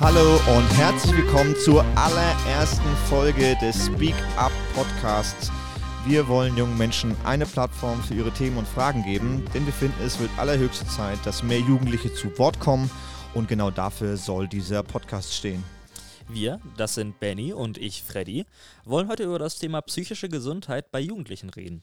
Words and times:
Hallo 0.00 0.34
und 0.54 0.68
herzlich 0.76 1.16
willkommen 1.16 1.56
zur 1.56 1.82
allerersten 1.96 2.94
Folge 3.08 3.56
des 3.62 3.86
Speak 3.86 4.14
Up 4.36 4.52
Podcasts. 4.74 5.50
Wir 6.04 6.28
wollen 6.28 6.58
jungen 6.58 6.76
Menschen 6.76 7.16
eine 7.24 7.46
Plattform 7.46 8.02
für 8.02 8.12
ihre 8.12 8.32
Themen 8.32 8.58
und 8.58 8.68
Fragen 8.68 9.02
geben, 9.02 9.42
denn 9.54 9.64
wir 9.64 9.72
finden, 9.72 10.02
es 10.04 10.20
wird 10.20 10.30
allerhöchste 10.36 10.86
Zeit, 10.86 11.18
dass 11.24 11.42
mehr 11.42 11.60
Jugendliche 11.60 12.12
zu 12.12 12.38
Wort 12.38 12.60
kommen 12.60 12.90
und 13.32 13.48
genau 13.48 13.70
dafür 13.70 14.18
soll 14.18 14.46
dieser 14.46 14.82
Podcast 14.82 15.32
stehen. 15.32 15.64
Wir, 16.28 16.60
das 16.76 16.96
sind 16.96 17.18
Benny 17.18 17.54
und 17.54 17.78
ich, 17.78 18.02
Freddy, 18.02 18.44
wollen 18.84 19.08
heute 19.08 19.24
über 19.24 19.38
das 19.38 19.58
Thema 19.58 19.80
psychische 19.80 20.28
Gesundheit 20.28 20.90
bei 20.92 21.00
Jugendlichen 21.00 21.48
reden. 21.48 21.82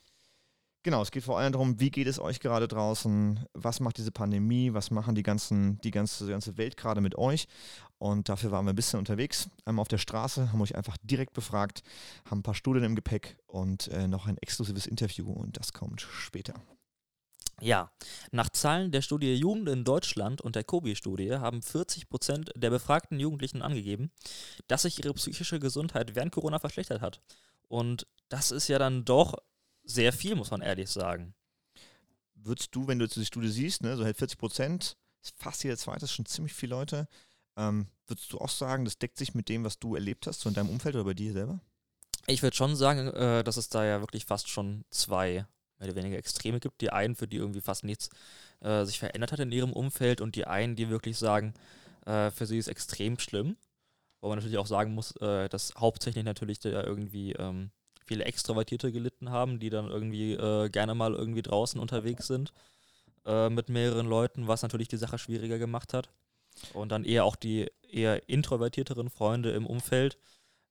Genau, 0.88 1.02
es 1.02 1.12
geht 1.12 1.26
vor 1.26 1.38
allem 1.38 1.52
darum, 1.52 1.82
wie 1.82 1.92
geht 1.92 2.08
es 2.08 2.18
euch 2.18 2.40
gerade 2.40 2.66
draußen, 2.66 3.46
was 3.52 3.82
macht 3.82 3.98
diese 3.98 4.14
Pandemie, 4.14 4.74
was 4.74 4.90
machen 4.90 5.16
die, 5.16 5.22
ganzen, 5.22 5.82
die, 5.82 5.92
ganze, 5.92 6.24
die 6.26 6.32
ganze 6.32 6.58
Welt 6.58 6.78
gerade 6.78 7.02
mit 7.02 7.18
euch. 7.18 7.50
Und 7.98 8.30
dafür 8.30 8.52
waren 8.52 8.64
wir 8.64 8.72
ein 8.72 8.76
bisschen 8.78 8.98
unterwegs, 8.98 9.50
einmal 9.66 9.82
auf 9.82 9.90
der 9.90 9.98
Straße, 9.98 10.54
haben 10.54 10.62
euch 10.62 10.78
einfach 10.78 10.96
direkt 11.04 11.34
befragt, 11.34 11.84
haben 12.24 12.40
ein 12.40 12.44
paar 12.44 12.54
Studien 12.54 12.86
im 12.86 12.96
Gepäck 12.96 13.36
und 13.48 13.90
äh, 13.90 14.08
noch 14.08 14.28
ein 14.28 14.38
exklusives 14.38 14.86
Interview 14.86 15.30
und 15.30 15.60
das 15.60 15.74
kommt 15.74 16.00
später. 16.00 16.54
Ja, 17.60 17.92
nach 18.32 18.48
Zahlen 18.48 18.90
der 18.94 19.02
Studie 19.02 19.36
Jugend 19.36 19.68
in 19.68 19.84
Deutschland 19.84 20.40
und 20.40 20.56
der 20.56 20.64
COBI-Studie 20.64 21.34
haben 21.34 21.62
40 21.62 22.08
Prozent 22.08 22.50
der 22.56 22.70
befragten 22.70 23.20
Jugendlichen 23.20 23.62
angegeben, 23.62 24.10
dass 24.70 24.84
sich 24.84 25.04
ihre 25.04 25.14
psychische 25.16 25.60
Gesundheit 25.60 26.16
während 26.16 26.32
Corona 26.32 26.60
verschlechtert 26.60 27.02
hat. 27.02 27.20
Und 27.68 28.08
das 28.30 28.52
ist 28.52 28.70
ja 28.70 28.80
dann 28.80 29.04
doch 29.04 29.36
sehr 29.88 30.14
viel, 30.14 30.36
muss 30.36 30.52
man 30.52 30.62
ehrlich 30.62 30.90
sagen. 30.90 31.34
Würdest 32.36 32.76
du, 32.76 32.88
wenn 32.88 33.00
du 33.00 33.06
jetzt 33.06 33.16
die 33.16 33.26
Studie 33.26 33.50
siehst, 33.50 33.82
ne, 33.82 33.98
so 33.98 34.04
halt 34.04 34.18
40 34.18 34.38
Prozent, 34.38 34.98
fast 35.38 35.64
jeder 35.64 35.78
zweite, 35.78 36.06
ist 36.06 36.12
schon 36.12 36.26
ziemlich 36.26 36.54
viele 36.54 36.76
Leute, 36.76 37.08
ähm, 37.58 37.88
würdest 38.06 38.32
du 38.32 38.38
auch 38.38 38.50
sagen, 38.50 38.86
das 38.86 39.00
deckt 39.00 39.18
sich 39.18 39.34
mit 39.34 39.50
dem, 39.50 39.64
was 39.64 39.80
du 39.80 39.96
erlebt 39.96 40.28
hast, 40.28 40.42
so 40.42 40.50
in 40.50 40.56
deinem 40.56 40.70
Umfeld 40.70 40.96
oder 40.96 41.06
bei 41.06 41.14
dir 41.14 41.34
selber? 41.34 41.60
Ich 42.28 42.44
würde 42.44 42.56
schon 42.56 42.76
sagen, 42.76 43.08
äh, 43.08 43.44
dass 43.44 43.58
es 43.58 43.70
da 43.70 43.86
ja 43.86 44.00
wirklich 44.02 44.26
fast 44.26 44.50
schon 44.50 44.86
zwei 44.92 45.46
mehr 45.80 45.90
oder 45.90 45.96
weniger 45.96 46.18
Extreme 46.18 46.60
gibt. 46.60 46.82
Die 46.82 46.92
einen, 46.92 47.16
für 47.16 47.28
die 47.28 47.38
irgendwie 47.38 47.62
fast 47.62 47.84
nichts 47.84 48.10
äh, 48.60 48.84
sich 48.86 49.00
verändert 49.00 49.32
hat 49.32 49.40
in 49.40 49.52
ihrem 49.52 49.74
Umfeld 49.74 50.22
und 50.22 50.36
die 50.36 50.46
einen, 50.46 50.76
die 50.76 50.90
wirklich 50.90 51.18
sagen, 51.18 51.54
äh, 52.06 52.32
für 52.32 52.46
sie 52.46 52.58
ist 52.58 52.68
extrem 52.68 53.18
schlimm. 53.20 53.58
Wo 54.22 54.30
man 54.30 54.38
natürlich 54.38 54.58
auch 54.58 54.68
sagen 54.68 54.94
muss, 54.94 55.16
äh, 55.18 55.48
dass 55.50 55.74
hauptsächlich 55.78 56.24
natürlich 56.24 56.60
da 56.60 56.84
irgendwie 56.84 57.34
ähm, 57.34 57.72
viele 58.08 58.26
Extrovertierte 58.26 58.92
gelitten 58.92 59.30
haben, 59.30 59.60
die 59.60 59.70
dann 59.70 59.90
irgendwie 59.90 60.34
äh, 60.34 60.70
gerne 60.70 60.96
mal 60.96 61.14
irgendwie 61.14 61.42
draußen 61.42 61.80
unterwegs 61.80 62.28
sind 62.28 62.54
äh, 63.26 63.50
mit 63.50 63.70
mehreren 63.70 64.08
Leuten, 64.08 64.48
was 64.48 64.62
natürlich 64.62 64.88
die 64.88 64.98
Sache 64.98 65.18
schwieriger 65.18 65.60
gemacht 65.60 65.94
hat. 65.94 66.10
Und 66.74 66.92
dann 66.92 67.04
eher 67.04 67.26
auch 67.26 67.36
die 67.36 67.70
eher 67.88 68.28
introvertierteren 68.28 69.10
Freunde 69.10 69.52
im 69.52 69.66
Umfeld, 69.66 70.18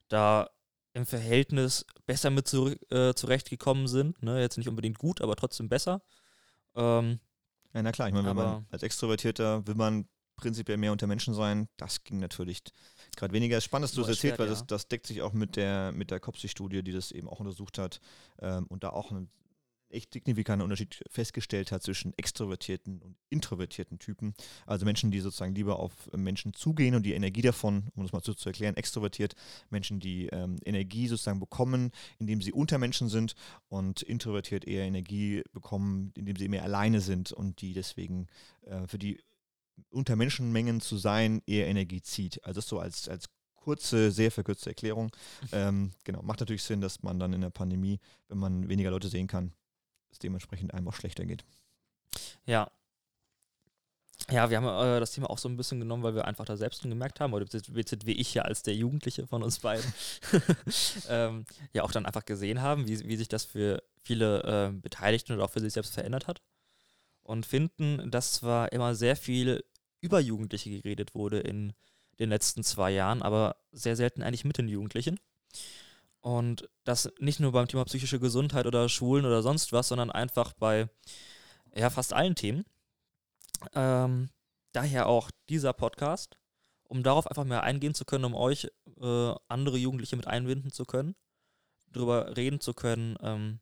da 0.08 0.50
im 0.92 1.06
Verhältnis 1.06 1.86
besser 2.06 2.30
mit 2.30 2.48
zu, 2.48 2.74
äh, 2.90 3.14
zurechtgekommen 3.14 3.86
sind. 3.86 4.22
Ne? 4.22 4.40
Jetzt 4.40 4.56
nicht 4.56 4.68
unbedingt 4.68 4.98
gut, 4.98 5.20
aber 5.20 5.36
trotzdem 5.36 5.68
besser. 5.68 6.02
Ähm, 6.74 7.20
ja, 7.74 7.82
na 7.82 7.92
klar, 7.92 8.08
ich 8.08 8.14
meine, 8.14 8.28
wenn 8.28 8.36
man 8.36 8.66
als 8.70 8.82
Extrovertierter 8.82 9.66
will 9.66 9.74
man 9.74 10.08
prinzipiell 10.36 10.76
mehr 10.76 10.92
unter 10.92 11.06
Menschen 11.06 11.34
sein. 11.34 11.68
Das 11.76 12.04
ging 12.04 12.18
natürlich 12.18 12.62
gerade 13.16 13.32
weniger. 13.32 13.60
Spannend, 13.60 13.84
dass 13.84 13.94
du 13.94 14.02
es 14.02 14.08
erzählt, 14.08 14.38
weil 14.38 14.46
ja. 14.46 14.52
das, 14.52 14.66
das, 14.66 14.88
deckt 14.88 15.06
sich 15.06 15.22
auch 15.22 15.32
mit 15.32 15.56
der, 15.56 15.92
mit 15.92 16.10
der 16.10 16.20
Kopsi-Studie, 16.20 16.82
die 16.82 16.92
das 16.92 17.10
eben 17.10 17.28
auch 17.28 17.40
untersucht 17.40 17.78
hat 17.78 18.00
ähm, 18.40 18.66
und 18.68 18.84
da 18.84 18.90
auch 18.90 19.10
einen 19.10 19.30
echt 19.88 20.12
signifikanten 20.12 20.64
Unterschied 20.64 21.02
festgestellt 21.10 21.72
hat 21.72 21.82
zwischen 21.82 22.12
extrovertierten 22.16 23.00
und 23.00 23.16
introvertierten 23.30 23.98
Typen. 23.98 24.34
Also 24.66 24.84
Menschen, 24.84 25.10
die 25.10 25.20
sozusagen 25.20 25.54
lieber 25.54 25.78
auf 25.78 25.92
Menschen 26.14 26.54
zugehen 26.54 26.94
und 26.94 27.04
die 27.04 27.14
Energie 27.14 27.42
davon, 27.42 27.84
um 27.94 28.02
das 28.02 28.12
mal 28.12 28.22
so 28.22 28.34
zu 28.34 28.48
erklären, 28.48 28.76
extrovertiert, 28.76 29.34
Menschen, 29.70 30.00
die 30.00 30.26
ähm, 30.26 30.58
Energie 30.64 31.08
sozusagen 31.08 31.40
bekommen, 31.40 31.90
indem 32.18 32.40
sie 32.40 32.52
unter 32.52 32.78
Menschen 32.78 33.08
sind 33.08 33.34
und 33.68 34.02
introvertiert 34.02 34.64
eher 34.64 34.84
Energie 34.84 35.42
bekommen, 35.52 36.12
indem 36.16 36.36
sie 36.36 36.48
mehr 36.48 36.64
alleine 36.64 37.00
sind 37.00 37.32
und 37.32 37.60
die 37.60 37.72
deswegen 37.72 38.26
äh, 38.62 38.86
für 38.86 38.98
die 38.98 39.18
unter 39.90 40.16
Menschenmengen 40.16 40.80
zu 40.80 40.96
sein, 40.96 41.42
eher 41.46 41.66
Energie 41.66 42.02
zieht. 42.02 42.44
Also 42.44 42.58
das 42.58 42.68
so 42.68 42.78
als, 42.78 43.08
als 43.08 43.26
kurze, 43.54 44.12
sehr 44.12 44.30
verkürzte 44.30 44.70
Erklärung. 44.70 45.10
Ähm, 45.52 45.92
genau, 46.04 46.22
macht 46.22 46.40
natürlich 46.40 46.62
Sinn, 46.64 46.80
dass 46.80 47.02
man 47.02 47.18
dann 47.18 47.32
in 47.32 47.40
der 47.40 47.50
Pandemie, 47.50 48.00
wenn 48.28 48.38
man 48.38 48.68
weniger 48.68 48.90
Leute 48.90 49.08
sehen 49.08 49.26
kann, 49.26 49.52
es 50.10 50.18
dementsprechend 50.18 50.74
einem 50.74 50.88
auch 50.88 50.94
schlechter 50.94 51.24
geht. 51.24 51.44
Ja. 52.46 52.70
Ja, 54.30 54.50
wir 54.50 54.56
haben 54.56 54.66
äh, 54.66 54.98
das 54.98 55.12
Thema 55.12 55.30
auch 55.30 55.38
so 55.38 55.48
ein 55.48 55.56
bisschen 55.56 55.78
genommen, 55.78 56.02
weil 56.02 56.14
wir 56.14 56.24
einfach 56.24 56.44
da 56.44 56.56
selbst 56.56 56.82
gemerkt 56.82 57.20
haben, 57.20 57.32
oder 57.32 57.46
wie 57.46 58.12
ich 58.12 58.34
ja 58.34 58.42
als 58.42 58.62
der 58.62 58.74
Jugendliche 58.74 59.26
von 59.26 59.42
uns 59.42 59.60
beiden, 59.60 59.84
ähm, 61.08 61.44
ja 61.72 61.84
auch 61.84 61.92
dann 61.92 62.06
einfach 62.06 62.24
gesehen 62.24 62.60
haben, 62.60 62.88
wie, 62.88 63.06
wie 63.06 63.16
sich 63.16 63.28
das 63.28 63.44
für 63.44 63.82
viele 64.02 64.42
äh, 64.42 64.72
Beteiligten 64.72 65.32
oder 65.32 65.44
auch 65.44 65.50
für 65.50 65.60
sich 65.60 65.72
selbst 65.72 65.94
verändert 65.94 66.26
hat 66.26 66.42
und 67.26 67.46
finden, 67.46 68.10
dass 68.10 68.32
zwar 68.32 68.72
immer 68.72 68.94
sehr 68.94 69.16
viel 69.16 69.64
über 70.00 70.20
Jugendliche 70.20 70.70
geredet 70.70 71.14
wurde 71.14 71.40
in 71.40 71.72
den 72.18 72.30
letzten 72.30 72.62
zwei 72.62 72.92
Jahren, 72.92 73.22
aber 73.22 73.56
sehr 73.72 73.96
selten 73.96 74.22
eigentlich 74.22 74.44
mit 74.44 74.58
den 74.58 74.68
Jugendlichen. 74.68 75.18
Und 76.20 76.68
das 76.84 77.12
nicht 77.18 77.40
nur 77.40 77.52
beim 77.52 77.68
Thema 77.68 77.84
psychische 77.84 78.18
Gesundheit 78.18 78.66
oder 78.66 78.88
Schulen 78.88 79.24
oder 79.24 79.42
sonst 79.42 79.72
was, 79.72 79.88
sondern 79.88 80.10
einfach 80.10 80.52
bei 80.54 80.88
ja, 81.74 81.90
fast 81.90 82.12
allen 82.12 82.34
Themen. 82.34 82.64
Ähm, 83.74 84.30
daher 84.72 85.06
auch 85.06 85.30
dieser 85.48 85.72
Podcast, 85.72 86.36
um 86.84 87.02
darauf 87.02 87.26
einfach 87.26 87.44
mehr 87.44 87.62
eingehen 87.62 87.94
zu 87.94 88.04
können, 88.04 88.24
um 88.24 88.34
euch 88.34 88.68
äh, 89.00 89.34
andere 89.48 89.76
Jugendliche 89.76 90.16
mit 90.16 90.26
einbinden 90.26 90.70
zu 90.70 90.84
können, 90.84 91.14
darüber 91.92 92.36
reden 92.36 92.60
zu 92.60 92.74
können, 92.74 93.16
ähm, 93.20 93.60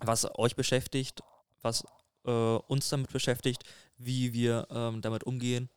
was 0.00 0.26
euch 0.38 0.56
beschäftigt, 0.56 1.22
was 1.60 1.84
äh, 2.24 2.30
uns 2.30 2.88
damit 2.88 3.12
beschäftigt, 3.12 3.64
wie 3.96 4.32
wir 4.32 4.66
ähm, 4.70 5.00
damit 5.00 5.24
umgehen 5.24 5.68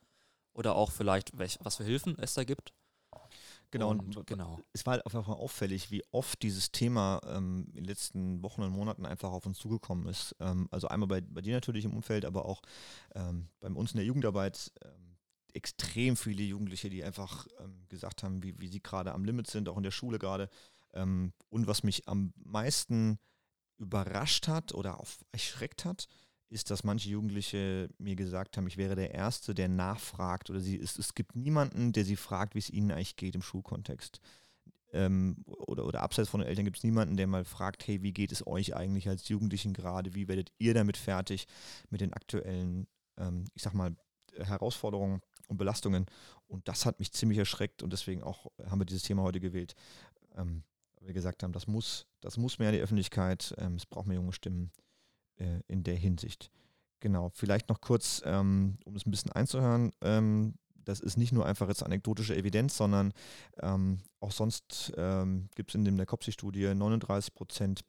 oder 0.53 0.75
auch 0.75 0.91
vielleicht, 0.91 1.37
welch, 1.37 1.57
was 1.61 1.77
für 1.77 1.83
Hilfen 1.83 2.17
es 2.19 2.33
da 2.33 2.43
gibt. 2.43 2.73
Genau, 3.71 3.89
und, 3.89 4.25
genau. 4.25 4.61
es 4.71 4.85
war 4.85 4.93
halt 4.93 5.05
einfach 5.05 5.27
auffällig, 5.27 5.91
wie 5.91 6.03
oft 6.11 6.41
dieses 6.43 6.71
Thema 6.71 7.19
ähm, 7.27 7.65
in 7.69 7.83
den 7.83 7.85
letzten 7.85 8.41
Wochen 8.41 8.61
und 8.61 8.71
Monaten 8.71 9.05
einfach 9.05 9.31
auf 9.31 9.45
uns 9.45 9.57
zugekommen 9.57 10.07
ist. 10.07 10.33
Ähm, 10.39 10.69
also 10.71 10.87
einmal 10.87 11.07
bei, 11.07 11.21
bei 11.21 11.41
dir 11.41 11.55
natürlich 11.55 11.83
im 11.83 11.93
Umfeld, 11.93 12.23
aber 12.23 12.45
auch 12.45 12.61
ähm, 13.15 13.49
bei 13.59 13.67
uns 13.67 13.91
in 13.91 13.97
der 13.97 14.05
Jugendarbeit 14.05 14.71
ähm, 14.83 15.17
extrem 15.53 16.15
viele 16.15 16.43
Jugendliche, 16.43 16.89
die 16.89 17.03
einfach 17.03 17.47
ähm, 17.59 17.85
gesagt 17.89 18.23
haben, 18.23 18.43
wie, 18.43 18.57
wie 18.59 18.67
sie 18.67 18.81
gerade 18.81 19.13
am 19.13 19.25
Limit 19.25 19.47
sind, 19.47 19.67
auch 19.67 19.77
in 19.77 19.83
der 19.83 19.91
Schule 19.91 20.19
gerade. 20.19 20.49
Ähm, 20.93 21.33
und 21.49 21.67
was 21.67 21.83
mich 21.83 22.07
am 22.07 22.33
meisten 22.37 23.19
überrascht 23.77 24.47
hat 24.47 24.73
oder 24.73 24.99
auch 24.99 25.07
erschreckt 25.31 25.83
hat, 25.83 26.07
ist, 26.55 26.71
dass 26.71 26.85
manche 26.85 27.09
Jugendliche 27.09 27.89
mir 27.99 28.15
gesagt 28.15 28.55
haben, 28.55 28.65
ich 28.65 28.77
wäre 28.77 28.95
der 28.95 29.13
Erste, 29.13 29.53
der 29.53 29.67
nachfragt 29.67 30.49
oder 30.49 30.61
sie, 30.61 30.79
es, 30.79 30.97
es 30.97 31.13
gibt 31.13 31.35
niemanden, 31.35 31.91
der 31.91 32.05
sie 32.05 32.15
fragt, 32.15 32.55
wie 32.55 32.59
es 32.59 32.69
ihnen 32.69 32.91
eigentlich 32.91 33.17
geht 33.17 33.35
im 33.35 33.41
Schulkontext. 33.41 34.21
Ähm, 34.93 35.43
oder, 35.45 35.85
oder 35.85 36.01
abseits 36.01 36.29
von 36.29 36.39
den 36.39 36.47
Eltern 36.47 36.63
gibt 36.63 36.77
es 36.77 36.83
niemanden, 36.83 37.17
der 37.17 37.27
mal 37.27 37.43
fragt, 37.43 37.85
hey, 37.85 38.01
wie 38.01 38.13
geht 38.13 38.31
es 38.31 38.47
euch 38.47 38.73
eigentlich 38.73 39.09
als 39.09 39.27
Jugendlichen 39.27 39.73
gerade? 39.73 40.15
Wie 40.15 40.29
werdet 40.29 40.53
ihr 40.57 40.73
damit 40.73 40.95
fertig 40.95 41.45
mit 41.89 41.99
den 41.99 42.13
aktuellen, 42.13 42.87
ähm, 43.17 43.43
ich 43.53 43.61
sag 43.61 43.73
mal, 43.73 43.93
Herausforderungen 44.37 45.21
und 45.49 45.57
Belastungen? 45.57 46.05
Und 46.47 46.69
das 46.69 46.85
hat 46.85 46.99
mich 46.99 47.11
ziemlich 47.11 47.37
erschreckt 47.37 47.83
und 47.83 47.91
deswegen 47.91 48.23
auch 48.23 48.49
haben 48.69 48.79
wir 48.79 48.85
dieses 48.85 49.03
Thema 49.03 49.23
heute 49.23 49.41
gewählt. 49.41 49.75
Ähm, 50.37 50.63
wir 51.01 51.13
gesagt 51.13 51.43
haben, 51.43 51.51
das 51.51 51.67
muss, 51.67 52.07
das 52.21 52.37
muss 52.37 52.59
mehr 52.59 52.69
in 52.69 52.75
die 52.75 52.81
Öffentlichkeit, 52.81 53.53
ähm, 53.57 53.75
es 53.75 53.85
braucht 53.85 54.07
mehr 54.07 54.15
junge 54.15 54.31
Stimmen 54.33 54.71
äh, 55.37 55.59
in 55.67 55.83
der 55.83 55.95
Hinsicht. 55.95 56.51
Genau, 56.99 57.29
vielleicht 57.33 57.69
noch 57.69 57.81
kurz, 57.81 58.21
ähm, 58.25 58.77
um 58.85 58.95
es 58.95 59.05
ein 59.05 59.11
bisschen 59.11 59.31
einzuhören, 59.31 59.91
ähm, 60.01 60.55
das 60.85 60.99
ist 60.99 61.17
nicht 61.17 61.31
nur 61.31 61.45
einfach 61.45 61.67
jetzt 61.67 61.83
anekdotische 61.83 62.35
Evidenz, 62.35 62.77
sondern 62.77 63.13
ähm, 63.59 63.99
auch 64.19 64.31
sonst 64.31 64.93
ähm, 64.97 65.49
gibt 65.55 65.71
es 65.71 65.75
in 65.75 65.83
dem 65.83 65.97
der 65.97 66.05
COPSI-Studie 66.05 66.73
39 66.73 67.33
Prozent 67.33 67.81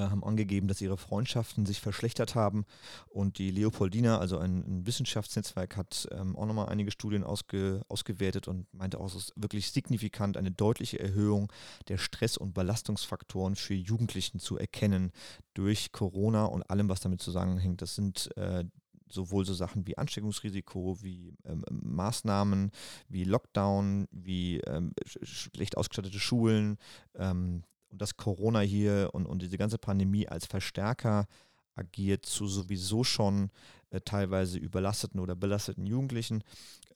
haben 0.00 0.24
angegeben, 0.24 0.68
dass 0.68 0.80
ihre 0.80 0.96
Freundschaften 0.96 1.66
sich 1.66 1.80
verschlechtert 1.80 2.34
haben. 2.34 2.64
Und 3.08 3.38
die 3.38 3.50
Leopoldina, 3.50 4.18
also 4.18 4.38
ein, 4.38 4.64
ein 4.66 4.86
Wissenschaftsnetzwerk, 4.86 5.76
hat 5.76 6.08
ähm, 6.12 6.36
auch 6.36 6.46
nochmal 6.46 6.68
einige 6.68 6.90
Studien 6.90 7.24
ausge, 7.24 7.82
ausgewertet 7.88 8.48
und 8.48 8.72
meinte 8.72 8.98
auch, 8.98 9.06
es 9.06 9.14
ist 9.14 9.32
wirklich 9.36 9.70
signifikant 9.70 10.36
eine 10.36 10.50
deutliche 10.50 10.98
Erhöhung 10.98 11.52
der 11.88 11.98
Stress- 11.98 12.36
und 12.36 12.54
Belastungsfaktoren 12.54 13.56
für 13.56 13.74
Jugendlichen 13.74 14.40
zu 14.40 14.58
erkennen 14.58 15.12
durch 15.54 15.92
Corona 15.92 16.46
und 16.46 16.68
allem, 16.70 16.88
was 16.88 17.00
damit 17.00 17.20
zusammenhängt. 17.20 17.82
Das 17.82 17.94
sind 17.94 18.36
äh, 18.36 18.64
sowohl 19.08 19.44
so 19.44 19.54
Sachen 19.54 19.86
wie 19.86 19.96
Ansteckungsrisiko, 19.96 20.98
wie 21.02 21.34
ähm, 21.44 21.64
Maßnahmen, 21.70 22.70
wie 23.08 23.24
Lockdown, 23.24 24.06
wie 24.10 24.60
ähm, 24.60 24.92
schlecht 25.22 25.76
ausgestattete 25.76 26.18
Schulen, 26.18 26.78
ähm, 27.14 27.62
und 27.94 28.02
dass 28.02 28.16
Corona 28.16 28.58
hier 28.58 29.10
und, 29.12 29.24
und 29.24 29.40
diese 29.40 29.56
ganze 29.56 29.78
Pandemie 29.78 30.26
als 30.26 30.46
Verstärker 30.46 31.28
agiert 31.76 32.26
zu 32.26 32.48
sowieso 32.48 33.04
schon 33.04 33.50
äh, 33.90 34.00
teilweise 34.00 34.58
überlasteten 34.58 35.20
oder 35.20 35.36
belasteten 35.36 35.86
Jugendlichen. 35.86 36.42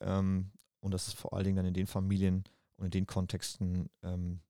Ähm, 0.01 0.51
und 0.81 0.93
das 0.93 1.07
ist 1.07 1.13
vor 1.17 1.31
allen 1.31 1.45
Dingen 1.45 1.55
dann 1.55 1.65
in 1.65 1.73
den 1.73 1.87
Familien 1.87 2.43
und 2.75 2.85
in 2.85 2.91
den 2.91 3.07
Kontexten 3.07 3.89
ähm, 4.03 4.41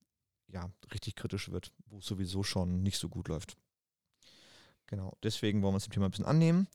ja, 0.47 0.71
richtig 0.91 1.15
kritisch 1.15 1.51
wird, 1.51 1.71
wo 1.85 1.99
es 1.99 2.05
sowieso 2.07 2.41
schon 2.41 2.81
nicht 2.81 2.97
so 2.97 3.09
gut 3.09 3.27
läuft. 3.27 3.55
Genau, 4.87 5.15
deswegen 5.21 5.61
wollen 5.61 5.73
wir 5.73 5.75
uns 5.75 5.83
dem 5.83 5.93
Thema 5.93 6.07
ein 6.07 6.11
bisschen 6.11 6.25
annehmen. 6.25 6.67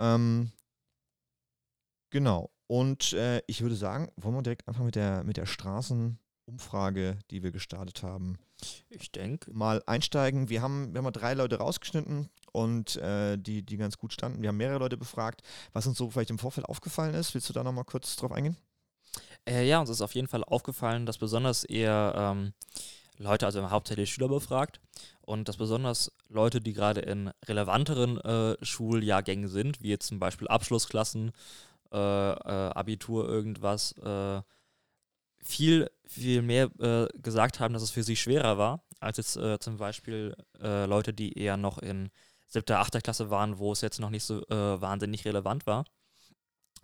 Ähm, 0.00 0.50
genau, 2.10 2.50
und 2.66 3.12
äh, 3.12 3.40
ich 3.46 3.62
würde 3.62 3.76
sagen, 3.76 4.10
wollen 4.16 4.34
wir 4.34 4.42
direkt 4.42 4.66
einfach 4.66 4.82
mit 4.82 4.96
der, 4.96 5.22
mit 5.22 5.36
der 5.36 5.46
Straßenumfrage, 5.46 7.20
die 7.30 7.44
wir 7.44 7.52
gestartet 7.52 8.02
haben, 8.02 8.36
ich 8.88 9.12
denke. 9.12 9.52
Mal 9.52 9.82
einsteigen. 9.86 10.48
Wir 10.48 10.62
haben, 10.62 10.92
wir 10.92 10.98
haben 10.98 11.04
mal 11.04 11.10
drei 11.10 11.34
Leute 11.34 11.56
rausgeschnitten 11.56 12.28
und 12.52 12.96
äh, 12.96 13.36
die, 13.36 13.62
die 13.62 13.76
ganz 13.76 13.98
gut 13.98 14.12
standen. 14.12 14.42
Wir 14.42 14.48
haben 14.48 14.56
mehrere 14.56 14.78
Leute 14.78 14.96
befragt, 14.96 15.42
was 15.72 15.86
uns 15.86 15.98
so 15.98 16.10
vielleicht 16.10 16.30
im 16.30 16.38
Vorfeld 16.38 16.66
aufgefallen 16.66 17.14
ist. 17.14 17.34
Willst 17.34 17.48
du 17.48 17.52
da 17.52 17.62
nochmal 17.64 17.84
kurz 17.84 18.16
drauf 18.16 18.32
eingehen? 18.32 18.56
Äh, 19.48 19.66
ja, 19.66 19.80
uns 19.80 19.90
ist 19.90 20.02
auf 20.02 20.14
jeden 20.14 20.28
Fall 20.28 20.44
aufgefallen, 20.44 21.06
dass 21.06 21.18
besonders 21.18 21.64
eher 21.64 22.14
ähm, 22.16 22.52
Leute, 23.18 23.46
also 23.46 23.70
hauptsächlich 23.70 24.12
Schüler 24.12 24.28
befragt 24.28 24.80
und 25.20 25.48
dass 25.48 25.56
besonders 25.56 26.12
Leute, 26.28 26.60
die 26.60 26.72
gerade 26.72 27.00
in 27.00 27.30
relevanteren 27.46 28.18
äh, 28.20 28.56
Schuljahrgängen 28.64 29.48
sind, 29.48 29.82
wie 29.82 29.88
jetzt 29.88 30.08
zum 30.08 30.18
Beispiel 30.18 30.48
Abschlussklassen, 30.48 31.32
äh, 31.92 31.96
äh, 31.96 32.70
Abitur, 32.70 33.28
irgendwas, 33.28 33.92
äh, 33.98 34.40
viel, 35.42 35.90
viel 36.04 36.42
mehr 36.42 36.70
äh, 36.78 37.08
gesagt 37.18 37.60
haben, 37.60 37.74
dass 37.74 37.82
es 37.82 37.90
für 37.90 38.02
sie 38.02 38.16
schwerer 38.16 38.58
war, 38.58 38.84
als 39.00 39.16
jetzt 39.16 39.36
äh, 39.36 39.58
zum 39.58 39.76
Beispiel 39.76 40.36
äh, 40.60 40.86
Leute, 40.86 41.12
die 41.12 41.38
eher 41.38 41.56
noch 41.56 41.78
in 41.78 42.10
siebter, 42.46 42.78
achter 42.78 43.00
Klasse 43.00 43.30
waren, 43.30 43.58
wo 43.58 43.72
es 43.72 43.80
jetzt 43.80 44.00
noch 44.00 44.10
nicht 44.10 44.24
so 44.24 44.40
äh, 44.46 44.80
wahnsinnig 44.80 45.24
relevant 45.24 45.66
war, 45.66 45.84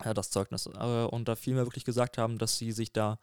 äh, 0.03 0.13
das 0.13 0.29
Zeugnis. 0.29 0.65
Äh, 0.65 1.05
und 1.05 1.27
da 1.27 1.35
viel 1.35 1.53
mehr 1.53 1.65
wirklich 1.65 1.85
gesagt 1.85 2.17
haben, 2.17 2.37
dass 2.37 2.57
sie 2.57 2.71
sich 2.71 2.91
da 2.91 3.19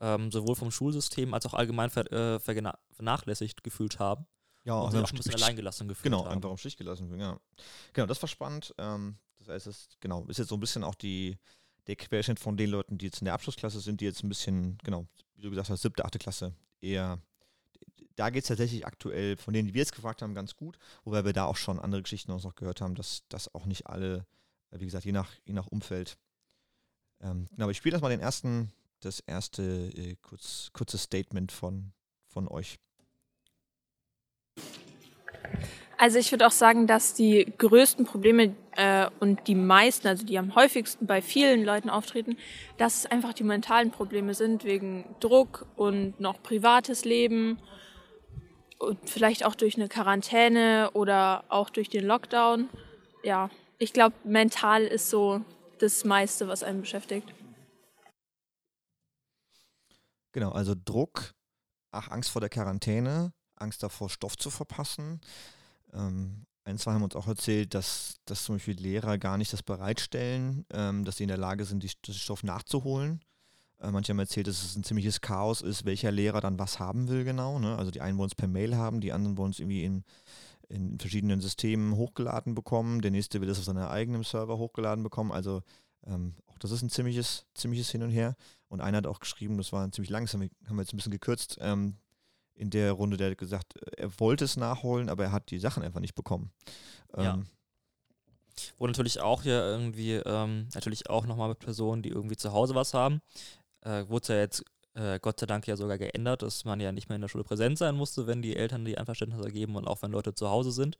ähm, 0.00 0.30
sowohl 0.30 0.54
vom 0.54 0.70
Schulsystem 0.70 1.32
als 1.34 1.46
auch 1.46 1.54
allgemein 1.54 1.90
ver 1.90 2.40
vernachlässigt 2.40 3.64
gefühlt 3.64 3.98
haben. 3.98 4.26
Ja, 4.64 4.74
und 4.74 4.90
sich 4.90 5.00
auch 5.00 5.10
ein 5.10 5.16
bisschen 5.16 5.34
alleingelassen 5.34 5.88
gefühlt 5.88 6.04
genau, 6.04 6.18
haben. 6.18 6.24
Genau, 6.24 6.36
einfach 6.36 6.50
im 6.50 6.56
Stich 6.56 6.76
gelassen. 6.76 7.18
Ja. 7.18 7.38
Genau, 7.92 8.06
das 8.06 8.20
war 8.20 8.28
spannend. 8.28 8.74
Ähm, 8.78 9.16
das 9.38 9.48
heißt, 9.48 9.66
es 9.68 9.88
genau, 10.00 10.24
ist 10.26 10.38
jetzt 10.38 10.48
so 10.48 10.56
ein 10.56 10.60
bisschen 10.60 10.82
auch 10.82 10.96
die 10.96 11.38
der 11.86 11.96
Querschnitt 11.96 12.40
von 12.40 12.56
den 12.56 12.70
Leuten, 12.70 12.98
die 12.98 13.06
jetzt 13.06 13.20
in 13.20 13.26
der 13.26 13.34
Abschlussklasse 13.34 13.80
sind, 13.80 14.00
die 14.00 14.04
jetzt 14.04 14.22
ein 14.22 14.28
bisschen, 14.28 14.78
genau, 14.82 15.06
wie 15.36 15.42
du 15.42 15.50
gesagt 15.50 15.70
hast, 15.70 15.82
siebte, 15.82 16.04
achte 16.04 16.18
Klasse 16.18 16.54
eher. 16.80 17.20
Da 18.16 18.30
geht 18.30 18.44
es 18.44 18.48
tatsächlich 18.48 18.86
aktuell, 18.86 19.36
von 19.36 19.52
denen, 19.52 19.68
die 19.68 19.74
wir 19.74 19.80
jetzt 19.80 19.94
gefragt 19.94 20.22
haben, 20.22 20.34
ganz 20.34 20.56
gut, 20.56 20.78
wobei 21.04 21.24
wir 21.24 21.32
da 21.32 21.44
auch 21.44 21.56
schon 21.56 21.78
andere 21.78 22.02
Geschichten 22.02 22.32
uns 22.32 22.44
noch 22.44 22.54
gehört 22.54 22.80
haben, 22.80 22.94
dass 22.94 23.24
das 23.28 23.54
auch 23.54 23.66
nicht 23.66 23.86
alle, 23.86 24.26
wie 24.70 24.86
gesagt, 24.86 25.04
je 25.04 25.12
nach, 25.12 25.32
je 25.44 25.52
nach 25.52 25.66
Umfeld. 25.66 26.18
Ähm, 27.20 27.46
genau, 27.50 27.64
aber 27.64 27.72
ich 27.72 27.78
spiele 27.78 27.92
das 27.92 28.02
mal 28.02 28.08
den 28.08 28.20
ersten, 28.20 28.72
das 29.00 29.20
erste 29.20 29.62
äh, 29.62 30.16
kurz, 30.22 30.70
kurzes 30.72 31.02
Statement 31.02 31.52
von, 31.52 31.92
von 32.26 32.48
euch. 32.48 32.78
Also 35.98 36.18
ich 36.18 36.30
würde 36.30 36.46
auch 36.46 36.52
sagen, 36.52 36.86
dass 36.86 37.14
die 37.14 37.52
größten 37.56 38.04
Probleme 38.04 38.54
äh, 38.72 39.08
und 39.20 39.48
die 39.48 39.54
meisten, 39.54 40.06
also 40.08 40.26
die 40.26 40.38
am 40.38 40.54
häufigsten 40.54 41.06
bei 41.06 41.22
vielen 41.22 41.64
Leuten 41.64 41.88
auftreten, 41.88 42.36
dass 42.76 42.98
es 42.98 43.06
einfach 43.06 43.32
die 43.32 43.44
mentalen 43.44 43.90
Probleme 43.90 44.34
sind 44.34 44.64
wegen 44.64 45.04
Druck 45.20 45.66
und 45.76 46.20
noch 46.20 46.42
privates 46.42 47.04
Leben 47.06 47.58
und 48.78 48.98
vielleicht 49.08 49.46
auch 49.46 49.54
durch 49.54 49.76
eine 49.76 49.88
Quarantäne 49.88 50.90
oder 50.92 51.44
auch 51.48 51.70
durch 51.70 51.88
den 51.88 52.04
Lockdown. 52.04 52.68
Ja, 53.22 53.48
ich 53.78 53.94
glaube, 53.94 54.14
mental 54.24 54.82
ist 54.82 55.08
so 55.08 55.40
das 55.78 56.04
meiste, 56.04 56.46
was 56.48 56.62
einen 56.62 56.82
beschäftigt. 56.82 57.32
Genau, 60.32 60.50
also 60.52 60.74
Druck, 60.84 61.32
ach, 61.90 62.10
Angst 62.10 62.30
vor 62.30 62.40
der 62.40 62.50
Quarantäne, 62.50 63.32
Angst 63.54 63.82
davor, 63.82 64.10
Stoff 64.10 64.36
zu 64.36 64.50
verpassen, 64.50 65.22
ähm, 65.92 66.46
ein, 66.64 66.78
zwei 66.78 66.92
haben 66.92 67.02
uns 67.02 67.14
auch 67.14 67.28
erzählt, 67.28 67.74
dass, 67.74 68.16
dass 68.24 68.44
zum 68.44 68.56
Beispiel 68.56 68.74
Lehrer 68.74 69.18
gar 69.18 69.38
nicht 69.38 69.52
das 69.52 69.62
bereitstellen, 69.62 70.66
ähm, 70.72 71.04
dass 71.04 71.16
sie 71.16 71.24
in 71.24 71.28
der 71.28 71.38
Lage 71.38 71.64
sind, 71.64 71.82
die, 71.82 71.90
den 72.06 72.14
Stoff 72.14 72.42
nachzuholen. 72.42 73.20
Äh, 73.78 73.90
manche 73.92 74.10
haben 74.10 74.18
erzählt, 74.18 74.48
dass 74.48 74.64
es 74.64 74.76
ein 74.76 74.82
ziemliches 74.82 75.20
Chaos 75.20 75.60
ist, 75.60 75.84
welcher 75.84 76.10
Lehrer 76.10 76.40
dann 76.40 76.58
was 76.58 76.80
haben 76.80 77.08
will 77.08 77.24
genau. 77.24 77.58
Ne? 77.58 77.76
Also 77.76 77.90
die 77.90 78.00
einen 78.00 78.18
wollen 78.18 78.30
es 78.30 78.34
per 78.34 78.48
Mail 78.48 78.76
haben, 78.76 79.00
die 79.00 79.12
anderen 79.12 79.38
wollen 79.38 79.52
es 79.52 79.60
irgendwie 79.60 79.84
in, 79.84 80.04
in 80.68 80.98
verschiedenen 80.98 81.40
Systemen 81.40 81.94
hochgeladen 81.94 82.54
bekommen, 82.54 83.00
der 83.00 83.12
nächste 83.12 83.40
will 83.40 83.48
es 83.48 83.58
auf 83.58 83.64
seinem 83.64 83.86
eigenen 83.86 84.24
Server 84.24 84.58
hochgeladen 84.58 85.04
bekommen. 85.04 85.30
Also 85.30 85.62
ähm, 86.04 86.34
auch 86.46 86.58
das 86.58 86.70
ist 86.70 86.82
ein 86.82 86.90
ziemliches, 86.90 87.46
ziemliches 87.54 87.90
Hin 87.90 88.02
und 88.02 88.10
Her. 88.10 88.34
Und 88.68 88.80
einer 88.80 88.98
hat 88.98 89.06
auch 89.06 89.20
geschrieben, 89.20 89.56
das 89.58 89.72
war 89.72 89.90
ziemlich 89.92 90.10
lang, 90.10 90.24
das 90.24 90.34
haben 90.34 90.40
wir, 90.40 90.50
haben 90.66 90.76
wir 90.76 90.82
jetzt 90.82 90.92
ein 90.92 90.96
bisschen 90.96 91.12
gekürzt, 91.12 91.58
ähm, 91.60 91.96
in 92.56 92.70
der 92.70 92.92
Runde, 92.92 93.16
der 93.16 93.30
hat 93.30 93.38
gesagt, 93.38 93.74
er 93.96 94.18
wollte 94.18 94.44
es 94.44 94.56
nachholen, 94.56 95.08
aber 95.08 95.24
er 95.24 95.32
hat 95.32 95.50
die 95.50 95.58
Sachen 95.58 95.82
einfach 95.82 96.00
nicht 96.00 96.14
bekommen. 96.14 96.50
Ja. 97.16 97.34
Ähm, 97.34 97.46
Wo 98.78 98.86
natürlich 98.86 99.20
auch 99.20 99.42
hier 99.42 99.60
irgendwie, 99.60 100.14
ähm, 100.14 100.68
natürlich 100.74 101.08
auch 101.10 101.26
nochmal 101.26 101.50
mit 101.50 101.58
Personen, 101.58 102.02
die 102.02 102.08
irgendwie 102.08 102.36
zu 102.36 102.52
Hause 102.52 102.74
was 102.74 102.94
haben, 102.94 103.20
äh, 103.82 104.08
wurde 104.08 104.22
es 104.22 104.28
ja 104.28 104.36
jetzt 104.36 104.64
äh, 104.94 105.20
Gott 105.20 105.38
sei 105.38 105.46
Dank 105.46 105.66
ja 105.66 105.76
sogar 105.76 105.98
geändert, 105.98 106.42
dass 106.42 106.64
man 106.64 106.80
ja 106.80 106.90
nicht 106.90 107.08
mehr 107.08 107.16
in 107.16 107.22
der 107.22 107.28
Schule 107.28 107.44
präsent 107.44 107.76
sein 107.76 107.94
musste, 107.94 108.26
wenn 108.26 108.40
die 108.40 108.56
Eltern 108.56 108.84
die 108.84 108.96
Einverständnis 108.96 109.44
ergeben 109.44 109.76
und 109.76 109.86
auch 109.86 110.00
wenn 110.02 110.10
Leute 110.10 110.34
zu 110.34 110.48
Hause 110.48 110.72
sind 110.72 110.96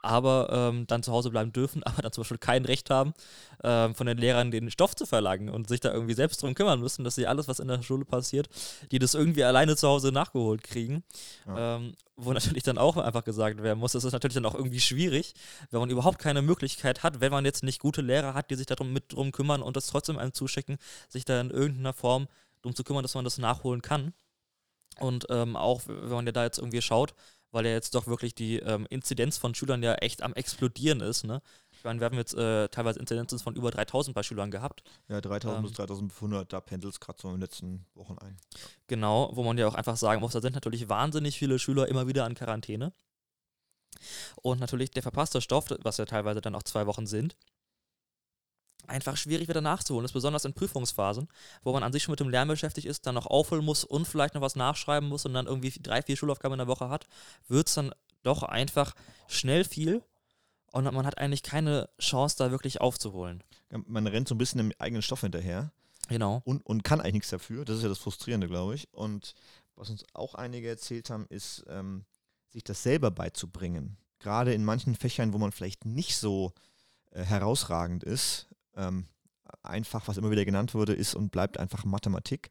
aber 0.00 0.48
ähm, 0.52 0.86
dann 0.86 1.02
zu 1.02 1.12
Hause 1.12 1.30
bleiben 1.30 1.52
dürfen, 1.52 1.82
aber 1.84 2.02
dann 2.02 2.12
zum 2.12 2.22
Beispiel 2.22 2.38
kein 2.38 2.64
Recht 2.64 2.90
haben, 2.90 3.14
ähm, 3.62 3.94
von 3.94 4.06
den 4.06 4.18
Lehrern 4.18 4.50
den 4.50 4.70
Stoff 4.70 4.94
zu 4.94 5.06
verlangen 5.06 5.48
und 5.48 5.68
sich 5.68 5.80
da 5.80 5.92
irgendwie 5.92 6.14
selbst 6.14 6.42
drum 6.42 6.54
kümmern 6.54 6.80
müssen, 6.80 7.04
dass 7.04 7.14
sie 7.14 7.26
alles, 7.26 7.48
was 7.48 7.58
in 7.58 7.68
der 7.68 7.82
Schule 7.82 8.04
passiert, 8.04 8.48
die 8.90 8.98
das 8.98 9.14
irgendwie 9.14 9.44
alleine 9.44 9.76
zu 9.76 9.88
Hause 9.88 10.12
nachgeholt 10.12 10.62
kriegen. 10.62 11.02
Ja. 11.46 11.76
Ähm, 11.76 11.94
wo 12.16 12.32
natürlich 12.34 12.62
dann 12.62 12.78
auch 12.78 12.96
einfach 12.96 13.24
gesagt 13.24 13.62
werden 13.62 13.78
muss, 13.78 13.92
das 13.92 14.04
ist 14.04 14.12
natürlich 14.12 14.34
dann 14.34 14.46
auch 14.46 14.54
irgendwie 14.54 14.80
schwierig, 14.80 15.34
wenn 15.70 15.80
man 15.80 15.90
überhaupt 15.90 16.18
keine 16.18 16.42
Möglichkeit 16.42 17.02
hat, 17.02 17.20
wenn 17.20 17.32
man 17.32 17.44
jetzt 17.44 17.62
nicht 17.62 17.80
gute 17.80 18.02
Lehrer 18.02 18.34
hat, 18.34 18.50
die 18.50 18.56
sich 18.56 18.66
darum 18.66 18.92
mit 18.92 19.12
drum 19.12 19.32
kümmern 19.32 19.62
und 19.62 19.76
das 19.76 19.86
trotzdem 19.86 20.18
einem 20.18 20.34
zuschicken, 20.34 20.78
sich 21.08 21.24
da 21.24 21.40
in 21.40 21.50
irgendeiner 21.50 21.92
Form 21.92 22.28
drum 22.62 22.74
zu 22.74 22.84
kümmern, 22.84 23.02
dass 23.02 23.14
man 23.14 23.24
das 23.24 23.38
nachholen 23.38 23.82
kann. 23.82 24.12
Und 24.98 25.26
ähm, 25.30 25.54
auch, 25.54 25.82
wenn 25.86 26.08
man 26.08 26.26
ja 26.26 26.32
da 26.32 26.42
jetzt 26.42 26.58
irgendwie 26.58 26.82
schaut, 26.82 27.14
weil 27.50 27.66
ja 27.66 27.72
jetzt 27.72 27.94
doch 27.94 28.06
wirklich 28.06 28.34
die 28.34 28.58
ähm, 28.58 28.86
Inzidenz 28.90 29.38
von 29.38 29.54
Schülern 29.54 29.82
ja 29.82 29.94
echt 29.94 30.22
am 30.22 30.34
explodieren 30.34 31.00
ist. 31.00 31.24
Ne? 31.24 31.40
Ich 31.72 31.84
meine, 31.84 32.00
wir 32.00 32.06
haben 32.06 32.16
jetzt 32.16 32.34
äh, 32.34 32.68
teilweise 32.68 32.98
Inzidenzen 32.98 33.38
von 33.38 33.54
über 33.54 33.70
3000 33.70 34.14
bei 34.14 34.22
Schülern 34.22 34.50
gehabt. 34.50 34.82
Ja, 35.08 35.20
3000 35.20 35.56
ähm, 35.58 35.62
bis 35.62 35.72
3500, 35.72 36.52
da 36.52 36.60
pendelt 36.60 36.94
es 36.94 37.00
gerade 37.00 37.18
so 37.20 37.28
in 37.28 37.34
den 37.34 37.40
letzten 37.40 37.86
Wochen 37.94 38.18
ein. 38.18 38.36
Genau, 38.86 39.30
wo 39.34 39.42
man 39.42 39.56
ja 39.58 39.66
auch 39.66 39.74
einfach 39.74 39.96
sagen 39.96 40.20
muss, 40.20 40.32
da 40.32 40.40
sind 40.40 40.54
natürlich 40.54 40.88
wahnsinnig 40.88 41.38
viele 41.38 41.58
Schüler 41.58 41.88
immer 41.88 42.06
wieder 42.06 42.24
an 42.24 42.34
Quarantäne. 42.34 42.92
Und 44.42 44.60
natürlich 44.60 44.90
der 44.90 45.02
verpasste 45.02 45.40
Stoff, 45.40 45.66
was 45.82 45.96
ja 45.96 46.04
teilweise 46.04 46.40
dann 46.40 46.54
auch 46.54 46.62
zwei 46.62 46.86
Wochen 46.86 47.06
sind, 47.06 47.36
einfach 48.88 49.16
schwierig 49.16 49.48
wieder 49.48 49.60
nachzuholen 49.60 50.04
ist, 50.04 50.12
besonders 50.12 50.44
in 50.44 50.54
Prüfungsphasen, 50.54 51.28
wo 51.62 51.72
man 51.72 51.82
an 51.82 51.92
sich 51.92 52.02
schon 52.02 52.12
mit 52.12 52.20
dem 52.20 52.28
Lernen 52.28 52.50
beschäftigt 52.50 52.86
ist, 52.86 53.06
dann 53.06 53.14
noch 53.14 53.26
aufholen 53.26 53.64
muss 53.64 53.84
und 53.84 54.06
vielleicht 54.06 54.34
noch 54.34 54.42
was 54.42 54.56
nachschreiben 54.56 55.08
muss 55.08 55.26
und 55.26 55.34
dann 55.34 55.46
irgendwie 55.46 55.70
drei, 55.70 56.02
vier 56.02 56.16
Schulaufgaben 56.16 56.54
in 56.54 56.66
der 56.66 56.68
Woche 56.68 56.88
hat, 56.88 57.06
wird 57.48 57.68
es 57.68 57.74
dann 57.74 57.92
doch 58.22 58.42
einfach 58.42 58.94
schnell 59.26 59.64
viel 59.64 60.02
und 60.72 60.84
man 60.92 61.06
hat 61.06 61.18
eigentlich 61.18 61.42
keine 61.42 61.88
Chance, 62.00 62.36
da 62.38 62.50
wirklich 62.50 62.80
aufzuholen. 62.80 63.42
Man 63.86 64.06
rennt 64.06 64.28
so 64.28 64.34
ein 64.34 64.38
bisschen 64.38 64.60
im 64.60 64.72
eigenen 64.78 65.02
Stoff 65.02 65.22
hinterher. 65.22 65.72
Genau. 66.08 66.42
Und, 66.44 66.64
und 66.64 66.84
kann 66.84 67.00
eigentlich 67.00 67.14
nichts 67.14 67.30
dafür. 67.30 67.64
Das 67.64 67.76
ist 67.76 67.82
ja 67.82 67.88
das 67.88 67.98
Frustrierende, 67.98 68.48
glaube 68.48 68.74
ich. 68.74 68.92
Und 68.92 69.34
was 69.76 69.90
uns 69.90 70.04
auch 70.14 70.34
einige 70.34 70.68
erzählt 70.68 71.10
haben, 71.10 71.26
ist, 71.28 71.64
ähm, 71.68 72.04
sich 72.48 72.64
das 72.64 72.82
selber 72.82 73.10
beizubringen. 73.10 73.96
Gerade 74.18 74.52
in 74.52 74.64
manchen 74.64 74.94
Fächern, 74.94 75.32
wo 75.32 75.38
man 75.38 75.52
vielleicht 75.52 75.84
nicht 75.84 76.16
so 76.16 76.52
äh, 77.10 77.22
herausragend 77.22 78.04
ist, 78.04 78.47
ähm, 78.78 79.06
einfach, 79.62 80.08
was 80.08 80.16
immer 80.16 80.30
wieder 80.30 80.44
genannt 80.44 80.74
wurde, 80.74 80.92
ist 80.92 81.14
und 81.14 81.30
bleibt 81.30 81.58
einfach 81.58 81.84
Mathematik. 81.84 82.50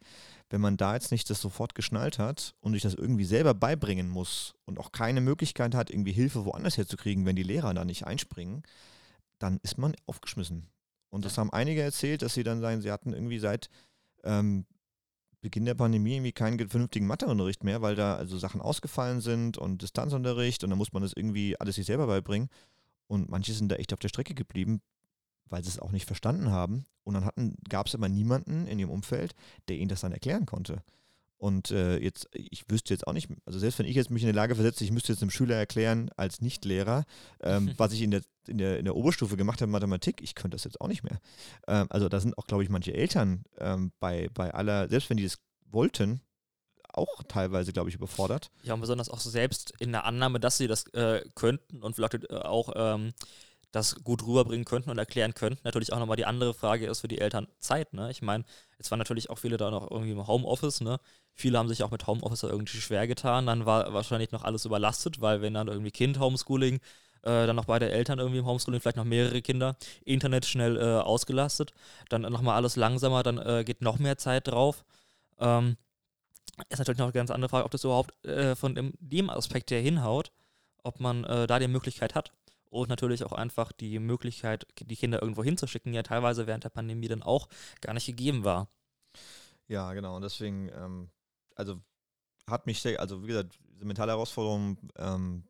Wenn 0.49 0.61
man 0.61 0.77
da 0.77 0.93
jetzt 0.93 1.11
nicht 1.11 1.29
das 1.29 1.41
sofort 1.41 1.75
geschnallt 1.75 2.19
hat 2.19 2.55
und 2.59 2.73
sich 2.73 2.83
das 2.83 2.93
irgendwie 2.93 3.25
selber 3.25 3.53
beibringen 3.53 4.09
muss 4.09 4.55
und 4.65 4.79
auch 4.79 4.91
keine 4.91 5.21
Möglichkeit 5.21 5.75
hat, 5.75 5.89
irgendwie 5.89 6.11
Hilfe 6.11 6.45
woanders 6.45 6.77
herzukriegen, 6.77 7.25
wenn 7.25 7.35
die 7.35 7.43
Lehrer 7.43 7.73
da 7.73 7.85
nicht 7.85 8.05
einspringen, 8.05 8.63
dann 9.39 9.59
ist 9.63 9.77
man 9.77 9.95
aufgeschmissen. 10.05 10.67
Und 11.09 11.25
das 11.25 11.37
haben 11.37 11.51
einige 11.53 11.81
erzählt, 11.81 12.21
dass 12.21 12.33
sie 12.33 12.43
dann 12.43 12.61
sagen, 12.61 12.81
sie 12.81 12.91
hatten 12.91 13.13
irgendwie 13.13 13.39
seit 13.39 13.69
ähm, 14.23 14.65
Beginn 15.41 15.65
der 15.65 15.75
Pandemie 15.75 16.15
irgendwie 16.15 16.31
keinen 16.31 16.69
vernünftigen 16.69 17.07
Matheunterricht 17.07 17.63
mehr, 17.63 17.81
weil 17.81 17.95
da 17.95 18.15
also 18.15 18.37
Sachen 18.37 18.61
ausgefallen 18.61 19.21
sind 19.21 19.57
und 19.57 19.81
Distanzunterricht 19.81 20.63
und 20.63 20.71
dann 20.71 20.77
muss 20.77 20.93
man 20.93 21.03
das 21.03 21.13
irgendwie 21.15 21.59
alles 21.59 21.75
sich 21.75 21.85
selber 21.85 22.07
beibringen. 22.07 22.49
Und 23.07 23.29
manche 23.29 23.53
sind 23.53 23.71
da 23.71 23.75
echt 23.75 23.93
auf 23.93 23.99
der 23.99 24.09
Strecke 24.09 24.33
geblieben, 24.33 24.81
weil 25.49 25.63
sie 25.63 25.69
es 25.69 25.79
auch 25.79 25.91
nicht 25.91 26.05
verstanden 26.05 26.51
haben. 26.51 26.85
Und 27.03 27.13
dann 27.13 27.55
gab 27.69 27.87
es 27.87 27.95
aber 27.95 28.09
niemanden 28.09 28.67
in 28.67 28.79
ihrem 28.79 28.91
Umfeld, 28.91 29.33
der 29.67 29.77
ihnen 29.77 29.89
das 29.89 30.01
dann 30.01 30.11
erklären 30.11 30.45
konnte. 30.45 30.83
Und 31.37 31.69
äh, 31.69 31.99
jetzt, 31.99 32.27
ich 32.33 32.65
wüsste 32.67 32.93
jetzt 32.93 33.05
auch 33.05 33.13
nicht, 33.13 33.29
also 33.45 33.59
selbst 33.59 33.77
wenn 33.77 33.85
ich 33.85 33.95
jetzt 33.95 34.09
mich 34.09 34.23
in 34.23 34.29
die 34.29 34.35
Lage 34.35 34.55
versetze, 34.55 34.83
ich 34.83 34.91
müsste 34.91 35.13
jetzt 35.13 35.21
einem 35.21 35.29
Schüler 35.29 35.55
erklären, 35.55 36.09
als 36.17 36.41
Nichtlehrer, 36.41 37.05
ähm, 37.41 37.73
was 37.77 37.93
ich 37.93 38.01
in 38.01 38.11
der, 38.11 38.21
in, 38.47 38.57
der, 38.57 38.79
in 38.79 38.85
der 38.85 38.95
Oberstufe 38.95 39.37
gemacht 39.37 39.61
habe, 39.61 39.71
Mathematik, 39.71 40.21
ich 40.21 40.33
könnte 40.33 40.55
das 40.55 40.63
jetzt 40.63 40.81
auch 40.81 40.87
nicht 40.87 41.03
mehr. 41.03 41.19
Ähm, 41.67 41.87
also 41.89 42.09
da 42.09 42.19
sind 42.19 42.37
auch, 42.37 42.47
glaube 42.47 42.63
ich, 42.63 42.69
manche 42.69 42.93
Eltern 42.93 43.43
ähm, 43.59 43.91
bei, 43.99 44.29
bei 44.33 44.51
aller, 44.53 44.89
selbst 44.89 45.09
wenn 45.11 45.17
die 45.17 45.23
das 45.23 45.37
wollten, 45.69 46.21
auch 46.91 47.21
teilweise, 47.27 47.71
glaube 47.71 47.89
ich, 47.89 47.95
überfordert. 47.95 48.49
Ja, 48.63 48.73
und 48.73 48.81
besonders 48.81 49.09
auch 49.09 49.19
selbst 49.19 49.73
in 49.77 49.91
der 49.91 50.05
Annahme, 50.05 50.39
dass 50.39 50.57
sie 50.57 50.67
das 50.67 50.87
äh, 50.93 51.23
könnten 51.35 51.83
und 51.83 51.95
vielleicht 51.95 52.15
äh, 52.31 52.35
auch 52.35 52.73
ähm, 52.75 53.13
das 53.71 54.03
gut 54.03 54.25
rüberbringen 54.25 54.65
könnten 54.65 54.89
und 54.89 54.97
erklären 54.97 55.33
könnten. 55.33 55.59
Natürlich 55.63 55.91
auch 55.93 55.99
nochmal 55.99 56.17
die 56.17 56.25
andere 56.25 56.53
Frage 56.53 56.87
ist 56.87 57.01
für 57.01 57.07
die 57.07 57.19
Eltern 57.19 57.47
Zeit. 57.59 57.93
Ne? 57.93 58.09
Ich 58.11 58.21
meine, 58.21 58.45
es 58.77 58.89
waren 58.91 58.99
natürlich 58.99 59.29
auch 59.29 59.37
viele 59.37 59.57
da 59.57 59.71
noch 59.71 59.91
irgendwie 59.91 60.11
im 60.11 60.25
Homeoffice. 60.25 60.81
Ne? 60.81 60.99
Viele 61.33 61.57
haben 61.57 61.67
sich 61.67 61.83
auch 61.83 61.91
mit 61.91 62.07
Homeoffice 62.07 62.43
irgendwie 62.43 62.77
schwer 62.77 63.07
getan. 63.07 63.45
Dann 63.45 63.65
war 63.65 63.93
wahrscheinlich 63.93 64.31
noch 64.31 64.43
alles 64.43 64.65
überlastet, 64.65 65.21
weil 65.21 65.41
wenn 65.41 65.53
dann 65.53 65.67
irgendwie 65.67 65.91
Kind 65.91 66.19
Homeschooling, 66.19 66.75
äh, 67.23 67.45
dann 67.45 67.55
noch 67.55 67.65
beide 67.65 67.91
Eltern 67.91 68.19
irgendwie 68.19 68.39
im 68.39 68.45
Homeschooling, 68.45 68.79
vielleicht 68.79 68.97
noch 68.97 69.03
mehrere 69.03 69.41
Kinder, 69.41 69.75
Internet 70.05 70.45
schnell 70.45 70.77
äh, 70.77 71.01
ausgelastet, 71.01 71.73
dann 72.09 72.21
nochmal 72.21 72.55
alles 72.55 72.77
langsamer, 72.77 73.23
dann 73.23 73.37
äh, 73.37 73.63
geht 73.65 73.81
noch 73.81 73.99
mehr 73.99 74.17
Zeit 74.17 74.47
drauf. 74.47 74.85
Ähm, 75.39 75.77
ist 76.69 76.79
natürlich 76.79 76.97
noch 76.97 77.07
eine 77.07 77.13
ganz 77.13 77.31
andere 77.31 77.49
Frage, 77.49 77.65
ob 77.65 77.71
das 77.71 77.83
überhaupt 77.83 78.25
äh, 78.25 78.55
von 78.55 78.75
dem, 78.75 78.93
dem 78.99 79.29
Aspekt 79.29 79.71
her 79.71 79.81
hinhaut, 79.81 80.31
ob 80.83 80.99
man 80.99 81.25
äh, 81.25 81.47
da 81.47 81.59
die 81.59 81.67
Möglichkeit 81.67 82.15
hat 82.15 82.31
und 82.69 82.89
natürlich 82.89 83.23
auch 83.23 83.31
einfach 83.31 83.71
die 83.71 83.99
Möglichkeit, 83.99 84.67
die 84.79 84.95
Kinder 84.95 85.21
irgendwo 85.21 85.43
hinzuschicken, 85.43 85.93
ja 85.93 86.03
teilweise 86.03 86.47
während 86.47 86.63
der 86.63 86.69
Pandemie 86.69 87.07
dann 87.07 87.23
auch 87.23 87.47
gar 87.81 87.93
nicht 87.93 88.05
gegeben 88.05 88.43
war. 88.43 88.67
Ja, 89.67 89.93
genau. 89.93 90.15
Und 90.15 90.21
deswegen, 90.21 90.69
ähm, 90.69 91.09
also 91.55 91.81
hat 92.49 92.65
mich 92.65 92.99
also 92.99 93.23
wie 93.23 93.27
gesagt, 93.27 93.59
diese 93.73 93.85
mentale 93.85 94.11
Herausforderung, 94.13 94.77
ähm, 94.95 95.43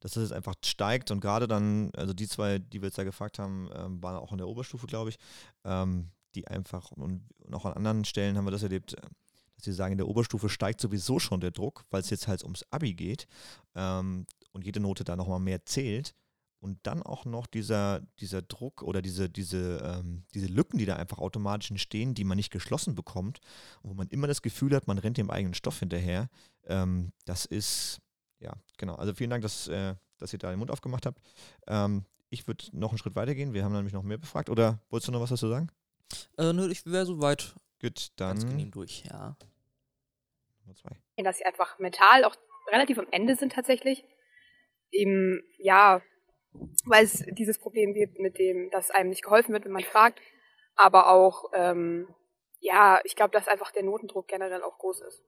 dass 0.00 0.12
das 0.12 0.22
jetzt 0.24 0.32
einfach 0.32 0.54
steigt 0.64 1.10
und 1.10 1.20
gerade 1.20 1.46
dann, 1.46 1.90
also 1.94 2.14
die 2.14 2.26
zwei, 2.26 2.58
die 2.58 2.80
wir 2.80 2.88
jetzt 2.88 2.98
da 2.98 3.04
gefragt 3.04 3.38
haben, 3.38 3.68
ähm, 3.74 4.02
waren 4.02 4.16
auch 4.16 4.32
in 4.32 4.38
der 4.38 4.48
Oberstufe, 4.48 4.86
glaube 4.86 5.10
ich, 5.10 5.18
ähm, 5.64 6.10
die 6.34 6.48
einfach 6.48 6.90
und 6.92 7.28
auch 7.52 7.66
an 7.66 7.74
anderen 7.74 8.04
Stellen 8.04 8.38
haben 8.38 8.46
wir 8.46 8.50
das 8.50 8.62
erlebt, 8.62 8.94
dass 8.94 9.64
sie 9.64 9.72
sagen, 9.72 9.92
in 9.92 9.98
der 9.98 10.08
Oberstufe 10.08 10.48
steigt 10.48 10.80
sowieso 10.80 11.18
schon 11.18 11.40
der 11.40 11.50
Druck, 11.50 11.84
weil 11.90 12.00
es 12.00 12.08
jetzt 12.08 12.28
halt 12.28 12.42
ums 12.44 12.64
Abi 12.70 12.94
geht 12.94 13.26
ähm, 13.74 14.26
und 14.52 14.64
jede 14.64 14.80
Note 14.80 15.04
da 15.04 15.16
nochmal 15.16 15.40
mehr 15.40 15.66
zählt 15.66 16.14
und 16.60 16.78
dann 16.82 17.02
auch 17.02 17.24
noch 17.24 17.46
dieser, 17.46 18.00
dieser 18.20 18.42
Druck 18.42 18.82
oder 18.82 19.02
diese, 19.02 19.28
diese, 19.28 19.78
ähm, 19.82 20.24
diese 20.34 20.46
Lücken, 20.46 20.78
die 20.78 20.86
da 20.86 20.96
einfach 20.96 21.18
automatisch 21.18 21.70
entstehen, 21.70 22.14
die 22.14 22.24
man 22.24 22.36
nicht 22.36 22.52
geschlossen 22.52 22.94
bekommt, 22.94 23.40
wo 23.82 23.94
man 23.94 24.08
immer 24.08 24.26
das 24.26 24.42
Gefühl 24.42 24.74
hat, 24.76 24.86
man 24.86 24.98
rennt 24.98 25.16
dem 25.16 25.30
eigenen 25.30 25.54
Stoff 25.54 25.78
hinterher, 25.80 26.28
ähm, 26.66 27.12
das 27.24 27.46
ist, 27.46 28.00
ja, 28.38 28.52
genau. 28.76 28.94
Also 28.94 29.14
vielen 29.14 29.30
Dank, 29.30 29.42
dass, 29.42 29.68
äh, 29.68 29.94
dass 30.18 30.32
ihr 30.32 30.38
da 30.38 30.50
den 30.50 30.58
Mund 30.58 30.70
aufgemacht 30.70 31.06
habt. 31.06 31.20
Ähm, 31.66 32.04
ich 32.28 32.46
würde 32.46 32.64
noch 32.72 32.90
einen 32.90 32.98
Schritt 32.98 33.16
weitergehen. 33.16 33.54
Wir 33.54 33.64
haben 33.64 33.72
nämlich 33.72 33.92
noch 33.92 34.02
mehr 34.02 34.18
befragt. 34.18 34.50
Oder 34.50 34.78
wolltest 34.88 35.08
du 35.08 35.12
noch 35.12 35.20
was 35.20 35.30
dazu 35.30 35.48
sagen? 35.48 35.68
Äh, 36.38 36.52
nö, 36.52 36.70
ich 36.70 36.86
wäre 36.86 37.04
soweit. 37.04 37.54
Gut, 37.80 38.08
dann. 38.16 38.38
Ganz 38.38 38.46
genehm 38.46 38.70
durch, 38.70 39.04
ja. 39.04 39.36
Nummer 40.62 40.76
zwei. 40.76 40.90
Dass 41.22 41.38
sie 41.38 41.44
einfach 41.44 41.78
mental 41.78 42.24
auch 42.24 42.36
relativ 42.70 42.98
am 42.98 43.06
Ende 43.10 43.36
sind 43.36 43.52
tatsächlich. 43.52 44.04
Eben, 44.92 45.42
ja, 45.58 46.02
weil 46.84 47.04
es 47.04 47.24
dieses 47.32 47.58
Problem 47.58 47.94
gibt 47.94 48.18
mit 48.18 48.38
dem, 48.38 48.70
dass 48.70 48.90
einem 48.90 49.10
nicht 49.10 49.22
geholfen 49.22 49.52
wird, 49.52 49.64
wenn 49.64 49.72
man 49.72 49.84
fragt, 49.84 50.20
aber 50.74 51.08
auch, 51.08 51.50
ähm, 51.54 52.08
ja, 52.58 53.00
ich 53.04 53.16
glaube, 53.16 53.32
dass 53.32 53.48
einfach 53.48 53.70
der 53.70 53.82
Notendruck 53.82 54.28
generell 54.28 54.62
auch 54.62 54.78
groß 54.78 55.00
ist. 55.02 55.22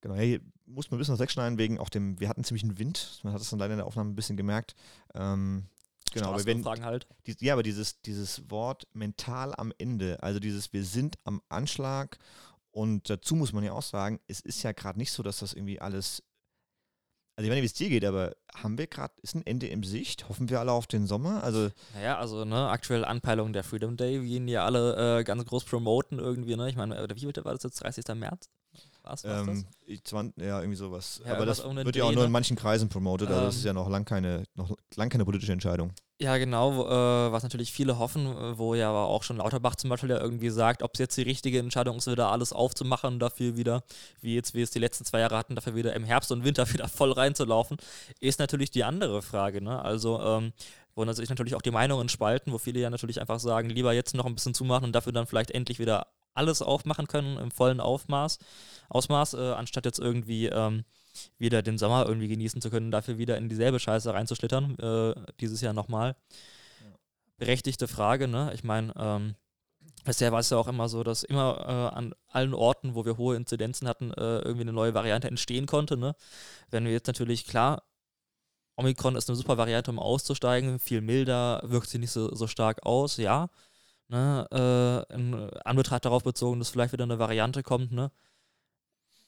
Genau, 0.00 0.14
hier 0.14 0.40
muss 0.64 0.90
man 0.90 0.96
ein 0.96 1.00
bisschen 1.00 1.14
was 1.14 1.20
wegschneiden 1.20 1.58
wegen 1.58 1.78
auch 1.78 1.88
dem, 1.88 2.20
wir 2.20 2.28
hatten 2.28 2.44
ziemlich 2.44 2.62
einen 2.62 2.78
Wind, 2.78 3.20
man 3.24 3.32
hat 3.32 3.40
es 3.40 3.50
dann 3.50 3.58
leider 3.58 3.74
in 3.74 3.78
der 3.78 3.86
Aufnahme 3.86 4.10
ein 4.10 4.16
bisschen 4.16 4.36
gemerkt. 4.36 4.74
Ähm, 5.14 5.66
genau, 6.12 6.28
aber 6.28 6.44
wenn, 6.44 6.64
halt. 6.64 7.08
Die, 7.26 7.34
ja, 7.40 7.54
aber 7.54 7.62
dieses, 7.62 8.00
dieses 8.02 8.50
Wort 8.50 8.86
mental 8.92 9.54
am 9.56 9.72
Ende, 9.78 10.22
also 10.22 10.38
dieses 10.38 10.72
wir 10.72 10.84
sind 10.84 11.18
am 11.24 11.42
Anschlag 11.48 12.18
und 12.70 13.10
dazu 13.10 13.34
muss 13.34 13.52
man 13.52 13.64
ja 13.64 13.72
auch 13.72 13.82
sagen, 13.82 14.20
es 14.28 14.40
ist 14.40 14.62
ja 14.62 14.72
gerade 14.72 14.98
nicht 14.98 15.10
so, 15.10 15.22
dass 15.22 15.38
das 15.38 15.54
irgendwie 15.54 15.80
alles 15.80 16.22
also 17.38 17.44
ich 17.44 17.54
nicht, 17.54 17.62
wie 17.62 17.66
es 17.66 17.72
dir 17.74 17.88
geht, 17.88 18.04
aber 18.04 18.34
haben 18.52 18.78
wir 18.78 18.88
gerade, 18.88 19.14
ist 19.22 19.36
ein 19.36 19.46
Ende 19.46 19.68
im 19.68 19.84
Sicht? 19.84 20.28
Hoffen 20.28 20.48
wir 20.48 20.58
alle 20.58 20.72
auf 20.72 20.88
den 20.88 21.06
Sommer? 21.06 21.44
Also 21.44 21.68
naja, 21.94 22.18
also 22.18 22.44
ne, 22.44 22.68
aktuell 22.68 23.04
Anpeilung 23.04 23.52
der 23.52 23.62
Freedom 23.62 23.96
Day, 23.96 24.24
wie 24.24 24.34
ihn 24.34 24.48
ja 24.48 24.64
alle 24.64 25.20
äh, 25.20 25.22
ganz 25.22 25.44
groß 25.44 25.62
promoten 25.62 26.18
irgendwie, 26.18 26.56
ne? 26.56 26.68
Ich 26.68 26.74
meine, 26.74 26.96
wie 26.96 27.44
war 27.44 27.54
das 27.54 27.62
jetzt, 27.62 27.80
30. 27.80 28.12
März? 28.16 28.50
Was, 29.02 29.24
was 29.24 29.48
ähm, 29.48 29.64
das? 29.86 30.02
20, 30.04 30.44
ja, 30.44 30.60
irgendwie 30.60 30.76
sowas. 30.76 31.22
Ja, 31.24 31.34
aber 31.34 31.46
das 31.46 31.64
wird 31.64 31.96
ja 31.96 32.04
auch 32.04 32.12
nur 32.12 32.24
in 32.24 32.30
manchen 32.30 32.56
Kreisen 32.56 32.88
promotet, 32.88 33.28
also 33.28 33.40
das 33.42 33.56
ist 33.56 33.62
ähm. 33.62 33.68
ja 33.68 33.72
noch 33.72 33.88
lang 33.88 34.04
keine, 34.04 34.44
noch 34.54 34.70
lang 34.96 35.08
keine 35.08 35.24
politische 35.24 35.52
Entscheidung. 35.52 35.92
Ja, 36.20 36.36
genau, 36.36 36.74
wo, 36.74 36.82
äh, 36.86 37.32
was 37.32 37.44
natürlich 37.44 37.72
viele 37.72 37.98
hoffen, 37.98 38.26
äh, 38.26 38.58
wo 38.58 38.74
ja 38.74 38.90
aber 38.90 39.06
auch 39.06 39.22
schon 39.22 39.36
Lauterbach 39.36 39.76
zum 39.76 39.88
Beispiel 39.88 40.10
ja 40.10 40.20
irgendwie 40.20 40.50
sagt, 40.50 40.82
ob 40.82 40.90
es 40.94 40.98
jetzt 40.98 41.16
die 41.16 41.22
richtige 41.22 41.60
Entscheidung 41.60 41.96
ist, 41.98 42.08
wieder 42.08 42.32
alles 42.32 42.52
aufzumachen, 42.52 43.20
dafür 43.20 43.56
wieder, 43.56 43.84
wie 44.20 44.34
jetzt 44.34 44.52
wir 44.52 44.64
es 44.64 44.70
die 44.70 44.80
letzten 44.80 45.04
zwei 45.04 45.20
Jahre 45.20 45.38
hatten, 45.38 45.54
dafür 45.54 45.76
wieder 45.76 45.94
im 45.94 46.02
Herbst 46.02 46.32
und 46.32 46.44
Winter 46.44 46.68
wieder 46.72 46.88
voll 46.88 47.12
reinzulaufen, 47.12 47.76
ist 48.20 48.40
natürlich 48.40 48.72
die 48.72 48.82
andere 48.82 49.22
Frage. 49.22 49.62
Ne? 49.62 49.80
Also, 49.80 50.20
ähm, 50.20 50.52
wo 50.96 51.10
sich 51.12 51.28
natürlich 51.28 51.54
auch 51.54 51.62
die 51.62 51.70
Meinungen 51.70 52.08
spalten, 52.08 52.52
wo 52.52 52.58
viele 52.58 52.80
ja 52.80 52.90
natürlich 52.90 53.20
einfach 53.20 53.38
sagen, 53.38 53.70
lieber 53.70 53.92
jetzt 53.92 54.14
noch 54.14 54.26
ein 54.26 54.34
bisschen 54.34 54.54
zumachen 54.54 54.86
und 54.86 54.92
dafür 54.92 55.12
dann 55.12 55.28
vielleicht 55.28 55.52
endlich 55.52 55.78
wieder 55.78 56.08
alles 56.34 56.62
aufmachen 56.62 57.06
können 57.06 57.38
im 57.38 57.50
vollen 57.50 57.80
Aufmaß, 57.80 58.38
Ausmaß, 58.88 59.34
äh, 59.34 59.52
anstatt 59.52 59.84
jetzt 59.84 59.98
irgendwie 59.98 60.46
ähm, 60.46 60.84
wieder 61.38 61.62
den 61.62 61.78
Sommer 61.78 62.06
irgendwie 62.06 62.28
genießen 62.28 62.60
zu 62.60 62.70
können, 62.70 62.90
dafür 62.90 63.18
wieder 63.18 63.36
in 63.36 63.48
dieselbe 63.48 63.80
Scheiße 63.80 64.12
reinzuschlittern, 64.12 64.78
äh, 64.78 65.14
dieses 65.40 65.60
Jahr 65.60 65.72
nochmal. 65.72 66.16
Berechtigte 67.36 67.86
Frage, 67.86 68.28
ne? 68.28 68.52
Ich 68.54 68.64
meine, 68.64 68.92
ähm, 68.96 69.34
Bisher 70.04 70.32
war 70.32 70.40
es 70.40 70.48
ja 70.48 70.56
auch 70.56 70.68
immer 70.68 70.88
so, 70.88 71.02
dass 71.02 71.22
immer 71.22 71.58
äh, 71.66 71.96
an 71.96 72.14
allen 72.28 72.54
Orten, 72.54 72.94
wo 72.94 73.04
wir 73.04 73.18
hohe 73.18 73.36
Inzidenzen 73.36 73.86
hatten, 73.86 74.10
äh, 74.12 74.38
irgendwie 74.38 74.62
eine 74.62 74.72
neue 74.72 74.94
Variante 74.94 75.28
entstehen 75.28 75.66
konnte. 75.66 75.98
Ne? 75.98 76.14
Wenn 76.70 76.84
wir 76.84 76.92
jetzt 76.92 77.08
natürlich, 77.08 77.46
klar, 77.46 77.82
Omikron 78.76 79.16
ist 79.16 79.28
eine 79.28 79.36
super 79.36 79.58
Variante, 79.58 79.90
um 79.90 79.98
auszusteigen, 79.98 80.78
viel 80.78 81.00
milder, 81.00 81.60
wirkt 81.64 81.90
sie 81.90 81.98
nicht 81.98 82.12
so, 82.12 82.34
so 82.34 82.46
stark 82.46 82.86
aus, 82.86 83.18
ja. 83.18 83.50
Ne? 84.08 84.46
Äh, 85.10 85.14
in 85.14 85.34
Anbetracht 85.64 86.04
darauf 86.04 86.24
bezogen, 86.24 86.58
dass 86.58 86.70
vielleicht 86.70 86.92
wieder 86.92 87.04
eine 87.04 87.18
Variante 87.18 87.62
kommt, 87.62 87.92
ne? 87.92 88.10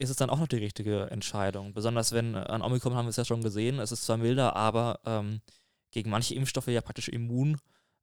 ist 0.01 0.09
es 0.09 0.17
dann 0.17 0.31
auch 0.31 0.39
noch 0.39 0.49
die 0.49 0.57
richtige 0.57 1.11
Entscheidung. 1.11 1.75
Besonders 1.75 2.13
wenn 2.13 2.35
äh, 2.35 2.39
an 2.39 2.63
Omikron 2.63 2.95
haben 2.95 3.05
wir 3.05 3.11
es 3.11 3.17
ja 3.17 3.25
schon 3.25 3.43
gesehen, 3.43 3.79
es 3.79 3.93
ist 3.93 4.05
zwar 4.05 4.17
milder, 4.17 4.57
aber 4.57 5.01
ähm, 5.05 5.43
gegen 5.91 6.11
manche 6.11 6.35
Impfstoffe 6.35 6.69
ja 6.69 6.81
praktisch 6.81 7.09
immun, 7.09 7.59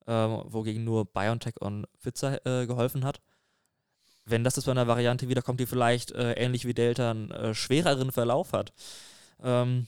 ähm, 0.06 0.44
wogegen 0.46 0.84
nur 0.84 1.06
BioNTech 1.06 1.60
und 1.60 1.88
Pfizer 2.00 2.46
äh, 2.46 2.68
geholfen 2.68 3.04
hat. 3.04 3.20
Wenn 4.26 4.44
das 4.44 4.56
jetzt 4.58 4.66
bei 4.66 4.72
einer 4.72 4.88
Variante 4.88 5.28
wiederkommt, 5.28 5.60
die 5.60 5.66
vielleicht 5.66 6.12
äh, 6.12 6.34
ähnlich 6.34 6.66
wie 6.66 6.74
Delta 6.74 7.12
einen 7.12 7.32
äh, 7.32 7.56
schwereren 7.56 8.12
Verlauf 8.12 8.54
hat, 8.54 8.74
ähm, 9.42 9.88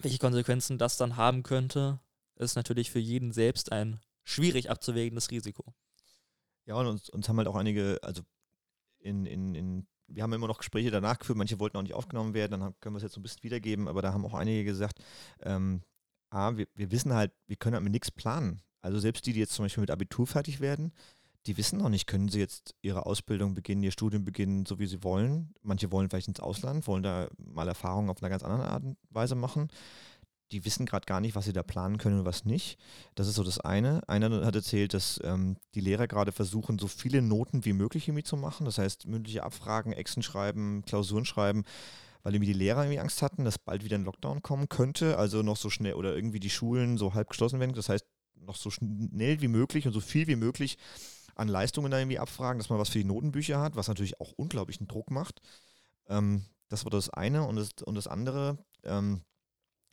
welche 0.00 0.18
Konsequenzen 0.18 0.78
das 0.78 0.96
dann 0.96 1.16
haben 1.16 1.44
könnte, 1.44 2.00
ist 2.36 2.56
natürlich 2.56 2.90
für 2.90 2.98
jeden 2.98 3.30
selbst 3.30 3.70
ein 3.70 4.00
schwierig 4.24 4.68
abzuwägendes 4.68 5.30
Risiko. 5.30 5.74
Ja, 6.66 6.76
und 6.76 6.86
uns, 6.86 7.10
uns 7.10 7.28
haben 7.28 7.38
halt 7.38 7.48
auch 7.48 7.56
einige, 7.56 7.98
also 8.02 8.22
in, 9.00 9.26
in, 9.26 9.54
in 9.54 9.86
wir 10.06 10.22
haben 10.22 10.32
immer 10.32 10.48
noch 10.48 10.58
Gespräche 10.58 10.90
danach 10.90 11.18
geführt, 11.18 11.38
manche 11.38 11.58
wollten 11.58 11.76
auch 11.76 11.82
nicht 11.82 11.94
aufgenommen 11.94 12.34
werden, 12.34 12.60
dann 12.60 12.74
können 12.80 12.94
wir 12.94 12.98
es 12.98 13.04
jetzt 13.04 13.14
so 13.14 13.20
ein 13.20 13.22
bisschen 13.22 13.42
wiedergeben, 13.42 13.88
aber 13.88 14.02
da 14.02 14.12
haben 14.12 14.24
auch 14.24 14.34
einige 14.34 14.64
gesagt, 14.64 14.98
ähm, 15.42 15.82
A, 16.30 16.56
wir, 16.56 16.66
wir 16.74 16.90
wissen 16.90 17.14
halt, 17.14 17.32
wir 17.46 17.56
können 17.56 17.74
halt 17.74 17.84
mit 17.84 17.92
nichts 17.92 18.10
planen. 18.10 18.60
Also 18.82 18.98
selbst 18.98 19.24
die, 19.26 19.32
die 19.32 19.40
jetzt 19.40 19.54
zum 19.54 19.64
Beispiel 19.64 19.82
mit 19.82 19.90
Abitur 19.90 20.26
fertig 20.26 20.60
werden, 20.60 20.92
die 21.46 21.56
wissen 21.56 21.78
noch 21.78 21.88
nicht, 21.88 22.06
können 22.06 22.28
sie 22.28 22.38
jetzt 22.38 22.74
ihre 22.80 23.06
Ausbildung 23.06 23.54
beginnen, 23.54 23.82
ihr 23.82 23.92
Studium 23.92 24.24
beginnen, 24.24 24.66
so 24.66 24.78
wie 24.78 24.86
sie 24.86 25.02
wollen. 25.04 25.54
Manche 25.62 25.92
wollen 25.92 26.08
vielleicht 26.08 26.28
ins 26.28 26.40
Ausland, 26.40 26.86
wollen 26.86 27.02
da 27.02 27.28
mal 27.38 27.68
Erfahrungen 27.68 28.10
auf 28.10 28.22
einer 28.22 28.30
ganz 28.30 28.42
anderen 28.42 28.62
Art 28.62 28.84
und 28.84 28.96
Weise 29.10 29.34
machen 29.34 29.68
die 30.54 30.64
wissen 30.64 30.86
gerade 30.86 31.04
gar 31.04 31.20
nicht, 31.20 31.34
was 31.34 31.46
sie 31.46 31.52
da 31.52 31.64
planen 31.64 31.98
können 31.98 32.20
und 32.20 32.24
was 32.24 32.44
nicht. 32.44 32.78
Das 33.16 33.26
ist 33.26 33.34
so 33.34 33.42
das 33.42 33.58
eine. 33.58 34.08
Einer 34.08 34.46
hat 34.46 34.54
erzählt, 34.54 34.94
dass 34.94 35.20
ähm, 35.24 35.56
die 35.74 35.80
Lehrer 35.80 36.06
gerade 36.06 36.30
versuchen, 36.30 36.78
so 36.78 36.86
viele 36.86 37.22
Noten 37.22 37.64
wie 37.64 37.72
möglich 37.72 38.06
irgendwie 38.06 38.22
zu 38.22 38.36
machen. 38.36 38.64
Das 38.64 38.78
heißt, 38.78 39.06
mündliche 39.06 39.42
Abfragen, 39.42 39.92
Exen 39.92 40.22
schreiben, 40.22 40.84
Klausuren 40.86 41.24
schreiben, 41.24 41.64
weil 42.22 42.34
irgendwie 42.34 42.52
die 42.52 42.58
Lehrer 42.58 42.84
irgendwie 42.84 43.00
Angst 43.00 43.20
hatten, 43.20 43.44
dass 43.44 43.58
bald 43.58 43.84
wieder 43.84 43.98
ein 43.98 44.04
Lockdown 44.04 44.42
kommen 44.42 44.68
könnte. 44.68 45.18
Also 45.18 45.42
noch 45.42 45.56
so 45.56 45.70
schnell 45.70 45.94
oder 45.94 46.14
irgendwie 46.14 46.40
die 46.40 46.50
Schulen 46.50 46.98
so 46.98 47.14
halb 47.14 47.30
geschlossen 47.30 47.58
werden. 47.58 47.74
Das 47.74 47.88
heißt, 47.88 48.06
noch 48.36 48.56
so 48.56 48.70
schnell 48.70 49.40
wie 49.40 49.48
möglich 49.48 49.86
und 49.88 49.92
so 49.92 50.00
viel 50.00 50.28
wie 50.28 50.36
möglich 50.36 50.78
an 51.34 51.48
Leistungen 51.48 51.90
da 51.90 51.98
irgendwie 51.98 52.20
abfragen, 52.20 52.58
dass 52.58 52.68
man 52.68 52.78
was 52.78 52.90
für 52.90 52.98
die 52.98 53.04
Notenbücher 53.04 53.60
hat, 53.60 53.74
was 53.74 53.88
natürlich 53.88 54.20
auch 54.20 54.32
unglaublichen 54.36 54.86
Druck 54.86 55.10
macht. 55.10 55.40
Ähm, 56.08 56.44
das 56.68 56.84
war 56.84 56.90
das 56.90 57.10
eine. 57.10 57.44
Und 57.44 57.56
das, 57.56 57.70
und 57.84 57.96
das 57.96 58.06
andere, 58.06 58.58
ähm, 58.84 59.22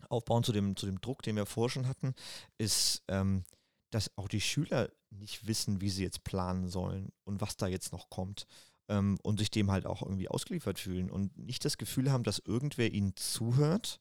aufbauen 0.09 0.43
zu 0.43 0.51
dem, 0.51 0.75
zu 0.75 0.85
dem 0.85 1.01
Druck, 1.01 1.23
den 1.23 1.35
wir 1.35 1.45
vorher 1.45 1.69
schon 1.69 1.87
hatten, 1.87 2.13
ist, 2.57 3.03
ähm, 3.07 3.43
dass 3.89 4.17
auch 4.17 4.27
die 4.27 4.41
Schüler 4.41 4.89
nicht 5.09 5.47
wissen, 5.47 5.81
wie 5.81 5.89
sie 5.89 6.03
jetzt 6.03 6.23
planen 6.23 6.67
sollen 6.67 7.11
und 7.23 7.41
was 7.41 7.57
da 7.57 7.67
jetzt 7.67 7.91
noch 7.91 8.09
kommt. 8.09 8.47
Ähm, 8.87 9.17
und 9.23 9.39
sich 9.39 9.51
dem 9.51 9.71
halt 9.71 9.85
auch 9.85 10.01
irgendwie 10.01 10.29
ausgeliefert 10.29 10.79
fühlen 10.79 11.09
und 11.11 11.37
nicht 11.37 11.63
das 11.65 11.77
Gefühl 11.77 12.11
haben, 12.11 12.23
dass 12.23 12.39
irgendwer 12.39 12.91
ihnen 12.91 13.15
zuhört 13.15 13.99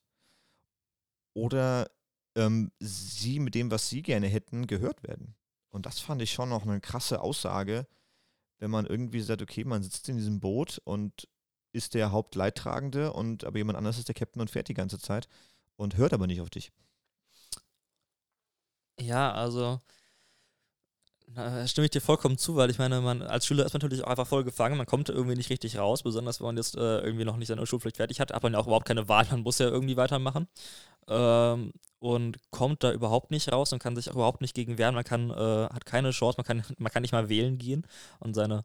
oder 1.34 1.90
ähm, 2.34 2.70
sie 2.78 3.40
mit 3.40 3.54
dem, 3.54 3.70
was 3.70 3.88
sie 3.88 4.02
gerne 4.02 4.28
hätten, 4.28 4.66
gehört 4.66 5.02
werden. 5.02 5.34
Und 5.70 5.86
das 5.86 6.00
fand 6.00 6.22
ich 6.22 6.32
schon 6.32 6.48
noch 6.48 6.64
eine 6.64 6.80
krasse 6.80 7.20
Aussage, 7.20 7.86
wenn 8.58 8.70
man 8.70 8.86
irgendwie 8.86 9.20
sagt, 9.20 9.42
okay, 9.42 9.64
man 9.64 9.82
sitzt 9.82 10.08
in 10.08 10.16
diesem 10.16 10.40
Boot 10.40 10.80
und 10.84 11.28
ist 11.72 11.94
der 11.94 12.12
Hauptleidtragende 12.12 13.12
und 13.12 13.44
aber 13.44 13.58
jemand 13.58 13.78
anderes 13.78 13.98
ist 13.98 14.08
der 14.08 14.14
Captain 14.14 14.40
und 14.40 14.50
fährt 14.50 14.68
die 14.68 14.74
ganze 14.74 14.98
Zeit 14.98 15.28
und 15.80 15.96
hört 15.96 16.12
aber 16.12 16.26
nicht 16.26 16.40
auf 16.40 16.50
dich. 16.50 16.72
Ja, 18.98 19.32
also 19.32 19.80
na, 21.32 21.66
stimme 21.66 21.86
ich 21.86 21.90
dir 21.90 22.00
vollkommen 22.00 22.36
zu, 22.38 22.56
weil 22.56 22.70
ich 22.70 22.78
meine, 22.78 23.00
man 23.00 23.22
als 23.22 23.46
Schüler 23.46 23.64
ist 23.64 23.72
man 23.72 23.80
natürlich 23.80 24.04
auch 24.04 24.10
einfach 24.10 24.26
voll 24.26 24.44
gefangen, 24.44 24.76
man 24.76 24.86
kommt 24.86 25.08
irgendwie 25.08 25.36
nicht 25.36 25.48
richtig 25.48 25.78
raus, 25.78 26.02
besonders 26.02 26.40
wenn 26.40 26.46
man 26.46 26.56
jetzt 26.56 26.76
äh, 26.76 26.98
irgendwie 27.00 27.24
noch 27.24 27.36
nicht 27.36 27.48
seine 27.48 27.64
Schulpflicht 27.66 27.96
fertig 27.96 28.20
hat, 28.20 28.32
hat 28.32 28.42
man 28.42 28.52
ja 28.52 28.58
auch 28.58 28.66
überhaupt 28.66 28.86
keine 28.86 29.08
Wahl, 29.08 29.26
man 29.30 29.40
muss 29.42 29.58
ja 29.58 29.68
irgendwie 29.68 29.96
weitermachen 29.96 30.48
ähm, 31.08 31.72
und 32.00 32.38
kommt 32.50 32.82
da 32.84 32.92
überhaupt 32.92 33.30
nicht 33.30 33.50
raus 33.52 33.72
und 33.72 33.78
kann 33.78 33.96
sich 33.96 34.10
auch 34.10 34.16
überhaupt 34.16 34.40
nicht 34.42 34.54
gegen 34.54 34.76
wehren, 34.76 34.94
man 34.94 35.04
kann, 35.04 35.30
äh, 35.30 35.68
hat 35.72 35.86
keine 35.86 36.10
Chance, 36.10 36.36
man 36.38 36.44
kann, 36.46 36.64
man 36.78 36.92
kann 36.92 37.02
nicht 37.02 37.12
mal 37.12 37.28
wählen 37.28 37.58
gehen 37.58 37.86
und 38.18 38.34
seine, 38.34 38.64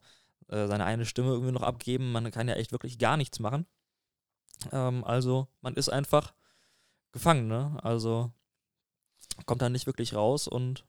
äh, 0.50 0.68
seine 0.68 0.86
eine 0.86 1.06
Stimme 1.06 1.30
irgendwie 1.30 1.54
noch 1.54 1.64
abgeben, 1.64 2.12
man 2.12 2.30
kann 2.32 2.48
ja 2.50 2.56
echt 2.56 2.72
wirklich 2.72 2.98
gar 3.00 3.16
nichts 3.16 3.40
machen. 3.40 3.68
Ähm, 4.72 5.04
also 5.04 5.48
man 5.62 5.76
ist 5.76 5.90
einfach 5.90 6.34
gefangen, 7.16 7.48
ne? 7.48 7.78
Also 7.82 8.30
kommt 9.46 9.62
da 9.62 9.70
nicht 9.70 9.88
wirklich 9.88 10.14
raus 10.14 10.48
und 10.48 10.86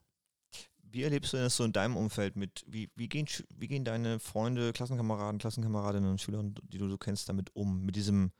wie 0.83 1.04
erlebst 1.04 1.33
du 1.33 1.37
das 1.37 1.56
so 1.56 1.64
in 1.64 1.73
deinem 1.73 1.97
Umfeld 1.97 2.37
mit, 2.37 2.64
wie, 2.66 2.90
wie, 2.97 3.09
gehen, 3.09 3.26
wie 3.50 3.68
gehen 3.68 3.85
deine 3.85 4.18
Freunde, 4.18 4.73
Klassenkameraden, 4.73 5.38
Klassenkameradinnen 5.38 6.11
und 6.11 6.21
Schüler, 6.21 6.42
die 6.42 6.78
du 6.78 6.88
so 6.88 6.99
kennst, 6.99 7.28
damit 7.28 7.54
um, 7.54 7.85
mit 7.85 7.97
diesem, 7.97 8.33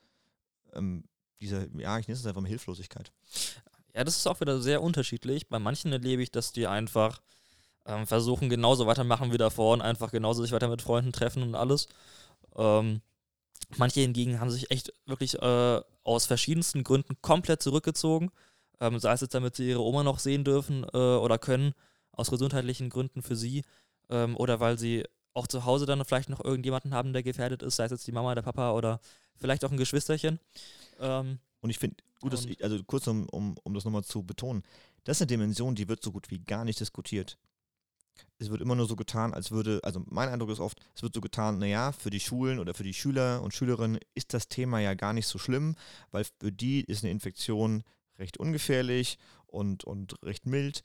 ähm, 0.73 1.05
dieser, 1.40 1.66
ja, 1.78 1.99
ich 1.99 2.09
nenne 2.09 2.19
es 2.19 2.26
einfach 2.26 2.40
mal 2.40 2.49
Hilflosigkeit? 2.49 3.12
Ja, 3.95 4.05
das 4.05 4.16
ist 4.16 4.26
auch 4.26 4.40
wieder 4.40 4.61
sehr 4.61 4.83
unterschiedlich. 4.83 5.49
Bei 5.49 5.59
manchen 5.59 5.93
erlebe 5.93 6.23
ich, 6.23 6.31
dass 6.31 6.52
die 6.52 6.66
einfach 6.66 7.21
ähm, 7.85 8.07
versuchen, 8.07 8.49
genauso 8.49 8.87
weitermachen 8.87 9.33
wie 9.33 9.38
davor 9.38 9.75
und 9.75 9.83
einfach 9.83 10.11
genauso 10.11 10.43
sich 10.43 10.52
weiter 10.52 10.69
mit 10.69 10.83
Freunden 10.83 11.12
treffen 11.12 11.43
und 11.43 11.55
alles. 11.55 11.88
Ähm, 12.57 13.00
manche 13.76 14.00
hingegen 14.00 14.40
haben 14.40 14.50
sich 14.50 14.71
echt 14.71 14.93
wirklich 15.07 15.35
äh, 15.40 15.81
aus 16.06 16.26
verschiedensten 16.26 16.84
Gründen 16.84 17.16
komplett 17.20 17.62
zurückgezogen. 17.62 18.30
Ähm, 18.80 18.98
sei 18.98 19.12
es 19.12 19.22
jetzt, 19.22 19.34
damit 19.34 19.56
sie 19.56 19.68
ihre 19.68 19.82
Oma 19.82 20.02
noch 20.02 20.18
sehen 20.18 20.44
dürfen 20.44 20.84
äh, 20.92 20.96
oder 20.96 21.38
können 21.38 21.75
aus 22.12 22.30
gesundheitlichen 22.30 22.90
Gründen 22.90 23.22
für 23.22 23.36
sie 23.36 23.64
ähm, 24.08 24.36
oder 24.36 24.60
weil 24.60 24.78
sie 24.78 25.04
auch 25.34 25.46
zu 25.46 25.64
Hause 25.64 25.84
dann 25.84 26.04
vielleicht 26.04 26.28
noch 26.28 26.42
irgendjemanden 26.42 26.94
haben, 26.94 27.12
der 27.12 27.22
gefährdet 27.22 27.62
ist, 27.62 27.76
sei 27.76 27.84
es 27.84 27.90
jetzt 27.90 28.06
die 28.06 28.12
Mama, 28.12 28.34
der 28.34 28.42
Papa 28.42 28.72
oder 28.72 29.00
vielleicht 29.36 29.64
auch 29.64 29.70
ein 29.70 29.76
Geschwisterchen. 29.76 30.38
Ähm, 31.00 31.38
und 31.60 31.70
ich 31.70 31.78
finde, 31.78 31.96
gut, 32.20 32.32
dass 32.32 32.44
ich, 32.44 32.62
also 32.62 32.82
kurz 32.84 33.06
um, 33.06 33.28
um, 33.30 33.56
um 33.62 33.75
das 33.75 33.84
nochmal 33.84 34.04
zu 34.04 34.22
betonen, 34.22 34.62
das 35.04 35.18
ist 35.18 35.22
eine 35.22 35.28
Dimension, 35.28 35.75
die 35.75 35.88
wird 35.88 36.02
so 36.02 36.12
gut 36.12 36.30
wie 36.30 36.38
gar 36.38 36.64
nicht 36.64 36.80
diskutiert. 36.80 37.36
Es 38.38 38.50
wird 38.50 38.61
immer 38.61 38.75
nur 38.75 38.87
so 38.87 38.96
getan, 38.96 39.35
als 39.35 39.50
würde, 39.50 39.80
also 39.82 40.02
mein 40.06 40.28
Eindruck 40.28 40.50
ist 40.50 40.61
oft, 40.61 40.78
es 40.94 41.02
wird 41.02 41.14
so 41.14 41.20
getan, 41.20 41.58
naja, 41.58 41.92
für 41.92 42.11
die 42.11 42.20
Schulen 42.20 42.58
oder 42.58 42.75
für 42.75 42.85
die 42.85 42.94
Schüler 42.94 43.42
und 43.42 43.54
Schülerinnen 43.54 43.99
ist 44.14 44.35
das 44.35 44.49
Thema 44.49 44.80
ja 44.80 44.94
gar 44.94 45.12
nicht 45.12 45.26
so 45.26 45.38
schlimm, 45.38 45.76
weil 46.11 46.25
für 46.40 46.52
die 46.52 46.82
ist 46.82 47.02
eine 47.02 47.12
Infektion 47.12 47.82
recht 48.18 48.38
ungefährlich 48.38 49.18
und, 49.46 49.85
und 49.85 50.23
recht 50.23 50.46
mild, 50.46 50.82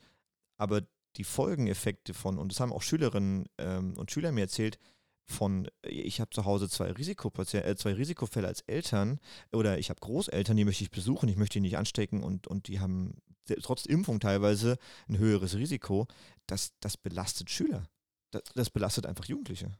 aber 0.56 0.82
die 1.16 1.24
Folgeneffekte 1.24 2.14
von, 2.14 2.38
und 2.38 2.52
das 2.52 2.60
haben 2.60 2.72
auch 2.72 2.82
Schülerinnen 2.82 3.46
ähm, 3.58 3.94
und 3.96 4.10
Schüler 4.10 4.32
mir 4.32 4.42
erzählt, 4.42 4.78
von, 5.26 5.68
ich 5.82 6.20
habe 6.20 6.30
zu 6.30 6.44
Hause 6.44 6.68
zwei, 6.68 6.88
äh, 6.88 7.76
zwei 7.76 7.92
Risikofälle 7.92 8.48
als 8.48 8.60
Eltern 8.62 9.18
oder 9.52 9.78
ich 9.78 9.90
habe 9.90 10.00
Großeltern, 10.00 10.56
die 10.56 10.64
möchte 10.64 10.84
ich 10.84 10.90
besuchen, 10.90 11.28
ich 11.28 11.36
möchte 11.36 11.54
die 11.54 11.60
nicht 11.60 11.76
anstecken 11.76 12.22
und, 12.22 12.46
und 12.46 12.68
die 12.68 12.80
haben 12.80 13.14
trotz 13.62 13.86
Impfung 13.86 14.20
teilweise 14.20 14.78
ein 15.08 15.18
höheres 15.18 15.56
Risiko. 15.56 16.06
Das, 16.52 16.72
das 16.80 16.96
belastet 16.96 17.50
Schüler. 17.50 17.84
Das, 18.30 18.42
das 18.54 18.70
belastet 18.70 19.06
einfach 19.06 19.24
Jugendliche. 19.24 19.72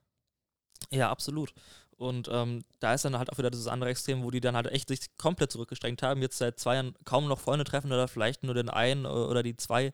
Ja, 0.91 1.11
absolut. 1.11 1.55
Und 1.97 2.29
ähm, 2.33 2.65
da 2.81 2.95
ist 2.95 3.05
dann 3.05 3.17
halt 3.17 3.31
auch 3.31 3.39
wieder 3.39 3.51
dieses 3.51 3.69
andere 3.69 3.91
Extrem, 3.91 4.25
wo 4.25 4.31
die 4.31 4.41
dann 4.41 4.57
halt 4.57 4.67
echt 4.67 4.89
sich 4.89 5.17
komplett 5.17 5.53
zurückgestrengt 5.53 6.03
haben, 6.03 6.23
jetzt 6.23 6.39
seit 6.39 6.59
zwei 6.59 6.75
Jahren 6.75 6.95
kaum 7.05 7.29
noch 7.29 7.39
Freunde 7.39 7.65
treffen 7.65 7.93
oder 7.93 8.09
vielleicht 8.09 8.43
nur 8.43 8.55
den 8.55 8.69
einen 8.69 9.07
oder 9.07 9.43
die 9.43 9.57
zwei 9.57 9.93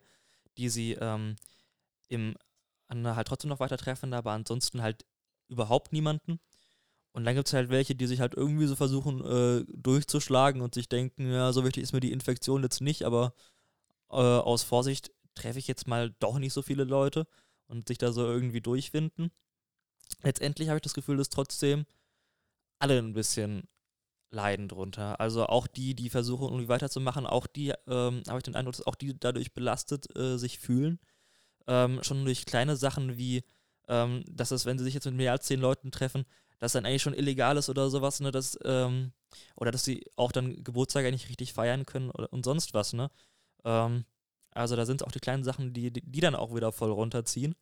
die 0.59 0.69
sie 0.69 0.93
ähm, 0.95 1.37
im 2.09 2.35
halt 2.91 3.29
trotzdem 3.29 3.51
noch 3.51 3.61
weiter 3.61 3.77
treffen, 3.77 4.13
aber 4.15 4.33
ansonsten 4.33 4.83
halt 4.83 5.05
überhaupt 5.49 5.93
niemanden. 5.93 6.41
Und 7.13 7.25
dann 7.25 7.35
gibt 7.35 7.49
es 7.49 7.55
halt 7.55 7.71
welche, 7.71 7.95
die 7.95 8.07
sich 8.07 8.21
halt 8.21 8.35
irgendwie 8.35 8.67
so 8.67 8.77
versuchen 8.77 9.25
äh, 9.25 9.65
durchzuschlagen 9.69 10.63
und 10.63 10.75
sich 10.75 10.89
denken, 10.89 11.31
ja, 11.31 11.53
so 11.53 11.65
wichtig 11.65 11.83
ist 11.83 11.93
mir 11.93 12.01
die 12.01 12.13
Infektion 12.13 12.63
jetzt 12.63 12.81
nicht, 12.81 13.05
aber 13.05 13.35
äh, 14.11 14.15
aus 14.17 14.63
Vorsicht 14.63 15.11
treffe 15.39 15.59
ich 15.59 15.69
jetzt 15.69 15.87
mal 15.87 16.15
doch 16.19 16.39
nicht 16.39 16.53
so 16.53 16.63
viele 16.63 16.85
Leute 16.85 17.27
und 17.67 17.89
sich 17.89 17.99
da 17.99 18.13
so 18.13 18.25
irgendwie 18.25 18.61
durchfinden. 18.61 19.31
Letztendlich 20.23 20.69
habe 20.69 20.79
ich 20.79 20.83
das 20.83 20.95
Gefühl, 20.95 21.17
dass 21.17 21.29
trotzdem 21.29 21.87
alle 22.79 22.99
ein 22.99 23.13
bisschen 23.13 23.69
leiden 24.31 24.69
drunter. 24.69 25.21
Also 25.21 25.47
auch 25.47 25.67
die, 25.67 25.95
die 25.95 26.11
versuchen, 26.11 26.49
irgendwie 26.49 26.69
weiterzumachen, 26.69 27.27
auch 27.27 27.47
die, 27.47 27.73
ähm, 27.87 28.23
habe 28.29 28.39
ich 28.39 28.43
den 28.45 28.57
Eindruck, 28.57 28.77
dass 28.77 28.87
auch 28.87 28.95
die 28.95 29.19
dadurch 29.19 29.53
belastet 29.55 30.15
äh, 30.17 30.37
sich 30.39 30.59
fühlen. 30.59 30.99
Ähm, 31.67 32.03
schon 32.03 32.25
durch 32.25 32.47
kleine 32.47 32.77
Sachen 32.77 33.17
wie, 33.17 33.43
ähm, 33.89 34.25
dass 34.31 34.51
es, 34.51 34.67
wenn 34.67 34.79
sie 34.79 34.85
sich 34.85 34.95
jetzt 34.95 35.07
mit 35.07 35.15
mehr 35.15 35.33
als 35.33 35.47
zehn 35.47 35.61
Leuten 35.61 35.91
treffen, 35.91 36.25
das 36.59 36.73
dann 36.73 36.85
eigentlich 36.85 37.03
schon 37.03 37.15
illegal 37.15 37.57
ist 37.57 37.69
oder 37.69 37.89
sowas, 37.91 38.21
ne, 38.21 38.31
dass, 38.31 38.59
ähm, 38.65 39.13
oder 39.57 39.71
dass 39.71 39.85
sie 39.85 40.05
auch 40.17 40.33
dann 40.33 40.63
Geburtstage 40.65 41.11
nicht 41.11 41.29
richtig 41.29 41.53
feiern 41.53 41.87
können 41.87 42.11
oder, 42.11 42.33
und 42.33 42.45
sonst 42.45 42.75
was, 42.75 42.93
ne. 42.93 43.11
Ähm, 43.65 44.05
also 44.51 44.77
da 44.77 44.87
sind 44.87 45.01
es 45.01 45.07
auch 45.07 45.13
die 45.13 45.21
kleinen 45.21 45.45
Sachen, 45.45 45.73
die, 45.73 45.91
die, 45.91 46.03
die, 46.03 46.21
dann 46.21 46.35
auch 46.35 46.55
wieder 46.55 46.73
voll 46.73 46.91
runterziehen. 46.91 47.55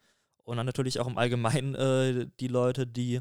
Und 0.44 0.56
dann 0.56 0.66
natürlich 0.66 1.00
auch 1.00 1.08
im 1.08 1.18
Allgemeinen 1.18 1.74
äh, 1.74 2.28
die 2.38 2.48
Leute, 2.48 2.86
die, 2.86 3.20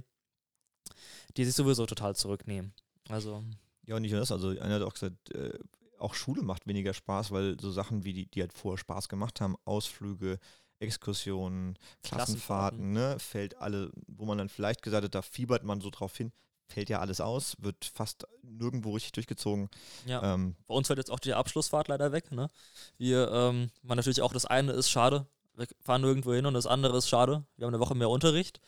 die 1.37 1.45
sich 1.45 1.55
sowieso 1.55 1.85
total 1.85 2.15
zurücknehmen. 2.15 2.73
Also. 3.09 3.43
Ja, 3.87 3.95
und 3.95 4.03
nicht 4.03 4.11
nur 4.11 4.19
das. 4.19 4.31
Also, 4.31 4.49
einer 4.49 4.75
hat 4.75 4.83
auch 4.83 4.93
gesagt, 4.93 5.31
äh, 5.33 5.57
auch 5.97 6.13
Schule 6.13 6.43
macht 6.43 6.67
weniger 6.67 6.93
Spaß, 6.93 7.31
weil 7.31 7.59
so 7.59 7.71
Sachen 7.71 8.03
wie 8.03 8.13
die, 8.13 8.25
die 8.27 8.41
halt 8.41 8.53
vorher 8.53 8.77
Spaß 8.77 9.09
gemacht 9.09 9.41
haben, 9.41 9.55
Ausflüge, 9.65 10.39
Exkursionen, 10.79 11.77
Klassenfahrten, 12.03 12.91
ne, 12.91 13.17
fällt 13.19 13.57
alle, 13.57 13.91
wo 14.07 14.25
man 14.25 14.37
dann 14.37 14.49
vielleicht 14.49 14.81
gesagt 14.81 15.05
hat, 15.05 15.15
da 15.15 15.21
fiebert 15.21 15.63
man 15.63 15.81
so 15.81 15.89
drauf 15.89 16.15
hin, 16.15 16.31
fällt 16.67 16.89
ja 16.89 16.99
alles 16.99 17.21
aus, 17.21 17.55
wird 17.59 17.85
fast 17.85 18.27
nirgendwo 18.41 18.93
richtig 18.93 19.13
durchgezogen. 19.13 19.69
Ja. 20.05 20.33
Ähm, 20.33 20.55
Bei 20.67 20.75
uns 20.75 20.87
fällt 20.87 20.99
jetzt 20.99 21.11
auch 21.11 21.19
die 21.19 21.33
Abschlussfahrt 21.33 21.87
leider 21.87 22.11
weg. 22.11 22.31
Ne? 22.31 22.49
Wir, 22.97 23.31
ähm, 23.31 23.69
man 23.83 23.97
natürlich 23.97 24.21
auch 24.21 24.33
das 24.33 24.45
eine 24.45 24.71
ist 24.71 24.89
schade, 24.89 25.27
wir 25.55 25.67
fahren 25.81 26.01
nirgendwo 26.01 26.33
hin 26.33 26.45
und 26.45 26.53
das 26.53 26.67
andere 26.67 26.97
ist 26.97 27.07
schade. 27.07 27.45
Wir 27.55 27.65
haben 27.65 27.73
eine 27.73 27.81
Woche 27.81 27.95
mehr 27.95 28.09
Unterricht. 28.09 28.59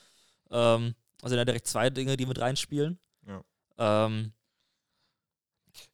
Ähm, 0.49 0.95
also 1.21 1.36
ja 1.36 1.45
direkt 1.45 1.67
zwei 1.67 1.89
Dinge, 1.89 2.17
die 2.17 2.25
mit 2.25 2.39
reinspielen. 2.39 2.99
Ja. 3.25 3.43
Ähm, 3.77 4.33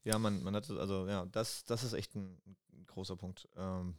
ja, 0.03 0.17
man, 0.19 0.43
man 0.43 0.55
hat 0.55 0.69
also 0.69 1.07
ja, 1.07 1.25
das, 1.25 1.63
das 1.65 1.83
ist 1.83 1.93
echt 1.93 2.15
ein, 2.15 2.37
ein 2.45 2.85
großer 2.85 3.15
Punkt. 3.15 3.47
Ähm, 3.55 3.95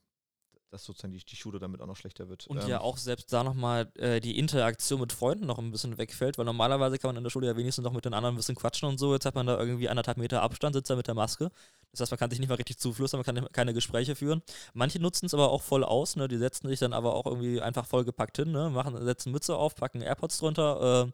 dass 0.75 0.85
sozusagen 0.85 1.13
die, 1.13 1.25
die 1.25 1.37
Schule 1.37 1.61
damit 1.61 1.81
auch 1.81 1.87
noch 1.87 1.97
schlechter 1.97 2.29
wird. 2.29 2.47
Und 2.49 2.61
ähm, 2.61 2.69
ja 2.69 2.81
auch 2.81 2.97
selbst 2.97 3.33
da 3.33 3.45
nochmal 3.45 3.91
äh, 3.95 4.21
die 4.21 4.39
Interaktion 4.39 5.01
mit 5.01 5.13
Freunden 5.13 5.47
noch 5.47 5.59
ein 5.59 5.71
bisschen 5.71 5.97
wegfällt, 5.99 6.37
weil 6.37 6.45
normalerweise 6.45 6.99
kann 6.99 7.11
man 7.11 7.17
in 7.17 7.23
der 7.23 7.31
Schule 7.31 7.47
ja 7.47 7.57
wenigstens 7.57 7.85
noch 7.85 7.93
mit 7.93 8.05
den 8.05 8.13
anderen 8.13 8.35
ein 8.35 8.37
bisschen 8.37 8.57
quatschen 8.57 8.89
und 8.89 8.99
so. 8.99 9.15
Jetzt 9.15 9.25
hat 9.25 9.37
man 9.37 9.47
da 9.47 9.57
irgendwie 9.57 9.89
anderthalb 9.89 10.19
Meter 10.19 10.43
Abstand, 10.43 10.75
sitzt 10.75 10.91
da 10.91 10.97
mit 10.97 11.07
der 11.07 11.15
Maske. 11.15 11.51
Das 11.93 12.01
heißt, 12.01 12.11
man 12.11 12.19
kann 12.19 12.31
sich 12.31 12.41
nicht 12.41 12.49
mal 12.49 12.57
richtig 12.57 12.79
zuflüstern, 12.79 13.23
man 13.25 13.25
kann 13.25 13.49
keine 13.53 13.73
Gespräche 13.73 14.17
führen. 14.17 14.43
Manche 14.73 14.99
nutzen 14.99 15.27
es 15.27 15.35
aber 15.35 15.51
auch 15.51 15.63
voll 15.63 15.85
aus, 15.85 16.17
ne? 16.17 16.27
die 16.27 16.39
setzen 16.39 16.67
sich 16.67 16.81
dann 16.81 16.93
aber 16.93 17.15
auch 17.15 17.27
irgendwie 17.27 17.61
einfach 17.61 17.87
vollgepackt 17.87 18.37
hin, 18.37 18.51
ne? 18.51 18.69
Machen, 18.71 19.01
setzen 19.05 19.31
Mütze 19.31 19.57
auf, 19.57 19.77
packen 19.77 20.03
AirPods 20.03 20.39
drunter, 20.39 21.13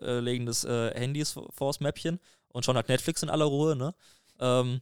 äh, 0.00 0.04
äh, 0.04 0.18
legen 0.18 0.46
das 0.46 0.64
äh, 0.64 0.92
Handys 0.98 1.38
vors 1.50 1.78
Mäppchen 1.78 2.18
und 2.48 2.64
schauen 2.64 2.74
halt 2.74 2.88
Netflix 2.88 3.22
in 3.22 3.30
aller 3.30 3.44
Ruhe, 3.44 3.76
ne? 3.76 3.94
Ähm, 4.40 4.80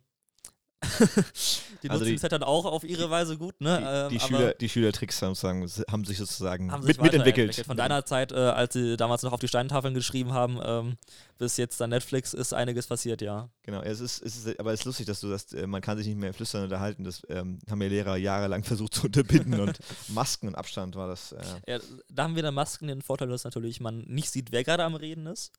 die 1.83 1.91
also 1.91 2.05
nutzen 2.05 2.17
es 2.17 2.23
halt 2.23 2.33
dann 2.33 2.43
auch 2.43 2.65
auf 2.65 2.85
ihre 2.85 3.11
Weise 3.11 3.37
gut, 3.37 3.61
ne? 3.61 3.79
Die, 3.79 3.85
ähm, 3.85 4.09
die 4.11 4.21
Schüler, 4.21 4.55
die 4.55 4.69
Schülertricks 4.69 5.23
haben, 5.23 5.35
haben 5.35 6.05
sich 6.05 6.19
sozusagen 6.19 6.73
haben 6.73 6.85
mit, 6.85 7.01
mitentwickelt. 7.01 7.55
Von 7.67 7.77
deiner 7.77 8.05
Zeit, 8.05 8.33
äh, 8.33 8.37
als 8.37 8.75
sie 8.75 8.97
damals 8.97 9.23
noch 9.23 9.33
auf 9.33 9.41
die 9.41 9.49
Steintafeln 9.49 9.95
geschrieben 9.95 10.33
haben, 10.33 10.59
ähm, 10.65 10.97
bis 11.39 11.57
jetzt 11.57 11.81
dann 11.81 11.91
Netflix, 11.91 12.35
ist 12.35 12.55
einiges 12.55 12.87
passiert, 12.87 13.23
ja. 13.23 13.51
Genau, 13.63 13.83
es 13.83 14.01
ist, 14.01 14.23
es 14.23 14.37
ist 14.37 14.61
aber 14.61 14.73
es 14.73 14.81
ist 14.81 14.87
lustig, 14.87 15.07
dass 15.07 15.21
du 15.21 15.29
sagst, 15.29 15.55
äh, 15.55 15.67
man 15.67 15.83
kann 15.83 15.99
sich 15.99 16.07
nicht 16.07 16.19
mehr 16.19 16.33
flüstern 16.33 16.65
unterhalten. 16.65 17.05
Das 17.05 17.23
ähm, 17.29 17.59
haben 17.71 17.83
ja 17.83 17.89
Lehrer 17.89 18.17
jahrelang 18.17 18.65
versucht 18.65 18.95
zu 18.95 19.07
unterbinden 19.07 19.61
und 19.61 19.79
Masken 20.09 20.49
und 20.49 20.55
Abstand 20.55 20.97
war 20.97 21.09
das. 21.09 21.33
Äh 21.33 21.43
ja, 21.67 21.79
da 22.09 22.25
haben 22.25 22.37
wir 22.37 22.43
dann 22.43 22.55
Masken 22.55 22.89
den 22.89 23.03
Vorteil, 23.03 23.29
dass 23.29 23.45
natürlich 23.45 23.81
man 23.81 24.01
nicht 24.03 24.31
sieht, 24.31 24.53
wer 24.53 24.65
gerade 24.65 24.85
am 24.85 24.95
Reden 24.95 25.27
ist. 25.27 25.53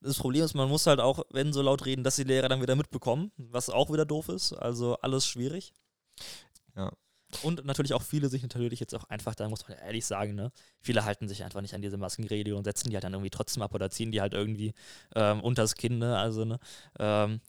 Das 0.00 0.18
Problem 0.18 0.44
ist, 0.44 0.54
man 0.54 0.68
muss 0.68 0.86
halt 0.86 1.00
auch, 1.00 1.24
wenn 1.30 1.52
so 1.52 1.62
laut 1.62 1.84
reden, 1.86 2.04
dass 2.04 2.16
die 2.16 2.24
Lehrer 2.24 2.48
dann 2.48 2.62
wieder 2.62 2.76
mitbekommen, 2.76 3.32
was 3.36 3.70
auch 3.70 3.90
wieder 3.90 4.04
doof 4.04 4.28
ist. 4.28 4.52
Also 4.52 4.96
alles 4.98 5.26
schwierig. 5.26 5.72
Ja. 6.76 6.92
Und 7.42 7.64
natürlich 7.64 7.92
auch 7.92 8.02
viele 8.02 8.28
sich 8.28 8.42
natürlich 8.42 8.78
jetzt 8.78 8.94
auch 8.94 9.04
einfach, 9.04 9.34
da 9.34 9.48
muss 9.48 9.66
man 9.68 9.76
ehrlich 9.78 10.06
sagen, 10.06 10.34
ne, 10.34 10.52
viele 10.80 11.04
halten 11.04 11.28
sich 11.28 11.42
einfach 11.42 11.60
nicht 11.60 11.74
an 11.74 11.82
diese 11.82 11.96
Maskenregelung 11.96 12.58
und 12.58 12.64
setzen 12.64 12.88
die 12.88 12.96
halt 12.96 13.04
dann 13.04 13.14
irgendwie 13.14 13.30
trotzdem 13.30 13.62
ab 13.62 13.74
oder 13.74 13.90
ziehen 13.90 14.12
die 14.12 14.20
halt 14.20 14.32
irgendwie 14.32 14.74
ähm, 15.14 15.40
unters 15.40 15.74
Kinn, 15.74 15.98
ne? 15.98 16.16
Also, 16.16 16.44
ne, 16.44 16.60
ähm, 16.98 17.40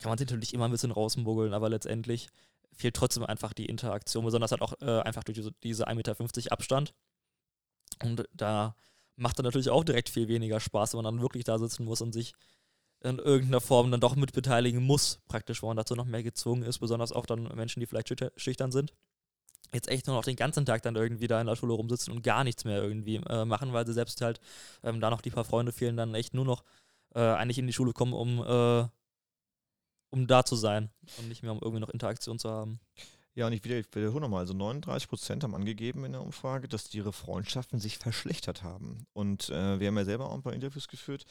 kann 0.00 0.10
man 0.10 0.18
sich 0.18 0.26
natürlich 0.26 0.54
immer 0.54 0.64
ein 0.64 0.70
bisschen 0.70 0.90
rausmuggeln, 0.90 1.52
aber 1.52 1.68
letztendlich 1.68 2.28
fehlt 2.72 2.96
trotzdem 2.96 3.24
einfach 3.24 3.52
die 3.52 3.66
Interaktion, 3.66 4.24
besonders 4.24 4.52
halt 4.52 4.62
auch 4.62 4.72
äh, 4.80 5.00
einfach 5.02 5.24
durch 5.24 5.36
diese, 5.36 5.52
diese 5.62 5.86
1,50 5.86 5.94
Meter 5.94 6.52
Abstand. 6.52 6.94
Und 8.02 8.26
da 8.32 8.74
macht 9.20 9.38
dann 9.38 9.44
natürlich 9.44 9.70
auch 9.70 9.84
direkt 9.84 10.08
viel 10.08 10.28
weniger 10.28 10.60
Spaß, 10.60 10.92
wenn 10.92 11.02
man 11.02 11.14
dann 11.14 11.22
wirklich 11.22 11.44
da 11.44 11.58
sitzen 11.58 11.84
muss 11.84 12.00
und 12.00 12.12
sich 12.12 12.32
in 13.02 13.18
irgendeiner 13.18 13.60
Form 13.60 13.90
dann 13.90 14.00
doch 14.00 14.16
mit 14.16 14.32
beteiligen 14.32 14.82
muss, 14.82 15.20
praktisch, 15.28 15.62
wo 15.62 15.68
man 15.68 15.76
dazu 15.76 15.94
noch 15.94 16.04
mehr 16.04 16.22
gezwungen 16.22 16.62
ist, 16.62 16.78
besonders 16.78 17.12
auch 17.12 17.26
dann 17.26 17.44
Menschen, 17.54 17.80
die 17.80 17.86
vielleicht 17.86 18.14
schüchtern 18.36 18.72
sind. 18.72 18.92
Jetzt 19.72 19.88
echt 19.88 20.06
nur 20.06 20.16
noch 20.16 20.24
den 20.24 20.36
ganzen 20.36 20.66
Tag 20.66 20.82
dann 20.82 20.96
irgendwie 20.96 21.28
da 21.28 21.40
in 21.40 21.46
der 21.46 21.56
Schule 21.56 21.74
rumsitzen 21.74 22.12
und 22.12 22.22
gar 22.22 22.44
nichts 22.44 22.64
mehr 22.64 22.82
irgendwie 22.82 23.16
äh, 23.16 23.44
machen, 23.44 23.72
weil 23.72 23.86
sie 23.86 23.92
selbst 23.92 24.20
halt 24.20 24.40
ähm, 24.82 25.00
da 25.00 25.10
noch 25.10 25.20
die 25.20 25.30
paar 25.30 25.44
Freunde 25.44 25.72
fehlen, 25.72 25.96
dann 25.96 26.14
echt 26.14 26.34
nur 26.34 26.44
noch 26.44 26.64
äh, 27.14 27.20
eigentlich 27.20 27.58
in 27.58 27.66
die 27.66 27.72
Schule 27.72 27.92
kommen, 27.92 28.12
um, 28.12 28.40
äh, 28.40 28.88
um 30.10 30.26
da 30.26 30.44
zu 30.44 30.56
sein 30.56 30.90
und 31.18 31.28
nicht 31.28 31.42
mehr 31.42 31.52
um 31.52 31.60
irgendwie 31.60 31.80
noch 31.80 31.90
Interaktion 31.90 32.38
zu 32.38 32.50
haben. 32.50 32.80
Ja, 33.34 33.46
und 33.46 33.52
ich 33.52 33.64
wiederhole 33.64 34.20
nochmal, 34.20 34.40
also 34.40 34.54
39 34.54 35.08
Prozent 35.08 35.44
haben 35.44 35.54
angegeben 35.54 36.04
in 36.04 36.12
der 36.12 36.20
Umfrage, 36.20 36.66
dass 36.66 36.92
ihre 36.92 37.12
Freundschaften 37.12 37.78
sich 37.78 37.96
verschlechtert 37.98 38.64
haben. 38.64 39.06
Und 39.12 39.50
äh, 39.50 39.78
wir 39.78 39.86
haben 39.86 39.96
ja 39.96 40.04
selber 40.04 40.28
auch 40.28 40.34
ein 40.34 40.42
paar 40.42 40.52
Interviews 40.52 40.88
geführt. 40.88 41.24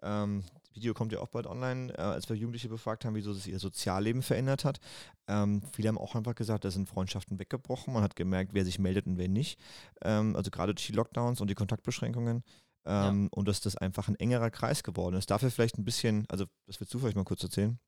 Ähm, 0.00 0.44
Video 0.72 0.94
kommt 0.94 1.12
ja 1.12 1.18
auch 1.18 1.28
bald 1.28 1.48
online, 1.48 1.92
äh, 1.92 2.00
als 2.00 2.28
wir 2.28 2.36
Jugendliche 2.36 2.68
befragt 2.68 3.04
haben, 3.04 3.16
wieso 3.16 3.32
sich 3.32 3.48
ihr 3.48 3.58
Sozialleben 3.58 4.22
verändert 4.22 4.64
hat. 4.64 4.78
Ähm, 5.26 5.62
viele 5.72 5.88
haben 5.88 5.98
auch 5.98 6.14
einfach 6.14 6.36
gesagt, 6.36 6.64
da 6.64 6.70
sind 6.70 6.88
Freundschaften 6.88 7.40
weggebrochen. 7.40 7.92
Man 7.92 8.04
hat 8.04 8.14
gemerkt, 8.14 8.54
wer 8.54 8.64
sich 8.64 8.78
meldet 8.78 9.06
und 9.06 9.18
wer 9.18 9.28
nicht. 9.28 9.58
Ähm, 10.02 10.36
also 10.36 10.52
gerade 10.52 10.72
durch 10.72 10.86
die 10.86 10.92
Lockdowns 10.92 11.40
und 11.40 11.50
die 11.50 11.56
Kontaktbeschränkungen. 11.56 12.44
Ähm, 12.86 13.24
ja. 13.24 13.28
Und 13.32 13.48
dass 13.48 13.60
das 13.60 13.76
einfach 13.76 14.06
ein 14.06 14.16
engerer 14.16 14.50
Kreis 14.50 14.84
geworden 14.84 15.16
ist. 15.16 15.30
Dafür 15.30 15.50
vielleicht 15.50 15.78
ein 15.78 15.84
bisschen, 15.84 16.26
also 16.28 16.46
das 16.66 16.80
willst 16.80 16.94
du 16.94 17.00
vielleicht 17.00 17.16
mal 17.16 17.24
kurz 17.24 17.42
erzählen. 17.42 17.78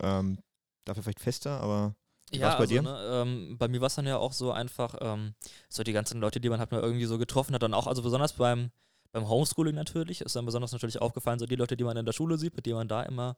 Ähm, 0.00 0.38
dafür 0.84 1.02
vielleicht 1.02 1.20
fester, 1.20 1.60
aber 1.60 1.94
ja, 2.40 2.50
bei 2.50 2.58
also, 2.58 2.66
dir? 2.66 2.82
Ne, 2.82 2.98
ähm, 3.10 3.56
bei 3.58 3.68
mir 3.68 3.80
war 3.80 3.86
es 3.86 3.94
dann 3.94 4.06
ja 4.06 4.16
auch 4.16 4.32
so 4.32 4.52
einfach, 4.52 4.96
ähm, 5.00 5.34
so 5.68 5.82
die 5.82 5.92
ganzen 5.92 6.20
Leute, 6.20 6.40
die 6.40 6.48
man 6.48 6.58
halt 6.58 6.72
mal 6.72 6.80
irgendwie 6.80 7.04
so 7.04 7.18
getroffen 7.18 7.54
hat, 7.54 7.62
dann 7.62 7.74
auch, 7.74 7.86
also 7.86 8.02
besonders 8.02 8.34
beim, 8.34 8.70
beim 9.12 9.28
Homeschooling 9.28 9.74
natürlich, 9.74 10.20
ist 10.20 10.36
dann 10.36 10.46
besonders 10.46 10.72
natürlich 10.72 11.00
aufgefallen, 11.00 11.38
so 11.38 11.46
die 11.46 11.56
Leute, 11.56 11.76
die 11.76 11.84
man 11.84 11.96
in 11.96 12.06
der 12.06 12.12
Schule 12.12 12.38
sieht, 12.38 12.56
mit 12.56 12.66
denen 12.66 12.76
man 12.76 12.88
da 12.88 13.02
immer 13.02 13.36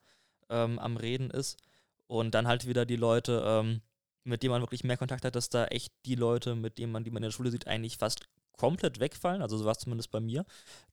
ähm, 0.49 0.79
am 0.79 0.97
Reden 0.97 1.31
ist. 1.31 1.59
Und 2.07 2.35
dann 2.35 2.47
halt 2.47 2.67
wieder 2.67 2.87
die 2.87 2.97
Leute, 2.97 3.43
ähm, 3.47 3.81
mit 4.25 4.43
denen 4.43 4.53
man 4.53 4.63
wirklich 4.63 4.85
mehr 4.85 4.97
Kontakt 4.97 5.25
hat, 5.25 5.35
dass 5.35 5.49
da 5.49 5.67
echt 5.67 5.93
die 6.07 6.15
Leute, 6.15 6.55
mit 6.55 6.79
denen 6.79 6.93
man, 6.93 7.05
die 7.05 7.11
man 7.11 7.23
in 7.23 7.29
der 7.29 7.33
Schule 7.33 7.51
sieht, 7.51 7.67
eigentlich 7.67 7.99
fast 7.99 8.21
komplett 8.57 9.01
wegfallen. 9.01 9.43
Also 9.43 9.57
so 9.57 9.65
war 9.65 9.73
es 9.73 9.79
zumindest 9.79 10.11
bei 10.11 10.21
mir. 10.21 10.45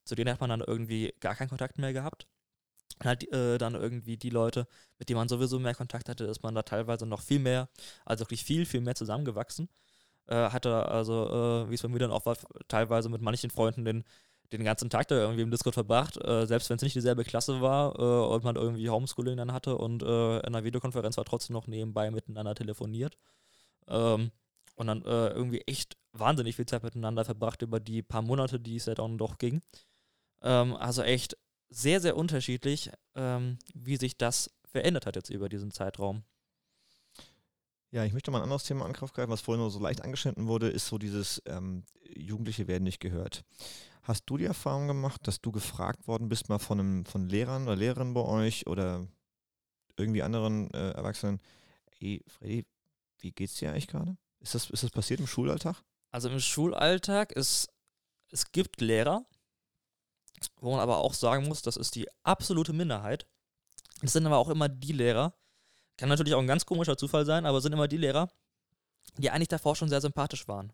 Zu 0.04 0.14
denen 0.14 0.32
hat 0.32 0.40
man 0.40 0.50
dann 0.50 0.60
irgendwie 0.60 1.14
gar 1.20 1.34
keinen 1.34 1.48
Kontakt 1.48 1.78
mehr 1.78 1.92
gehabt 1.92 2.26
halt 3.02 3.30
äh, 3.32 3.58
dann 3.58 3.74
irgendwie 3.74 4.16
die 4.16 4.30
Leute, 4.30 4.66
mit 4.98 5.08
denen 5.08 5.18
man 5.18 5.28
sowieso 5.28 5.58
mehr 5.58 5.74
Kontakt 5.74 6.08
hatte, 6.08 6.24
ist 6.24 6.42
man 6.42 6.54
da 6.54 6.62
teilweise 6.62 7.06
noch 7.06 7.20
viel 7.22 7.38
mehr, 7.38 7.68
also 8.04 8.22
wirklich 8.22 8.44
viel, 8.44 8.66
viel 8.66 8.80
mehr 8.80 8.94
zusammengewachsen. 8.94 9.68
Äh, 10.26 10.50
hatte 10.50 10.88
also, 10.88 11.64
äh, 11.66 11.70
wie 11.70 11.74
es 11.74 11.82
bei 11.82 11.88
mir 11.88 11.98
dann 11.98 12.12
auch 12.12 12.26
war, 12.26 12.36
teilweise 12.68 13.08
mit 13.08 13.22
manchen 13.22 13.50
Freunden 13.50 13.84
den, 13.84 14.04
den 14.52 14.64
ganzen 14.64 14.90
Tag 14.90 15.08
da 15.08 15.16
irgendwie 15.16 15.42
im 15.42 15.50
Discord 15.50 15.74
verbracht, 15.74 16.16
äh, 16.24 16.46
selbst 16.46 16.70
wenn 16.70 16.76
es 16.76 16.82
nicht 16.82 16.94
dieselbe 16.96 17.24
Klasse 17.24 17.60
war 17.60 17.98
äh, 17.98 18.34
und 18.34 18.44
man 18.44 18.56
irgendwie 18.56 18.88
Homeschooling 18.90 19.36
dann 19.36 19.52
hatte 19.52 19.76
und 19.78 20.02
äh, 20.02 20.38
in 20.38 20.46
einer 20.46 20.64
Videokonferenz 20.64 21.16
war 21.16 21.24
trotzdem 21.24 21.54
noch 21.54 21.66
nebenbei 21.66 22.10
miteinander 22.10 22.54
telefoniert. 22.54 23.16
Ähm, 23.88 24.30
und 24.76 24.86
dann 24.86 25.02
irgendwie 25.02 25.60
echt 25.66 25.98
wahnsinnig 26.12 26.56
viel 26.56 26.66
Zeit 26.66 26.82
miteinander 26.82 27.26
verbracht 27.26 27.60
über 27.62 27.78
die 27.78 28.02
paar 28.02 28.22
Monate, 28.22 28.58
die 28.58 28.76
es 28.76 28.86
ja 28.86 28.94
dann 28.94 29.18
doch 29.18 29.36
ging. 29.38 29.62
Ähm, 30.42 30.76
also 30.76 31.02
echt 31.02 31.36
sehr, 31.72 32.00
sehr 32.00 32.16
unterschiedlich, 32.16 32.90
ähm, 33.14 33.58
wie 33.74 33.96
sich 33.96 34.16
das 34.16 34.50
verändert 34.64 35.06
hat 35.06 35.16
jetzt 35.16 35.30
über 35.30 35.48
diesen 35.48 35.70
Zeitraum. 35.70 36.22
Ja, 37.90 38.04
ich 38.04 38.12
möchte 38.12 38.30
mal 38.30 38.38
ein 38.38 38.44
anderes 38.44 38.64
Thema 38.64 38.80
in 38.80 38.86
Angriff 38.92 39.12
greifen, 39.12 39.30
was 39.30 39.42
vorhin 39.42 39.60
nur 39.60 39.70
so 39.70 39.78
leicht 39.78 40.02
angeschnitten 40.02 40.46
wurde, 40.46 40.68
ist 40.68 40.86
so 40.86 40.96
dieses 40.96 41.42
ähm, 41.46 41.84
Jugendliche 42.16 42.66
werden 42.66 42.84
nicht 42.84 43.00
gehört. 43.00 43.44
Hast 44.02 44.24
du 44.26 44.36
die 44.36 44.46
Erfahrung 44.46 44.88
gemacht, 44.88 45.26
dass 45.26 45.40
du 45.40 45.52
gefragt 45.52 46.08
worden 46.08 46.28
bist 46.28 46.48
mal 46.48 46.58
von 46.58 46.80
einem 46.80 47.04
von 47.04 47.28
Lehrern 47.28 47.64
oder 47.64 47.76
Lehrerinnen 47.76 48.14
bei 48.14 48.22
euch 48.22 48.66
oder 48.66 49.06
irgendwie 49.96 50.22
anderen 50.22 50.72
äh, 50.72 50.90
Erwachsenen, 50.92 51.40
ey, 52.00 52.24
Freddy, 52.26 52.66
wie 53.18 53.32
geht's 53.32 53.56
dir 53.56 53.70
eigentlich 53.70 53.88
gerade? 53.88 54.16
Ist 54.40 54.54
das, 54.54 54.70
ist 54.70 54.82
das 54.82 54.90
passiert 54.90 55.20
im 55.20 55.26
Schulalltag? 55.26 55.82
Also 56.10 56.28
im 56.28 56.40
Schulalltag 56.40 57.32
ist, 57.32 57.68
es 58.30 58.50
gibt 58.52 58.80
Lehrer, 58.80 59.24
wo 60.60 60.72
man 60.72 60.80
aber 60.80 60.98
auch 60.98 61.14
sagen 61.14 61.48
muss, 61.48 61.62
das 61.62 61.76
ist 61.76 61.94
die 61.94 62.08
absolute 62.22 62.72
Minderheit. 62.72 63.26
Das 64.00 64.12
sind 64.12 64.26
aber 64.26 64.38
auch 64.38 64.48
immer 64.48 64.68
die 64.68 64.92
Lehrer, 64.92 65.34
kann 65.96 66.08
natürlich 66.08 66.34
auch 66.34 66.40
ein 66.40 66.46
ganz 66.46 66.66
komischer 66.66 66.96
Zufall 66.96 67.24
sein, 67.24 67.46
aber 67.46 67.60
sind 67.60 67.72
immer 67.72 67.88
die 67.88 67.96
Lehrer, 67.96 68.28
die 69.18 69.30
eigentlich 69.30 69.48
davor 69.48 69.76
schon 69.76 69.88
sehr 69.88 70.00
sympathisch 70.00 70.48
waren. 70.48 70.72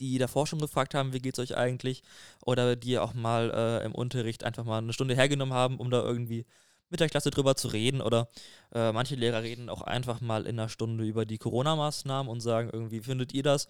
Die 0.00 0.18
davor 0.18 0.46
schon 0.46 0.58
gefragt 0.58 0.94
haben, 0.94 1.12
wie 1.12 1.20
geht's 1.20 1.38
euch 1.38 1.56
eigentlich? 1.56 2.02
Oder 2.44 2.74
die 2.74 2.98
auch 2.98 3.14
mal 3.14 3.50
äh, 3.50 3.84
im 3.84 3.94
Unterricht 3.94 4.44
einfach 4.44 4.64
mal 4.64 4.78
eine 4.78 4.92
Stunde 4.92 5.14
hergenommen 5.14 5.54
haben, 5.54 5.78
um 5.78 5.90
da 5.90 6.02
irgendwie 6.02 6.46
mit 6.88 7.00
der 7.00 7.08
Klasse 7.08 7.30
drüber 7.30 7.54
zu 7.54 7.68
reden. 7.68 8.00
Oder 8.00 8.28
äh, 8.74 8.92
manche 8.92 9.14
Lehrer 9.14 9.42
reden 9.42 9.68
auch 9.68 9.82
einfach 9.82 10.20
mal 10.20 10.46
in 10.46 10.58
einer 10.58 10.68
Stunde 10.68 11.04
über 11.04 11.26
die 11.26 11.38
Corona-Maßnahmen 11.38 12.30
und 12.30 12.40
sagen 12.40 12.70
irgendwie, 12.72 13.00
findet 13.00 13.32
ihr 13.34 13.42
das? 13.42 13.68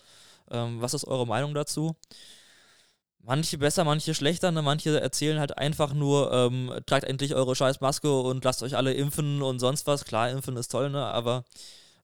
Ähm, 0.51 0.81
was 0.81 0.95
ist 0.95 1.05
eure 1.05 1.27
Meinung 1.27 1.53
dazu? 1.53 1.97
Manche 3.23 3.59
besser, 3.59 3.85
manche 3.85 4.15
schlechter. 4.15 4.51
Ne? 4.51 4.63
Manche 4.63 4.99
erzählen 5.01 5.39
halt 5.39 5.59
einfach 5.59 5.93
nur, 5.93 6.33
ähm, 6.33 6.73
tragt 6.87 7.05
endlich 7.05 7.35
eure 7.35 7.55
scheiß 7.55 7.81
Maske 7.81 8.21
und 8.21 8.45
lasst 8.45 8.63
euch 8.63 8.77
alle 8.77 8.95
impfen 8.95 9.43
und 9.43 9.59
sonst 9.59 9.87
was. 9.87 10.05
Klar, 10.05 10.31
impfen 10.31 10.57
ist 10.57 10.69
toll, 10.69 10.91
ne? 10.91 11.05
aber 11.05 11.45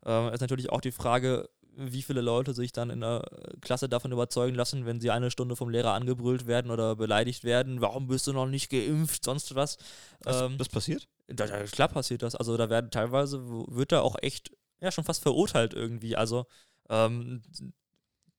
äh, 0.04 0.32
ist 0.34 0.40
natürlich 0.40 0.70
auch 0.70 0.80
die 0.80 0.92
Frage, 0.92 1.48
wie 1.76 2.02
viele 2.02 2.20
Leute 2.20 2.54
sich 2.54 2.72
dann 2.72 2.90
in 2.90 3.00
der 3.00 3.22
Klasse 3.60 3.88
davon 3.88 4.12
überzeugen 4.12 4.56
lassen, 4.56 4.86
wenn 4.86 5.00
sie 5.00 5.10
eine 5.10 5.30
Stunde 5.30 5.56
vom 5.56 5.68
Lehrer 5.68 5.92
angebrüllt 5.92 6.46
werden 6.46 6.70
oder 6.70 6.96
beleidigt 6.96 7.44
werden. 7.44 7.80
Warum 7.80 8.08
bist 8.08 8.26
du 8.26 8.32
noch 8.32 8.46
nicht 8.46 8.70
geimpft? 8.70 9.24
Sonst 9.24 9.54
was. 9.54 9.76
ähm, 10.26 10.56
das 10.58 10.68
passiert? 10.68 11.06
Da, 11.28 11.46
klar 11.64 11.88
passiert 11.88 12.22
das. 12.22 12.34
Also 12.34 12.56
da 12.56 12.70
werden 12.70 12.90
teilweise, 12.90 13.42
wird 13.46 13.92
da 13.92 14.00
auch 14.00 14.16
echt, 14.22 14.52
ja, 14.80 14.90
schon 14.90 15.04
fast 15.04 15.22
verurteilt 15.22 15.74
irgendwie. 15.74 16.16
Also 16.16 16.46
ähm, 16.88 17.42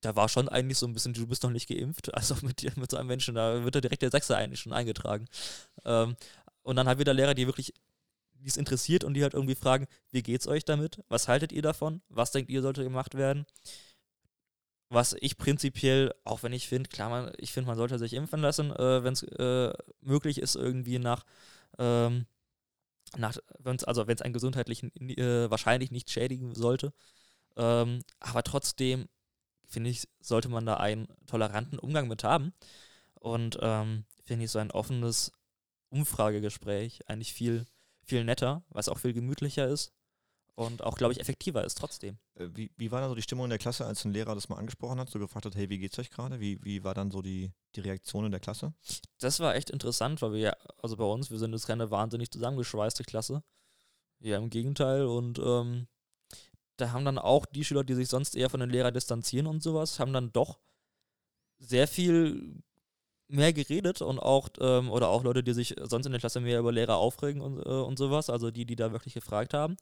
da 0.00 0.16
war 0.16 0.28
schon 0.28 0.48
eigentlich 0.48 0.78
so 0.78 0.86
ein 0.86 0.92
bisschen, 0.92 1.12
du 1.12 1.26
bist 1.26 1.42
noch 1.42 1.50
nicht 1.50 1.68
geimpft. 1.68 2.10
Also 2.14 2.36
mit, 2.42 2.76
mit 2.76 2.90
so 2.90 2.96
einem 2.96 3.08
Menschen, 3.08 3.34
da 3.34 3.64
wird 3.64 3.74
da 3.74 3.80
direkt 3.80 4.02
der 4.02 4.10
Sechser 4.10 4.36
eigentlich 4.36 4.60
schon 4.60 4.72
eingetragen. 4.72 5.26
Ähm, 5.84 6.16
und 6.62 6.76
dann 6.76 6.86
halt 6.86 6.98
wieder 6.98 7.14
Lehrer, 7.14 7.34
die 7.34 7.46
wirklich 7.46 7.72
die 8.40 8.48
es 8.48 8.56
interessiert 8.56 9.04
und 9.04 9.14
die 9.14 9.22
halt 9.22 9.34
irgendwie 9.34 9.54
fragen, 9.54 9.86
wie 10.10 10.22
geht's 10.22 10.46
euch 10.46 10.64
damit? 10.64 11.02
Was 11.08 11.28
haltet 11.28 11.52
ihr 11.52 11.62
davon? 11.62 12.02
Was 12.08 12.30
denkt 12.30 12.50
ihr, 12.50 12.62
sollte 12.62 12.84
gemacht 12.84 13.16
werden? 13.16 13.46
Was 14.90 15.14
ich 15.20 15.36
prinzipiell, 15.36 16.14
auch 16.24 16.42
wenn 16.42 16.52
ich 16.52 16.68
finde, 16.68 16.88
klar, 16.88 17.10
man, 17.10 17.32
ich 17.38 17.52
finde, 17.52 17.68
man 17.68 17.76
sollte 17.76 17.98
sich 17.98 18.14
impfen 18.14 18.40
lassen, 18.40 18.70
äh, 18.70 19.04
wenn 19.04 19.12
es 19.12 19.22
äh, 19.22 19.72
möglich 20.00 20.38
ist, 20.38 20.56
irgendwie 20.56 20.98
nach, 20.98 21.24
ähm, 21.78 22.26
nach 23.16 23.36
wenn's, 23.58 23.84
also 23.84 24.06
wenn 24.06 24.14
es 24.14 24.22
einen 24.22 24.32
gesundheitlichen 24.32 24.92
äh, 25.18 25.50
wahrscheinlich 25.50 25.90
nicht 25.90 26.10
schädigen 26.10 26.54
sollte. 26.54 26.92
Ähm, 27.56 28.00
aber 28.20 28.42
trotzdem 28.44 29.08
finde 29.68 29.90
ich, 29.90 30.08
sollte 30.20 30.48
man 30.48 30.66
da 30.66 30.74
einen 30.78 31.08
toleranten 31.26 31.78
Umgang 31.78 32.08
mit 32.08 32.24
haben. 32.24 32.52
Und 33.14 33.58
ähm, 33.60 34.04
finde 34.24 34.44
ich 34.44 34.50
so 34.50 34.58
ein 34.58 34.70
offenes 34.70 35.32
Umfragegespräch 35.90 37.08
eigentlich 37.08 37.32
viel, 37.32 37.66
viel 38.02 38.24
netter, 38.24 38.62
was 38.70 38.88
auch 38.88 38.98
viel 38.98 39.12
gemütlicher 39.12 39.66
ist 39.66 39.92
und 40.58 40.82
auch, 40.82 40.96
glaube 40.96 41.12
ich, 41.12 41.20
effektiver 41.20 41.64
ist 41.64 41.78
trotzdem. 41.78 42.18
Äh, 42.34 42.48
wie, 42.52 42.72
wie 42.76 42.90
war 42.90 43.00
da 43.00 43.08
so 43.08 43.14
die 43.14 43.22
Stimmung 43.22 43.44
in 43.44 43.50
der 43.50 43.60
Klasse, 43.60 43.86
als 43.86 44.04
ein 44.04 44.12
Lehrer 44.12 44.34
das 44.34 44.48
mal 44.48 44.56
angesprochen 44.56 44.98
hat, 44.98 45.08
so 45.08 45.20
gefragt 45.20 45.46
hat, 45.46 45.54
hey, 45.54 45.70
wie 45.70 45.78
geht's 45.78 46.00
euch 46.00 46.10
gerade? 46.10 46.40
Wie, 46.40 46.58
wie 46.64 46.82
war 46.82 46.94
dann 46.94 47.12
so 47.12 47.22
die, 47.22 47.52
die 47.76 47.80
Reaktion 47.80 48.24
in 48.24 48.32
der 48.32 48.40
Klasse? 48.40 48.74
Das 49.20 49.38
war 49.38 49.54
echt 49.54 49.70
interessant, 49.70 50.20
weil 50.20 50.32
wir 50.32 50.40
ja, 50.40 50.56
also 50.82 50.96
bei 50.96 51.04
uns, 51.04 51.30
wir 51.30 51.38
sind 51.38 51.52
jetzt 51.52 51.68
keine 51.68 51.92
wahnsinnig 51.92 52.32
zusammengeschweißte 52.32 53.04
Klasse. 53.04 53.44
Ja, 54.18 54.36
im 54.36 54.50
Gegenteil 54.50 55.04
und 55.04 55.38
ähm, 55.38 55.86
da 56.78 56.92
haben 56.92 57.04
dann 57.04 57.18
auch 57.18 57.44
die 57.46 57.64
Schüler, 57.64 57.84
die 57.84 57.94
sich 57.94 58.08
sonst 58.08 58.36
eher 58.36 58.50
von 58.50 58.60
den 58.60 58.70
Lehrern 58.70 58.94
distanzieren 58.94 59.46
und 59.46 59.62
sowas, 59.62 59.98
haben 59.98 60.12
dann 60.12 60.32
doch 60.32 60.58
sehr 61.58 61.88
viel 61.88 62.62
mehr 63.28 63.52
geredet 63.52 64.00
und 64.00 64.18
auch, 64.18 64.48
ähm, 64.60 64.90
oder 64.90 65.08
auch 65.08 65.22
Leute, 65.22 65.42
die 65.42 65.52
sich 65.52 65.76
sonst 65.82 66.06
in 66.06 66.12
der 66.12 66.20
Klasse 66.20 66.40
mehr 66.40 66.60
über 66.60 66.72
Lehrer 66.72 66.96
aufregen 66.96 67.42
und, 67.42 67.58
äh, 67.58 67.68
und 67.68 67.98
sowas, 67.98 68.30
also 68.30 68.50
die, 68.50 68.64
die 68.64 68.76
da 68.76 68.92
wirklich 68.92 69.14
gefragt 69.14 69.52
haben. 69.54 69.76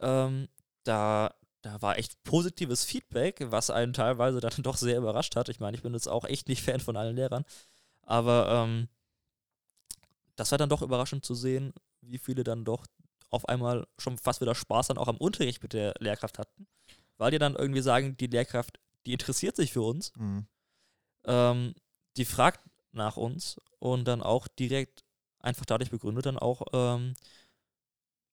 Ähm, 0.00 0.48
da, 0.82 1.34
da 1.62 1.80
war 1.82 1.98
echt 1.98 2.22
positives 2.24 2.84
Feedback, 2.84 3.44
was 3.50 3.70
einen 3.70 3.92
teilweise 3.92 4.40
dann 4.40 4.52
doch 4.62 4.76
sehr 4.76 4.98
überrascht 4.98 5.36
hat. 5.36 5.48
Ich 5.48 5.60
meine, 5.60 5.76
ich 5.76 5.82
bin 5.82 5.92
jetzt 5.94 6.08
auch 6.08 6.24
echt 6.24 6.48
nicht 6.48 6.62
Fan 6.62 6.80
von 6.80 6.96
allen 6.96 7.16
Lehrern, 7.16 7.44
aber 8.02 8.48
ähm, 8.50 8.88
das 10.34 10.50
war 10.50 10.58
dann 10.58 10.68
doch 10.68 10.82
überraschend 10.82 11.24
zu 11.24 11.34
sehen, 11.34 11.72
wie 12.00 12.18
viele 12.18 12.44
dann 12.44 12.64
doch 12.64 12.86
auf 13.30 13.48
einmal 13.48 13.86
schon 13.98 14.18
fast 14.18 14.40
wieder 14.40 14.54
Spaß 14.54 14.88
dann 14.88 14.98
auch 14.98 15.08
am 15.08 15.16
Unterricht 15.16 15.62
mit 15.62 15.72
der 15.72 15.94
Lehrkraft 15.98 16.38
hatten. 16.38 16.66
weil 17.18 17.30
die 17.30 17.38
dann 17.38 17.56
irgendwie 17.56 17.80
sagen, 17.80 18.16
die 18.18 18.26
Lehrkraft, 18.26 18.78
die 19.06 19.12
interessiert 19.12 19.56
sich 19.56 19.72
für 19.72 19.82
uns, 19.82 20.12
mhm. 20.16 20.46
ähm, 21.24 21.74
die 22.16 22.26
fragt 22.26 22.60
nach 22.92 23.16
uns 23.16 23.58
und 23.78 24.06
dann 24.06 24.22
auch 24.22 24.48
direkt 24.48 25.04
einfach 25.38 25.64
dadurch 25.64 25.90
begründet 25.90 26.26
dann 26.26 26.38
auch 26.38 26.62
ähm, 26.72 27.14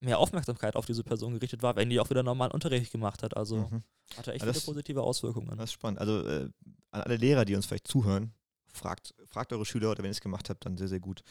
mehr 0.00 0.18
Aufmerksamkeit 0.18 0.76
auf 0.76 0.86
diese 0.86 1.02
Person 1.02 1.34
gerichtet 1.34 1.62
war, 1.62 1.76
wenn 1.76 1.90
die 1.90 2.00
auch 2.00 2.10
wieder 2.10 2.22
normalen 2.22 2.52
Unterricht 2.52 2.92
gemacht 2.92 3.22
hat. 3.22 3.36
Also 3.36 3.68
mhm. 3.68 3.82
hatte 4.16 4.32
echt 4.32 4.44
das, 4.44 4.58
viele 4.58 4.66
positive 4.66 5.02
Auswirkungen. 5.02 5.56
Das 5.56 5.70
ist 5.70 5.72
spannend. 5.72 5.98
Also 5.98 6.26
äh, 6.26 6.50
an 6.90 7.02
alle 7.02 7.16
Lehrer, 7.16 7.44
die 7.44 7.54
uns 7.54 7.66
vielleicht 7.66 7.88
zuhören, 7.88 8.34
fragt, 8.68 9.14
fragt 9.26 9.52
eure 9.52 9.64
Schüler 9.64 9.90
oder 9.90 9.98
wenn 9.98 10.10
ihr 10.10 10.12
es 10.12 10.20
gemacht 10.20 10.50
habt, 10.50 10.66
dann 10.66 10.76
sehr, 10.76 10.88
sehr 10.88 11.00
gut. 11.00 11.22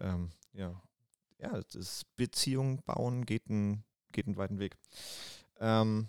Ähm, 0.00 0.30
ja. 0.52 0.80
Ja, 1.42 1.60
das 1.72 2.04
Beziehung 2.16 2.82
bauen 2.84 3.26
geht, 3.26 3.48
ein, 3.48 3.84
geht 4.12 4.26
einen 4.26 4.36
weiten 4.36 4.58
Weg. 4.58 4.76
Ähm, 5.58 6.08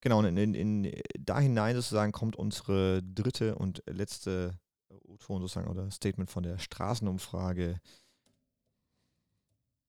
genau, 0.00 0.22
in, 0.22 0.36
in, 0.36 0.54
in, 0.54 0.92
da 1.18 1.40
hinein 1.40 1.74
sozusagen 1.74 2.12
kommt 2.12 2.36
unsere 2.36 3.02
dritte 3.02 3.56
und 3.56 3.82
letzte 3.86 4.58
O-Ton 4.88 5.40
sozusagen 5.40 5.68
oder 5.68 5.90
Statement 5.90 6.30
von 6.30 6.44
der 6.44 6.58
Straßenumfrage. 6.58 7.80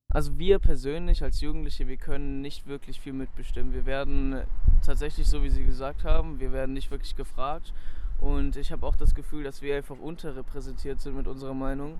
Also 0.09 0.37
wir 0.37 0.59
persönlich 0.59 1.23
als 1.23 1.39
Jugendliche, 1.39 1.87
wir 1.87 1.95
können 1.95 2.41
nicht 2.41 2.67
wirklich 2.67 2.99
viel 2.99 3.13
mitbestimmen. 3.13 3.73
Wir 3.73 3.85
werden 3.85 4.43
tatsächlich, 4.85 5.27
so 5.27 5.41
wie 5.41 5.49
Sie 5.49 5.63
gesagt 5.63 6.03
haben, 6.03 6.39
wir 6.39 6.51
werden 6.51 6.73
nicht 6.73 6.91
wirklich 6.91 7.15
gefragt. 7.15 7.73
Und 8.19 8.57
ich 8.57 8.71
habe 8.71 8.85
auch 8.85 8.95
das 8.95 9.15
Gefühl, 9.15 9.43
dass 9.43 9.61
wir 9.61 9.75
einfach 9.75 9.97
unterrepräsentiert 9.97 10.99
sind 10.99 11.15
mit 11.15 11.27
unserer 11.27 11.53
Meinung. 11.53 11.99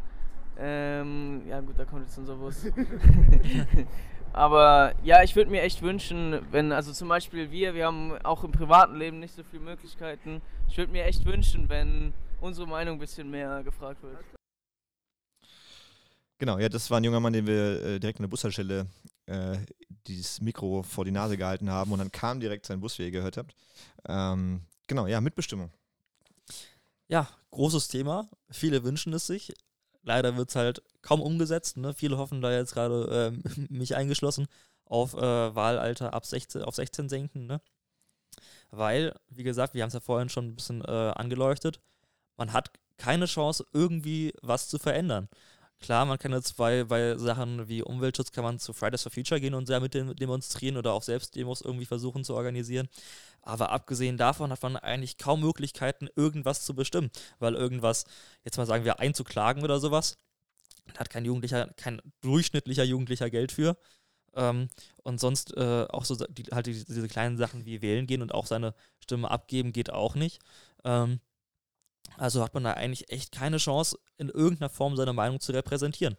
Ähm, 0.58 1.42
ja 1.48 1.60
gut, 1.62 1.78
da 1.78 1.86
kommt 1.86 2.04
jetzt 2.04 2.18
unser 2.18 2.36
Bus. 2.36 2.66
Aber 4.34 4.94
ja, 5.04 5.24
ich 5.24 5.36
würde 5.36 5.52
mir 5.52 5.62
echt 5.62 5.82
wünschen, 5.82 6.40
wenn, 6.52 6.72
also 6.72 6.94
zum 6.94 7.10
Beispiel 7.10 7.52
wir, 7.52 7.74
wir 7.74 7.86
haben 7.86 8.18
auch 8.24 8.44
im 8.44 8.52
privaten 8.52 8.96
Leben 8.96 9.20
nicht 9.20 9.36
so 9.36 9.44
viele 9.44 9.64
Möglichkeiten. 9.64 10.42
Ich 10.70 10.78
würde 10.78 10.92
mir 10.92 11.04
echt 11.04 11.26
wünschen, 11.26 11.68
wenn 11.68 12.14
unsere 12.40 12.68
Meinung 12.68 12.96
ein 12.96 13.00
bisschen 13.00 13.30
mehr 13.30 13.62
gefragt 13.64 14.02
wird. 14.04 14.18
Genau, 16.38 16.58
ja, 16.58 16.70
das 16.70 16.90
war 16.90 17.00
ein 17.00 17.04
junger 17.04 17.20
Mann, 17.20 17.34
den 17.34 17.46
wir 17.46 17.84
äh, 17.84 18.00
direkt 18.00 18.20
an 18.20 18.24
der 18.24 18.30
Bushaltestelle 18.30 18.88
äh, 19.28 19.58
dieses 20.08 20.42
Mikro 20.42 20.82
vor 20.82 21.06
die 21.06 21.12
Nase 21.12 21.38
gehalten 21.38 21.70
haben 21.70 21.92
und 21.92 22.00
dann 22.00 22.12
kam 22.12 22.40
direkt 22.40 22.66
sein 22.66 22.80
Bus, 22.80 22.98
wie 22.98 23.04
ihr 23.04 23.12
gehört 23.12 23.38
habt. 23.38 23.54
Ähm, 24.08 24.62
genau, 24.88 25.08
ja, 25.08 25.22
Mitbestimmung. 25.22 25.72
Ja, 27.10 27.30
großes 27.52 27.90
Thema. 27.90 28.30
Viele 28.50 28.84
wünschen 28.84 29.14
es 29.14 29.28
sich. 29.28 29.54
Leider 30.04 30.38
wird 30.38 30.50
es 30.50 30.56
halt 30.56 30.82
kaum 31.02 31.22
umgesetzt. 31.22 31.78
Ne? 31.78 31.94
Viele 31.94 32.18
hoffen 32.18 32.42
da 32.42 32.52
jetzt 32.52 32.74
gerade, 32.74 33.34
äh, 33.34 33.60
mich 33.70 33.96
eingeschlossen, 33.96 34.48
auf 34.86 35.14
äh, 35.14 35.56
Wahlalter 35.56 36.14
ab 36.14 36.26
16, 36.26 36.64
auf 36.64 36.76
16 36.76 37.10
senken. 37.10 37.46
Ne? 37.46 37.62
Weil, 38.72 39.14
wie 39.30 39.44
gesagt, 39.44 39.74
wir 39.74 39.84
haben 39.84 39.90
es 39.90 39.94
ja 39.94 40.00
vorhin 40.00 40.30
schon 40.30 40.48
ein 40.48 40.56
bisschen 40.56 40.84
äh, 40.84 41.14
angeleuchtet, 41.16 41.82
man 42.38 42.54
hat 42.54 42.72
keine 42.98 43.26
Chance, 43.26 43.66
irgendwie 43.74 44.34
was 44.42 44.68
zu 44.68 44.78
verändern. 44.80 45.28
Klar, 45.82 46.06
man 46.06 46.20
kann 46.20 46.32
jetzt 46.32 46.58
bei, 46.58 46.84
bei 46.84 47.18
Sachen 47.18 47.68
wie 47.68 47.82
Umweltschutz 47.82 48.32
kann 48.32 48.44
man 48.44 48.60
zu 48.60 48.72
Fridays 48.72 49.02
for 49.02 49.12
Future 49.12 49.42
gehen 49.42 49.56
und 49.56 49.66
sehr 49.66 49.80
mit 49.80 49.96
dem 49.96 50.16
demonstrieren 50.16 50.78
oder 50.78 50.94
auch 50.94 51.02
selbst 51.02 51.36
Demos 51.36 51.62
irgendwie 51.62 51.88
versuchen 51.88 52.24
zu 52.24 52.36
organisieren. 52.36 52.88
Aber 53.42 53.72
abgesehen 53.72 54.16
davon 54.16 54.52
hat 54.52 54.62
man 54.62 54.78
eigentlich 54.78 55.18
kaum 55.18 55.42
Möglichkeiten, 55.42 56.08
irgendwas 56.16 56.64
zu 56.64 56.76
bestimmen, 56.76 57.10
weil 57.40 57.56
irgendwas, 57.56 58.06
jetzt 58.44 58.58
mal 58.58 58.68
sagen 58.68 58.86
wir, 58.86 59.00
einzuklagen 59.00 59.64
oder 59.64 59.80
sowas, 59.80 60.18
hat 60.98 61.10
kein 61.10 61.26
Jugendlicher, 61.26 61.74
kein 61.78 62.00
durchschnittlicher 62.22 62.84
Jugendlicher 62.84 63.32
Geld 63.32 63.52
für. 63.52 63.76
Ähm, 64.36 64.70
und 65.04 65.20
sonst 65.20 65.58
äh, 65.58 65.88
auch 65.90 66.06
so 66.06 66.16
die, 66.16 66.44
halt 66.52 66.68
die, 66.68 66.86
diese 66.86 67.08
kleinen 67.08 67.38
Sachen 67.38 67.66
wie 67.66 67.82
wählen 67.82 68.06
gehen 68.06 68.22
und 68.22 68.34
auch 68.34 68.46
seine 68.46 68.76
Stimme 69.00 69.32
abgeben 69.32 69.74
geht 69.74 69.90
auch 69.90 70.14
nicht. 70.14 70.40
Ähm, 70.84 71.20
also 72.22 72.44
hat 72.44 72.54
man 72.54 72.64
da 72.64 72.74
eigentlich 72.74 73.12
echt 73.12 73.32
keine 73.32 73.58
Chance, 73.58 73.98
in 74.20 74.30
irgendeiner 74.30 74.70
Form 74.70 74.96
seine 74.96 75.12
Meinung 75.12 75.40
zu 75.40 75.54
repräsentieren. 75.54 76.18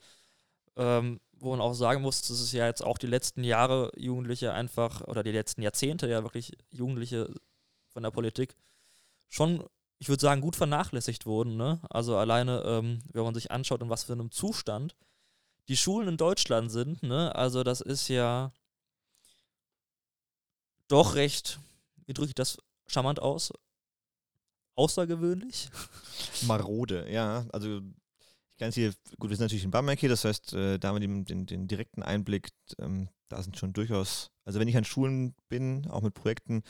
Ähm, 0.75 1.21
wo 1.35 1.51
man 1.51 1.61
auch 1.61 1.75
sagen 1.75 2.03
muss, 2.03 2.23
dass 2.23 2.41
es 2.41 2.51
ja 2.51 2.67
jetzt 2.67 2.83
auch 2.83 2.99
die 2.99 3.07
letzten 3.07 3.45
Jahre 3.45 3.93
Jugendliche 3.97 4.53
einfach, 4.53 5.03
oder 5.03 5.23
die 5.23 5.31
letzten 5.31 5.62
Jahrzehnte 5.62 6.09
ja 6.09 6.25
wirklich 6.25 6.57
Jugendliche 6.71 7.33
von 7.91 8.03
der 8.03 8.11
Politik 8.11 8.57
schon, 9.29 9.65
ich 10.01 10.09
würde 10.09 10.21
sagen, 10.21 10.41
gut 10.41 10.57
vernachlässigt 10.57 11.25
wurden. 11.25 11.57
Ne? 11.57 11.81
Also 11.88 12.17
alleine, 12.17 12.65
ähm, 12.67 13.05
wenn 13.12 13.23
man 13.23 13.35
sich 13.35 13.53
anschaut, 13.53 13.81
in 13.81 13.88
was 13.88 14.03
für 14.03 14.15
einem 14.15 14.33
Zustand 14.33 14.97
die 15.69 15.77
Schulen 15.77 16.09
in 16.09 16.17
Deutschland 16.17 16.73
sind, 16.73 17.05
ne? 17.05 17.33
also 17.37 17.62
das 17.62 17.81
ist 17.81 18.09
ja 18.09 18.51
doch 20.88 21.15
recht, 21.15 21.61
wie 22.07 22.12
drücke 22.12 22.31
ich 22.31 22.35
das 22.35 22.59
charmant 22.88 23.21
aus, 23.23 23.53
außergewöhnlich. 24.75 25.69
Marode, 26.47 27.11
ja. 27.11 27.47
Also 27.53 27.81
ich 28.51 28.59
kann 28.59 28.69
es 28.69 28.75
hier, 28.75 28.93
gut, 29.19 29.31
wir 29.31 29.37
sind 29.37 29.45
natürlich 29.45 29.65
in 29.65 29.71
Bamberg 29.71 29.99
hier, 29.99 30.09
das 30.09 30.25
heißt, 30.25 30.53
äh, 30.53 30.79
da 30.79 30.89
haben 30.89 31.01
wir 31.01 31.25
den, 31.25 31.47
den, 31.47 31.67
direkten 31.67 32.03
Einblick, 32.03 32.51
ähm, 32.79 33.09
da 33.29 33.43
sind 33.43 33.57
schon 33.57 33.73
durchaus, 33.73 34.31
also 34.45 34.61
wenn 34.61 34.69
ich 34.69 34.77
an 34.77 34.85
Schulen 34.85 35.35
bin, 35.49 35.89
auch 35.89 36.03
mit 36.03 36.15
Projekten, 36.15 36.63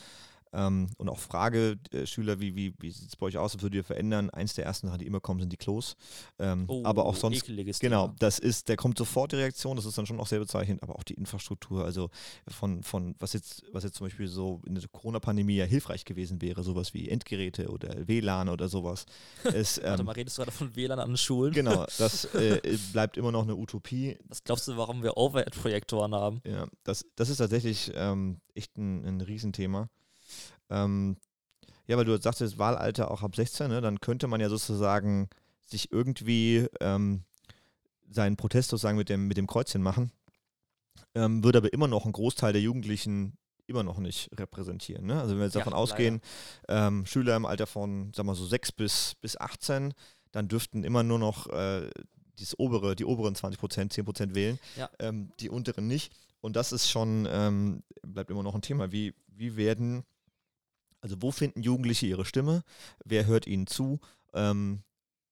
ähm, 0.53 0.87
und 0.97 1.09
auch 1.09 1.19
frage 1.19 1.77
äh, 1.91 2.05
Schüler, 2.05 2.39
wie, 2.39 2.55
wie, 2.55 2.73
wie 2.79 2.91
sieht 2.91 3.09
es 3.09 3.15
bei 3.15 3.25
euch 3.25 3.37
aus, 3.37 3.55
was 3.55 3.61
würdet 3.61 3.77
ihr 3.77 3.83
verändern? 3.83 4.29
Eins 4.29 4.53
der 4.53 4.65
ersten 4.65 4.87
Sachen, 4.87 4.99
die 4.99 5.07
immer 5.07 5.19
kommen, 5.19 5.39
sind 5.39 5.51
die 5.51 5.57
Klos. 5.57 5.95
Ähm, 6.39 6.65
oh, 6.67 6.81
aber 6.83 7.05
auch 7.05 7.15
sonst, 7.15 7.45
genau, 7.45 8.07
Thema. 8.07 8.15
das 8.19 8.39
ist, 8.39 8.69
der 8.69 8.77
kommt 8.77 8.97
sofort 8.97 9.31
die 9.31 9.37
Reaktion, 9.37 9.75
das 9.75 9.85
ist 9.85 9.97
dann 9.97 10.05
schon 10.05 10.19
auch 10.19 10.27
sehr 10.27 10.39
bezeichnend, 10.39 10.83
aber 10.83 10.95
auch 10.95 11.03
die 11.03 11.15
Infrastruktur, 11.15 11.83
also 11.83 12.09
von, 12.47 12.83
von 12.83 13.15
was 13.19 13.33
jetzt, 13.33 13.63
was 13.71 13.83
jetzt 13.83 13.95
zum 13.95 14.07
Beispiel 14.07 14.27
so 14.27 14.61
in 14.65 14.75
der 14.75 14.83
Corona-Pandemie 14.91 15.55
ja 15.55 15.65
hilfreich 15.65 16.05
gewesen 16.05 16.41
wäre, 16.41 16.63
sowas 16.63 16.93
wie 16.93 17.09
Endgeräte 17.09 17.69
oder 17.69 18.07
WLAN 18.07 18.49
oder 18.49 18.69
sowas. 18.69 19.05
ist, 19.43 19.79
ähm, 19.79 19.85
Warte 19.85 20.03
mal, 20.03 20.11
redest 20.13 20.37
du 20.37 20.43
gerade 20.43 20.51
von 20.51 20.75
WLAN 20.75 20.99
an 20.99 21.09
den 21.09 21.17
Schulen? 21.17 21.53
Genau, 21.53 21.85
das 21.97 22.25
äh, 22.35 22.61
bleibt 22.91 23.17
immer 23.17 23.31
noch 23.31 23.43
eine 23.43 23.55
Utopie. 23.55 24.17
Was 24.27 24.43
glaubst 24.43 24.67
du, 24.67 24.77
warum 24.77 25.01
wir 25.01 25.17
Overhead-Projektoren 25.17 26.13
haben? 26.13 26.41
Ja, 26.45 26.67
das, 26.83 27.05
das 27.15 27.29
ist 27.29 27.37
tatsächlich 27.37 27.91
ähm, 27.95 28.39
echt 28.53 28.77
ein, 28.77 29.03
ein 29.05 29.21
Riesenthema. 29.21 29.89
Ähm, 30.73 31.17
ja, 31.87 31.97
weil 31.97 32.05
du 32.05 32.19
sagtest, 32.19 32.57
Wahlalter 32.57 33.11
auch 33.11 33.23
ab 33.23 33.35
16, 33.35 33.69
ne? 33.69 33.81
dann 33.81 33.99
könnte 33.99 34.27
man 34.27 34.41
ja 34.41 34.49
sozusagen 34.49 35.29
sich 35.65 35.91
irgendwie 35.91 36.67
ähm, 36.79 37.23
seinen 38.09 38.37
Protest 38.37 38.69
sozusagen 38.69 38.97
mit 38.97 39.09
dem, 39.09 39.27
mit 39.27 39.37
dem 39.37 39.47
Kreuzchen 39.47 39.81
machen, 39.81 40.11
ähm, 41.15 41.43
würde 41.43 41.59
aber 41.59 41.73
immer 41.73 41.87
noch 41.87 42.05
einen 42.05 42.13
Großteil 42.13 42.53
der 42.53 42.61
Jugendlichen 42.61 43.37
immer 43.67 43.83
noch 43.83 43.99
nicht 43.99 44.29
repräsentieren. 44.37 45.05
Ne? 45.05 45.19
Also 45.19 45.31
wenn 45.31 45.39
wir 45.39 45.45
jetzt 45.45 45.55
ja, 45.55 45.61
davon 45.61 45.73
ausgehen, 45.73 46.21
ähm, 46.67 47.05
Schüler 47.05 47.35
im 47.35 47.45
Alter 47.45 47.67
von, 47.67 48.11
sagen 48.13 48.27
wir 48.27 48.35
so, 48.35 48.45
6 48.45 48.73
bis, 48.73 49.15
bis 49.21 49.37
18, 49.37 49.93
dann 50.31 50.47
dürften 50.47 50.83
immer 50.83 51.03
nur 51.03 51.19
noch 51.19 51.47
äh, 51.47 51.89
dieses 52.39 52.57
obere, 52.59 52.95
die 52.95 53.05
oberen 53.05 53.35
20 53.35 53.59
Prozent, 53.59 53.93
10 53.93 54.05
Prozent 54.05 54.35
wählen, 54.35 54.59
ja. 54.75 54.89
ähm, 54.99 55.31
die 55.39 55.49
unteren 55.49 55.87
nicht. 55.87 56.13
Und 56.41 56.55
das 56.55 56.71
ist 56.71 56.89
schon, 56.89 57.27
ähm, 57.29 57.83
bleibt 58.01 58.29
immer 58.29 58.43
noch 58.43 58.55
ein 58.55 58.61
Thema. 58.61 58.91
Wie, 58.91 59.13
wie 59.27 59.55
werden 59.55 60.03
also 61.03 61.21
wo 61.21 61.31
finden 61.31 61.61
Jugendliche 61.61 62.07
ihre 62.07 62.23
Stimme? 62.23 62.63
Wer 63.03 63.25
hört 63.25 63.45
ihnen 63.45 63.67
zu? 63.67 63.99
Ähm, 64.33 64.83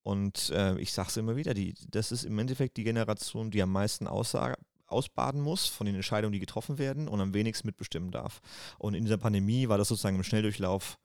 und 0.03 0.49
äh, 0.49 0.77
ich 0.79 0.91
sage 0.91 1.09
es 1.09 1.17
immer 1.17 1.37
wieder, 1.37 1.53
die, 1.53 1.75
das 1.89 2.11
ist 2.11 2.25
im 2.25 2.37
Endeffekt 2.37 2.75
die 2.75 2.83
Generation, 2.83 3.51
die 3.51 3.61
am 3.61 3.71
meisten 3.71 4.05
aussage, 4.05 4.57
ausbaden 4.87 5.39
muss 5.39 5.67
von 5.67 5.85
den 5.85 5.95
Entscheidungen, 5.95 6.33
die 6.33 6.39
getroffen 6.39 6.77
werden 6.77 7.07
und 7.07 7.21
am 7.21 7.33
wenigsten 7.33 7.67
mitbestimmen 7.67 8.11
darf. 8.11 8.41
Und 8.79 8.95
in 8.95 9.05
dieser 9.05 9.17
Pandemie 9.17 9.69
war 9.69 9.77
das 9.77 9.87
sozusagen 9.87 10.17
im 10.17 10.23
Schnelldurchlauf 10.23 10.99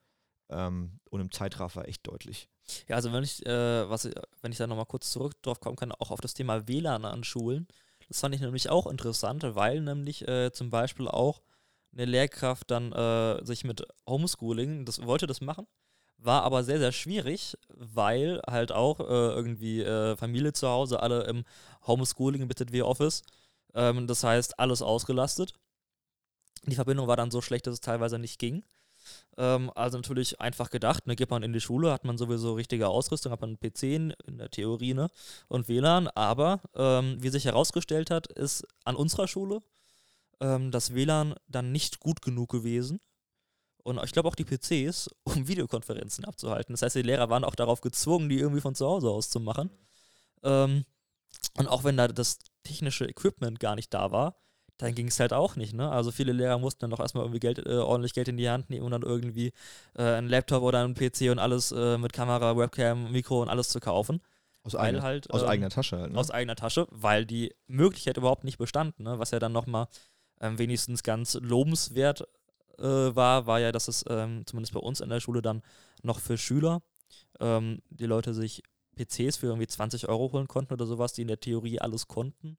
ähm, 0.50 0.98
und 1.10 1.20
im 1.20 1.30
Zeitraffer 1.30 1.86
echt 1.86 2.04
deutlich. 2.04 2.48
Ja, 2.88 2.96
also 2.96 3.12
wenn 3.12 3.22
ich, 3.22 3.46
äh, 3.46 3.88
was, 3.88 4.10
wenn 4.42 4.50
ich 4.50 4.58
da 4.58 4.66
nochmal 4.66 4.86
kurz 4.86 5.12
zurück 5.12 5.40
drauf 5.42 5.60
kommen 5.60 5.76
kann, 5.76 5.92
auch 5.92 6.10
auf 6.10 6.20
das 6.20 6.34
Thema 6.34 6.66
WLAN 6.66 7.04
an 7.04 7.22
Schulen, 7.22 7.68
das 8.08 8.18
fand 8.18 8.34
ich 8.34 8.40
nämlich 8.40 8.68
auch 8.68 8.88
interessant, 8.88 9.44
weil 9.44 9.80
nämlich 9.80 10.26
äh, 10.26 10.50
zum 10.50 10.70
Beispiel 10.70 11.06
auch 11.06 11.40
eine 11.96 12.04
Lehrkraft 12.04 12.70
dann 12.70 12.92
äh, 12.92 13.44
sich 13.44 13.64
mit 13.64 13.82
Homeschooling, 14.08 14.84
das 14.84 15.04
wollte 15.04 15.26
das 15.26 15.40
machen, 15.40 15.66
war 16.18 16.42
aber 16.42 16.64
sehr, 16.64 16.78
sehr 16.78 16.92
schwierig, 16.92 17.56
weil 17.68 18.40
halt 18.48 18.72
auch 18.72 19.00
äh, 19.00 19.04
irgendwie 19.04 19.82
äh, 19.82 20.16
Familie 20.16 20.52
zu 20.52 20.68
Hause, 20.68 21.00
alle 21.00 21.24
im 21.24 21.44
Homeschooling 21.86 22.46
BZW 22.48 22.82
Office. 22.82 23.22
Ähm, 23.74 24.06
das 24.06 24.24
heißt, 24.24 24.58
alles 24.58 24.82
ausgelastet. 24.82 25.52
Die 26.66 26.74
Verbindung 26.74 27.06
war 27.06 27.16
dann 27.16 27.30
so 27.30 27.40
schlecht, 27.40 27.66
dass 27.66 27.74
es 27.74 27.80
teilweise 27.80 28.18
nicht 28.18 28.38
ging. 28.38 28.64
Ähm, 29.36 29.70
also 29.74 29.98
natürlich 29.98 30.40
einfach 30.40 30.70
gedacht, 30.70 31.06
ne, 31.06 31.16
geht 31.16 31.30
man 31.30 31.42
in 31.42 31.52
die 31.52 31.60
Schule, 31.60 31.92
hat 31.92 32.04
man 32.04 32.18
sowieso 32.18 32.54
richtige 32.54 32.88
Ausrüstung, 32.88 33.30
hat 33.30 33.40
man 33.40 33.50
einen 33.50 33.60
PC 33.60 33.82
in 34.26 34.38
der 34.38 34.50
Theorie 34.50 34.94
ne, 34.94 35.10
und 35.48 35.68
WLAN. 35.68 36.08
Aber 36.08 36.60
ähm, 36.74 37.16
wie 37.20 37.28
sich 37.28 37.44
herausgestellt 37.44 38.10
hat, 38.10 38.26
ist 38.28 38.66
an 38.84 38.96
unserer 38.96 39.28
Schule 39.28 39.62
ähm, 40.40 40.70
das 40.70 40.94
WLAN 40.94 41.34
dann 41.48 41.72
nicht 41.72 42.00
gut 42.00 42.22
genug 42.22 42.50
gewesen. 42.50 43.00
Und 43.82 44.02
ich 44.02 44.12
glaube 44.12 44.28
auch 44.28 44.34
die 44.34 44.44
PCs, 44.44 45.08
um 45.24 45.48
Videokonferenzen 45.48 46.24
abzuhalten. 46.24 46.72
Das 46.72 46.82
heißt, 46.82 46.96
die 46.96 47.02
Lehrer 47.02 47.30
waren 47.30 47.44
auch 47.44 47.54
darauf 47.54 47.80
gezwungen, 47.80 48.28
die 48.28 48.38
irgendwie 48.38 48.60
von 48.60 48.74
zu 48.74 48.86
Hause 48.86 49.10
aus 49.10 49.30
zu 49.30 49.40
machen. 49.40 49.70
Ähm, 50.42 50.84
und 51.58 51.68
auch 51.68 51.84
wenn 51.84 51.96
da 51.96 52.08
das 52.08 52.38
technische 52.64 53.06
Equipment 53.06 53.60
gar 53.60 53.76
nicht 53.76 53.92
da 53.94 54.10
war, 54.10 54.36
dann 54.78 54.94
ging 54.94 55.08
es 55.08 55.20
halt 55.20 55.32
auch 55.32 55.56
nicht. 55.56 55.74
Ne? 55.74 55.90
Also 55.90 56.10
viele 56.10 56.32
Lehrer 56.32 56.58
mussten 56.58 56.80
dann 56.80 56.90
doch 56.90 57.00
erstmal 57.00 57.24
irgendwie 57.24 57.40
Geld, 57.40 57.64
äh, 57.64 57.78
ordentlich 57.78 58.12
Geld 58.12 58.28
in 58.28 58.36
die 58.36 58.50
Hand 58.50 58.68
nehmen 58.68 58.84
und 58.84 58.90
dann 58.90 59.02
irgendwie 59.02 59.52
äh, 59.94 60.02
einen 60.02 60.28
Laptop 60.28 60.62
oder 60.62 60.84
einen 60.84 60.94
PC 60.94 61.30
und 61.30 61.38
alles 61.38 61.72
äh, 61.72 61.96
mit 61.96 62.12
Kamera, 62.12 62.56
Webcam, 62.56 63.10
Mikro 63.10 63.40
und 63.42 63.48
alles 63.48 63.70
zu 63.70 63.80
kaufen. 63.80 64.20
Aus, 64.64 64.74
eigener, 64.74 65.02
halt, 65.02 65.30
aus 65.30 65.42
ähm, 65.42 65.48
eigener 65.48 65.70
Tasche 65.70 65.96
halt. 65.98 66.12
Ne? 66.12 66.18
Aus 66.18 66.30
eigener 66.30 66.56
Tasche, 66.56 66.88
weil 66.90 67.24
die 67.24 67.54
Möglichkeit 67.68 68.16
überhaupt 68.16 68.42
nicht 68.42 68.58
bestand. 68.58 68.98
Ne? 68.98 69.18
Was 69.18 69.30
ja 69.30 69.38
dann 69.38 69.52
nochmal 69.52 69.86
ähm, 70.40 70.58
wenigstens 70.58 71.02
ganz 71.02 71.34
lobenswert 71.34 72.28
äh, 72.78 72.82
war, 72.82 73.46
war 73.46 73.60
ja, 73.60 73.72
dass 73.72 73.88
es 73.88 74.04
ähm, 74.08 74.46
zumindest 74.46 74.74
bei 74.74 74.80
uns 74.80 75.00
in 75.00 75.08
der 75.08 75.20
Schule 75.20 75.42
dann 75.42 75.62
noch 76.02 76.20
für 76.20 76.38
Schüler 76.38 76.82
ähm, 77.40 77.82
die 77.90 78.06
Leute 78.06 78.34
sich 78.34 78.62
PCs 78.96 79.36
für 79.36 79.46
irgendwie 79.46 79.66
20 79.66 80.08
Euro 80.08 80.32
holen 80.32 80.48
konnten 80.48 80.72
oder 80.72 80.86
sowas, 80.86 81.12
die 81.12 81.22
in 81.22 81.28
der 81.28 81.40
Theorie 81.40 81.80
alles 81.80 82.08
konnten. 82.08 82.58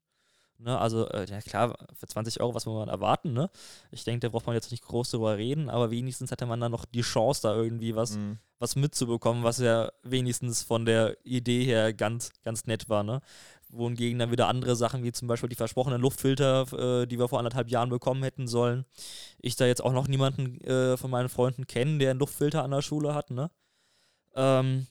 Ne, 0.60 0.76
also, 0.76 1.08
äh, 1.10 1.24
ja 1.26 1.40
klar, 1.40 1.76
für 1.94 2.08
20 2.08 2.40
Euro, 2.40 2.52
was 2.52 2.66
muss 2.66 2.74
man 2.74 2.88
erwarten, 2.88 3.32
ne? 3.32 3.48
Ich 3.92 4.02
denke, 4.02 4.26
da 4.26 4.28
braucht 4.28 4.46
man 4.46 4.56
jetzt 4.56 4.72
nicht 4.72 4.82
groß 4.82 5.12
drüber 5.12 5.36
reden, 5.36 5.70
aber 5.70 5.92
wenigstens 5.92 6.32
hatte 6.32 6.46
man 6.46 6.58
dann 6.60 6.72
noch 6.72 6.84
die 6.84 7.02
Chance, 7.02 7.42
da 7.42 7.54
irgendwie 7.54 7.94
was, 7.94 8.16
mhm. 8.16 8.38
was 8.58 8.74
mitzubekommen, 8.74 9.44
was 9.44 9.58
ja 9.58 9.92
wenigstens 10.02 10.64
von 10.64 10.84
der 10.84 11.16
Idee 11.24 11.62
her 11.62 11.94
ganz, 11.94 12.32
ganz 12.42 12.66
nett 12.66 12.88
war, 12.88 13.04
ne? 13.04 13.20
Wohingegen 13.70 14.18
dann 14.18 14.30
wieder 14.30 14.48
andere 14.48 14.76
Sachen, 14.76 15.02
wie 15.04 15.12
zum 15.12 15.28
Beispiel 15.28 15.48
die 15.48 15.56
versprochenen 15.56 16.00
Luftfilter, 16.00 17.02
äh, 17.02 17.06
die 17.06 17.18
wir 17.18 17.28
vor 17.28 17.38
anderthalb 17.38 17.68
Jahren 17.70 17.90
bekommen 17.90 18.22
hätten 18.22 18.48
sollen. 18.48 18.86
Ich 19.40 19.56
da 19.56 19.66
jetzt 19.66 19.82
auch 19.82 19.92
noch 19.92 20.08
niemanden 20.08 20.60
äh, 20.62 20.96
von 20.96 21.10
meinen 21.10 21.28
Freunden 21.28 21.66
kenne, 21.66 21.98
der 21.98 22.10
einen 22.10 22.20
Luftfilter 22.20 22.64
an 22.64 22.70
der 22.70 22.82
Schule 22.82 23.14
hat, 23.14 23.30
ne? 23.30 23.50
Ähm, 24.34 24.86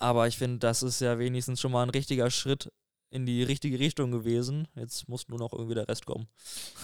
aber 0.00 0.26
ich 0.26 0.36
finde, 0.36 0.58
das 0.58 0.82
ist 0.82 1.00
ja 1.00 1.18
wenigstens 1.18 1.60
schon 1.60 1.72
mal 1.72 1.82
ein 1.82 1.90
richtiger 1.90 2.30
Schritt 2.30 2.72
in 3.10 3.24
die 3.24 3.42
richtige 3.42 3.78
Richtung 3.78 4.10
gewesen. 4.10 4.66
Jetzt 4.74 5.08
muss 5.08 5.28
nur 5.28 5.38
noch 5.38 5.52
irgendwie 5.52 5.74
der 5.74 5.88
Rest 5.88 6.06
kommen. 6.06 6.26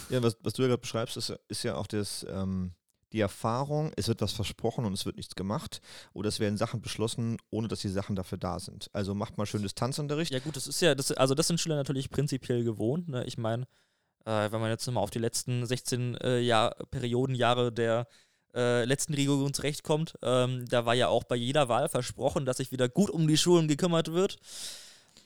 Ja, 0.08 0.22
was, 0.22 0.36
was 0.40 0.52
du 0.52 0.62
ja 0.62 0.68
gerade 0.68 0.80
beschreibst, 0.80 1.16
ist, 1.16 1.34
ist, 1.48 1.62
ja 1.62 1.76
auch 1.76 1.86
das, 1.86 2.24
ähm, 2.28 2.72
die 3.12 3.20
Erfahrung, 3.20 3.92
es 3.96 4.08
wird 4.08 4.20
was 4.20 4.32
versprochen 4.32 4.84
und 4.84 4.92
es 4.92 5.06
wird 5.06 5.16
nichts 5.16 5.34
gemacht. 5.34 5.80
Oder 6.12 6.28
es 6.28 6.40
werden 6.40 6.56
Sachen 6.56 6.80
beschlossen, 6.80 7.36
ohne 7.50 7.68
dass 7.68 7.80
die 7.80 7.88
Sachen 7.88 8.16
dafür 8.16 8.38
da 8.38 8.58
sind. 8.58 8.90
Also 8.92 9.14
macht 9.14 9.38
mal 9.38 9.46
schön 9.46 9.62
Distanzunterricht. 9.62 10.32
Ja 10.32 10.38
gut, 10.38 10.56
das 10.56 10.66
ist 10.66 10.80
ja, 10.80 10.94
das, 10.94 11.12
also 11.12 11.34
das 11.34 11.48
sind 11.48 11.60
Schüler 11.60 11.76
natürlich 11.76 12.10
prinzipiell 12.10 12.64
gewohnt. 12.64 13.08
Ne? 13.08 13.24
Ich 13.24 13.38
meine, 13.38 13.66
äh, 14.24 14.50
wenn 14.50 14.60
man 14.60 14.70
jetzt 14.70 14.90
mal 14.90 15.00
auf 15.00 15.10
die 15.10 15.18
letzten 15.18 15.66
16 15.66 16.16
äh, 16.16 16.40
Jahr, 16.40 16.74
Perioden, 16.90 17.34
Jahre 17.34 17.72
der 17.72 18.06
äh, 18.54 18.84
letzten 18.84 19.14
Regierung 19.14 19.52
zurechtkommt, 19.52 20.14
ähm, 20.22 20.66
da 20.68 20.84
war 20.86 20.94
ja 20.94 21.08
auch 21.08 21.24
bei 21.24 21.36
jeder 21.36 21.68
Wahl 21.68 21.88
versprochen, 21.88 22.44
dass 22.44 22.58
sich 22.58 22.72
wieder 22.72 22.88
gut 22.88 23.10
um 23.10 23.26
die 23.26 23.36
Schulen 23.36 23.68
gekümmert 23.68 24.12
wird. 24.12 24.36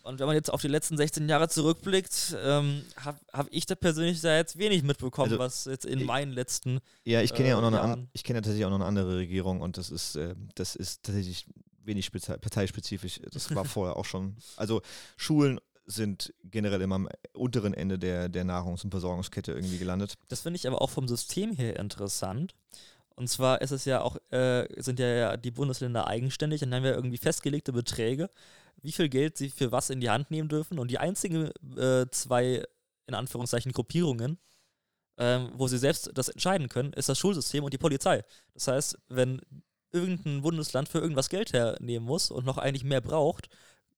Und 0.06 0.20
wenn 0.20 0.26
man 0.26 0.36
jetzt 0.36 0.52
auf 0.52 0.60
die 0.60 0.68
letzten 0.68 0.96
16 0.96 1.28
Jahre 1.28 1.48
zurückblickt, 1.48 2.36
ähm, 2.40 2.84
habe 2.96 3.18
hab 3.32 3.48
ich 3.50 3.66
da 3.66 3.74
persönlich 3.74 4.20
da 4.20 4.36
jetzt 4.36 4.56
wenig 4.56 4.84
mitbekommen, 4.84 5.32
also, 5.32 5.38
was 5.38 5.64
jetzt 5.64 5.84
in 5.84 6.00
ich, 6.00 6.06
meinen 6.06 6.32
letzten. 6.32 6.78
Ja, 7.04 7.22
ich 7.22 7.34
kenne 7.34 7.48
äh, 7.48 7.50
ja 7.50 7.56
auch 7.56 7.60
noch 7.60 7.68
eine, 7.68 7.80
an, 7.80 8.08
ich 8.12 8.22
kenne 8.22 8.38
ja 8.38 8.42
tatsächlich 8.42 8.64
auch 8.64 8.70
noch 8.70 8.76
eine 8.76 8.84
andere 8.84 9.16
Regierung 9.16 9.60
und 9.60 9.78
das 9.78 9.90
ist, 9.90 10.14
äh, 10.14 10.34
das 10.54 10.76
ist 10.76 11.02
tatsächlich 11.02 11.46
wenig 11.82 12.10
parteispezifisch. 12.12 13.20
Das 13.32 13.52
war 13.54 13.64
vorher 13.64 13.96
auch 13.96 14.04
schon. 14.04 14.36
Also 14.56 14.80
Schulen 15.16 15.60
sind 15.86 16.32
generell 16.44 16.82
immer 16.82 16.96
am 16.96 17.08
unteren 17.32 17.74
Ende 17.74 17.98
der, 17.98 18.28
der 18.28 18.44
Nahrungs- 18.44 18.84
und 18.84 18.90
Versorgungskette 18.90 19.52
irgendwie 19.52 19.78
gelandet. 19.78 20.14
Das 20.28 20.40
finde 20.40 20.56
ich 20.56 20.68
aber 20.68 20.82
auch 20.82 20.90
vom 20.90 21.08
System 21.08 21.52
her 21.52 21.78
interessant. 21.78 22.54
Und 23.16 23.28
zwar 23.28 23.62
ist 23.62 23.70
es 23.70 23.86
ja 23.86 24.02
auch, 24.02 24.16
äh, 24.30 24.66
sind 24.80 25.00
ja 25.00 25.36
die 25.36 25.50
Bundesländer 25.50 26.06
eigenständig 26.06 26.62
und 26.62 26.70
dann 26.70 26.78
haben 26.78 26.84
wir 26.84 26.94
irgendwie 26.94 27.16
festgelegte 27.16 27.72
Beträge 27.72 28.28
wie 28.82 28.92
viel 28.92 29.08
Geld 29.08 29.36
sie 29.36 29.50
für 29.50 29.72
was 29.72 29.90
in 29.90 30.00
die 30.00 30.10
Hand 30.10 30.30
nehmen 30.30 30.48
dürfen. 30.48 30.78
Und 30.78 30.90
die 30.90 30.98
einzigen 30.98 31.50
äh, 31.76 32.06
zwei, 32.10 32.64
in 33.06 33.14
Anführungszeichen, 33.14 33.72
Gruppierungen, 33.72 34.38
ähm, 35.18 35.50
wo 35.54 35.66
sie 35.66 35.78
selbst 35.78 36.10
das 36.14 36.28
entscheiden 36.28 36.68
können, 36.68 36.92
ist 36.92 37.08
das 37.08 37.18
Schulsystem 37.18 37.64
und 37.64 37.72
die 37.72 37.78
Polizei. 37.78 38.22
Das 38.54 38.68
heißt, 38.68 38.98
wenn 39.08 39.40
irgendein 39.92 40.42
Bundesland 40.42 40.88
für 40.88 40.98
irgendwas 40.98 41.30
Geld 41.30 41.52
hernehmen 41.52 42.06
muss 42.06 42.30
und 42.30 42.44
noch 42.44 42.58
eigentlich 42.58 42.84
mehr 42.84 43.00
braucht, 43.00 43.48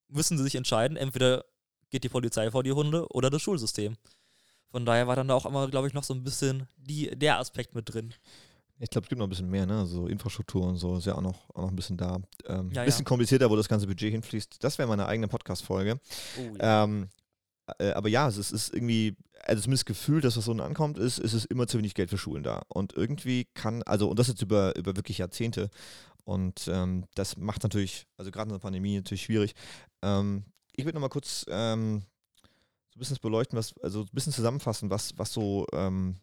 müssen 0.08 0.38
sie 0.38 0.44
sich 0.44 0.54
entscheiden, 0.54 0.96
entweder 0.96 1.44
geht 1.90 2.04
die 2.04 2.08
Polizei 2.08 2.50
vor 2.50 2.62
die 2.62 2.72
Hunde 2.72 3.06
oder 3.08 3.30
das 3.30 3.42
Schulsystem. 3.42 3.96
Von 4.70 4.84
daher 4.84 5.06
war 5.06 5.16
dann 5.16 5.28
da 5.28 5.34
auch 5.34 5.46
immer, 5.46 5.68
glaube 5.68 5.88
ich, 5.88 5.94
noch 5.94 6.04
so 6.04 6.14
ein 6.14 6.24
bisschen 6.24 6.68
die, 6.76 7.10
der 7.16 7.38
Aspekt 7.38 7.74
mit 7.74 7.92
drin. 7.92 8.14
Ich 8.80 8.90
glaube, 8.90 9.06
es 9.06 9.08
gibt 9.08 9.18
noch 9.18 9.26
ein 9.26 9.30
bisschen 9.30 9.50
mehr, 9.50 9.66
ne? 9.66 9.86
So 9.86 10.06
Infrastruktur 10.06 10.62
und 10.64 10.76
so 10.76 10.98
ist 10.98 11.06
ja 11.06 11.14
auch 11.16 11.20
noch, 11.20 11.50
auch 11.50 11.62
noch 11.62 11.70
ein 11.70 11.76
bisschen 11.76 11.96
da. 11.96 12.18
Ähm, 12.46 12.70
ja, 12.72 12.84
bisschen 12.84 13.04
ja. 13.04 13.08
komplizierter, 13.08 13.50
wo 13.50 13.56
das 13.56 13.68
ganze 13.68 13.86
Budget 13.86 14.12
hinfließt. 14.12 14.62
Das 14.62 14.78
wäre 14.78 14.88
meine 14.88 15.06
eigene 15.06 15.26
Podcast-Folge. 15.26 15.98
Oh, 16.38 16.56
ja. 16.58 16.84
ähm, 16.84 17.08
äh, 17.78 17.90
aber 17.90 18.08
ja, 18.08 18.28
es 18.28 18.36
ist, 18.36 18.52
ist 18.52 18.72
irgendwie, 18.72 19.16
also 19.42 19.62
zumindest 19.62 19.86
gefühlt, 19.86 20.24
dass 20.24 20.36
was 20.36 20.44
so 20.44 20.52
ankommt, 20.52 20.98
ist, 20.98 21.18
ist 21.18 21.32
es 21.32 21.44
immer 21.44 21.66
zu 21.66 21.78
wenig 21.78 21.94
Geld 21.94 22.10
für 22.10 22.18
Schulen 22.18 22.42
da. 22.42 22.62
Und 22.68 22.92
irgendwie 22.92 23.46
kann, 23.54 23.82
also, 23.82 24.08
und 24.08 24.18
das 24.18 24.28
jetzt 24.28 24.42
über, 24.42 24.76
über 24.76 24.96
wirklich 24.96 25.18
Jahrzehnte. 25.18 25.70
Und 26.24 26.68
ähm, 26.68 27.04
das 27.14 27.36
macht 27.36 27.62
natürlich, 27.62 28.06
also 28.16 28.30
gerade 28.30 28.48
in 28.48 28.54
der 28.54 28.60
Pandemie 28.60 28.96
natürlich 28.96 29.22
schwierig. 29.22 29.54
Ähm, 30.02 30.44
ich 30.76 30.84
würde 30.84 30.94
nochmal 30.94 31.10
kurz 31.10 31.44
ähm, 31.48 32.02
so 32.90 32.96
ein 32.96 33.00
bisschen 33.00 33.16
beleuchten, 33.20 33.58
was, 33.58 33.74
also 33.82 34.02
ein 34.02 34.08
bisschen 34.12 34.32
zusammenfassen, 34.32 34.90
was, 34.90 35.16
was 35.16 35.32
so 35.32 35.66
ähm, 35.72 36.16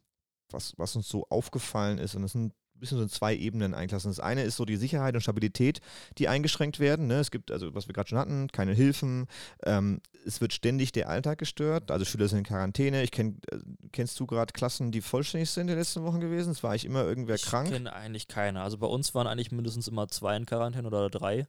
was, 0.55 0.73
was 0.77 0.95
uns 0.95 1.07
so 1.07 1.27
aufgefallen 1.29 1.99
ist. 1.99 2.15
Und 2.15 2.23
das 2.23 2.31
sind 2.31 2.53
ein 2.75 2.79
bisschen 2.79 2.97
so 2.97 3.03
in 3.03 3.09
zwei 3.09 3.35
Ebenen 3.35 3.73
einklassen. 3.73 4.11
Das 4.11 4.19
eine 4.19 4.43
ist 4.43 4.57
so 4.57 4.65
die 4.65 4.75
Sicherheit 4.77 5.15
und 5.15 5.21
Stabilität, 5.21 5.79
die 6.17 6.27
eingeschränkt 6.27 6.79
werden. 6.79 7.07
Ne? 7.07 7.19
Es 7.19 7.31
gibt, 7.31 7.51
also 7.51 7.73
was 7.73 7.87
wir 7.87 7.93
gerade 7.93 8.09
schon 8.09 8.17
hatten, 8.17 8.47
keine 8.51 8.73
Hilfen. 8.73 9.27
Ähm, 9.63 10.01
es 10.25 10.41
wird 10.41 10.53
ständig 10.53 10.91
der 10.91 11.09
Alltag 11.09 11.37
gestört. 11.37 11.91
Also 11.91 12.05
Schüler 12.05 12.27
sind 12.27 12.39
in 12.39 12.43
Quarantäne. 12.45 13.03
Ich 13.03 13.11
kenn, 13.11 13.39
äh, 13.51 13.57
kennst 13.91 14.19
du 14.19 14.25
gerade 14.25 14.51
Klassen, 14.53 14.91
die 14.91 15.01
vollständig 15.01 15.49
sind 15.49 15.61
in 15.61 15.67
den 15.67 15.77
letzten 15.77 16.03
Wochen 16.03 16.19
gewesen? 16.19 16.51
Es 16.51 16.63
war 16.63 16.71
eigentlich 16.71 16.85
immer 16.85 17.03
irgendwer 17.03 17.35
ich 17.35 17.43
krank. 17.43 17.67
Ich 17.67 17.73
kenne 17.73 17.93
eigentlich 17.93 18.27
keine. 18.27 18.61
Also 18.61 18.77
bei 18.77 18.87
uns 18.87 19.13
waren 19.13 19.27
eigentlich 19.27 19.51
mindestens 19.51 19.87
immer 19.87 20.07
zwei 20.07 20.35
in 20.35 20.45
Quarantäne 20.45 20.87
oder 20.87 21.09
drei. 21.09 21.47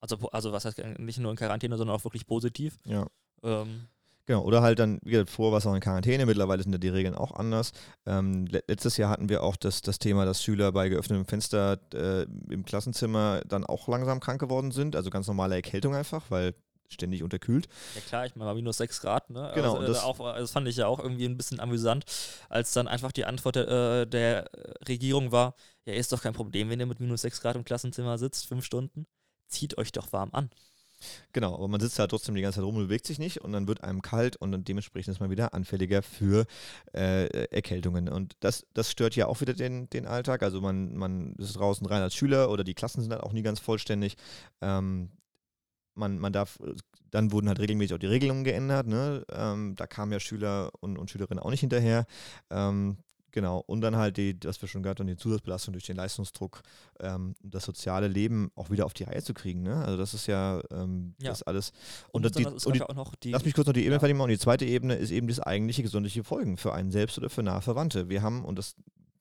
Also, 0.00 0.16
also 0.30 0.52
was 0.52 0.64
heißt 0.64 0.78
nicht 0.98 1.18
nur 1.18 1.30
in 1.30 1.36
Quarantäne, 1.36 1.76
sondern 1.76 1.96
auch 1.96 2.04
wirklich 2.04 2.26
positiv. 2.26 2.78
Ja. 2.84 3.06
Ähm, 3.42 3.88
Genau, 4.26 4.42
oder 4.42 4.60
halt 4.60 4.80
dann, 4.80 4.98
wie 5.02 5.12
gesagt, 5.12 5.30
vor 5.30 5.52
war 5.52 5.58
es 5.58 5.66
auch 5.66 5.74
in 5.74 5.80
Quarantäne, 5.80 6.26
mittlerweile 6.26 6.62
sind 6.62 6.72
ja 6.72 6.78
die 6.78 6.88
Regeln 6.88 7.14
auch 7.14 7.32
anders. 7.32 7.72
Ähm, 8.06 8.46
letztes 8.46 8.96
Jahr 8.96 9.08
hatten 9.10 9.28
wir 9.28 9.44
auch 9.44 9.54
das, 9.54 9.82
das 9.82 10.00
Thema, 10.00 10.24
dass 10.24 10.42
Schüler 10.42 10.72
bei 10.72 10.88
geöffnetem 10.88 11.26
Fenster 11.26 11.78
äh, 11.94 12.26
im 12.50 12.64
Klassenzimmer 12.64 13.42
dann 13.46 13.64
auch 13.64 13.86
langsam 13.86 14.18
krank 14.18 14.40
geworden 14.40 14.72
sind, 14.72 14.96
also 14.96 15.10
ganz 15.10 15.28
normale 15.28 15.54
Erkältung 15.54 15.94
einfach, 15.94 16.24
weil 16.28 16.54
ständig 16.88 17.22
unterkühlt. 17.22 17.68
Ja 17.94 18.00
klar, 18.00 18.26
ich 18.26 18.36
meine 18.36 18.50
mal 18.50 18.54
minus 18.54 18.78
6 18.78 19.00
Grad, 19.00 19.30
ne? 19.30 19.52
Genau. 19.54 19.76
Also, 19.76 19.92
das, 19.92 20.02
auch, 20.02 20.18
das, 20.18 20.50
fand 20.50 20.68
ich 20.68 20.76
ja 20.76 20.86
auch 20.86 20.98
irgendwie 20.98 21.26
ein 21.26 21.36
bisschen 21.36 21.60
amüsant, 21.60 22.04
als 22.48 22.72
dann 22.72 22.88
einfach 22.88 23.12
die 23.12 23.24
Antwort 23.24 23.56
der, 23.56 23.68
äh, 23.68 24.06
der 24.06 24.50
Regierung 24.88 25.32
war, 25.32 25.54
ja, 25.84 25.94
ist 25.94 26.12
doch 26.12 26.22
kein 26.22 26.34
Problem, 26.34 26.68
wenn 26.68 26.80
ihr 26.80 26.86
mit 26.86 27.00
minus 27.00 27.22
6 27.22 27.40
Grad 27.40 27.56
im 27.56 27.64
Klassenzimmer 27.64 28.18
sitzt, 28.18 28.46
fünf 28.46 28.64
Stunden, 28.64 29.06
zieht 29.48 29.78
euch 29.78 29.92
doch 29.92 30.12
warm 30.12 30.30
an. 30.32 30.50
Genau, 31.32 31.54
aber 31.54 31.68
man 31.68 31.80
sitzt 31.80 31.98
da 31.98 32.06
trotzdem 32.06 32.34
die 32.34 32.42
ganze 32.42 32.56
Zeit 32.56 32.64
rum 32.64 32.76
und 32.76 32.84
bewegt 32.84 33.06
sich 33.06 33.18
nicht 33.18 33.42
und 33.42 33.52
dann 33.52 33.68
wird 33.68 33.84
einem 33.84 34.02
kalt 34.02 34.36
und 34.36 34.52
dann 34.52 34.64
dementsprechend 34.64 35.12
ist 35.12 35.20
man 35.20 35.30
wieder 35.30 35.54
anfälliger 35.54 36.02
für 36.02 36.46
äh, 36.94 37.26
Erkältungen. 37.50 38.08
Und 38.08 38.34
das, 38.40 38.66
das 38.74 38.90
stört 38.90 39.16
ja 39.16 39.26
auch 39.26 39.40
wieder 39.40 39.54
den, 39.54 39.88
den 39.90 40.06
Alltag. 40.06 40.42
Also 40.42 40.60
man, 40.60 40.94
man 40.96 41.34
ist 41.36 41.56
draußen 41.56 41.86
rein 41.86 42.02
als 42.02 42.14
Schüler 42.14 42.50
oder 42.50 42.64
die 42.64 42.74
Klassen 42.74 43.02
sind 43.02 43.12
halt 43.12 43.22
auch 43.22 43.32
nie 43.32 43.42
ganz 43.42 43.60
vollständig. 43.60 44.16
Ähm, 44.60 45.10
man, 45.94 46.18
man 46.18 46.32
darf, 46.32 46.58
dann 47.10 47.32
wurden 47.32 47.48
halt 47.48 47.58
regelmäßig 47.58 47.94
auch 47.94 47.98
die 47.98 48.06
Regelungen 48.06 48.44
geändert. 48.44 48.86
Ne? 48.86 49.24
Ähm, 49.32 49.74
da 49.76 49.86
kamen 49.86 50.12
ja 50.12 50.20
Schüler 50.20 50.70
und, 50.80 50.98
und 50.98 51.10
Schülerinnen 51.10 51.42
auch 51.42 51.50
nicht 51.50 51.60
hinterher. 51.60 52.06
Ähm, 52.50 52.98
Genau, 53.36 53.62
und 53.66 53.82
dann 53.82 53.96
halt 53.96 54.16
die, 54.16 54.34
was 54.44 54.62
wir 54.62 54.66
schon 54.66 54.82
gehört 54.82 54.98
haben, 54.98 55.08
die 55.08 55.16
Zusatzbelastung 55.18 55.72
durch 55.72 55.84
den 55.84 55.96
Leistungsdruck, 55.96 56.62
ähm, 57.00 57.34
das 57.42 57.66
soziale 57.66 58.08
Leben 58.08 58.50
auch 58.54 58.70
wieder 58.70 58.86
auf 58.86 58.94
die 58.94 59.02
Reihe 59.02 59.22
zu 59.22 59.34
kriegen. 59.34 59.62
Ne? 59.62 59.76
Also 59.76 59.98
das 59.98 60.14
ist 60.14 60.26
ja, 60.26 60.62
ähm, 60.70 61.14
ja. 61.20 61.28
das 61.28 61.42
alles. 61.42 61.74
Und, 62.12 62.24
und, 62.24 62.38
die, 62.38 62.46
und 62.46 62.74
die, 62.74 62.82
auch 62.82 62.94
noch 62.94 63.14
die, 63.14 63.32
lass 63.32 63.44
mich 63.44 63.52
kurz 63.52 63.66
noch 63.66 63.74
die 63.74 63.80
Ebene 63.80 63.96
ja. 63.96 63.98
fertig 63.98 64.16
machen. 64.16 64.30
Und 64.30 64.30
die 64.30 64.38
zweite 64.38 64.64
Ebene 64.64 64.94
ist 64.94 65.10
eben 65.10 65.28
das 65.28 65.38
eigentliche 65.38 65.82
gesundliche 65.82 66.24
Folgen 66.24 66.56
für 66.56 66.72
einen 66.72 66.90
selbst 66.90 67.18
oder 67.18 67.28
für 67.28 67.42
nahe 67.42 67.60
Verwandte. 67.60 68.08
Wir 68.08 68.22
haben, 68.22 68.42
und 68.42 68.58
das 68.58 68.74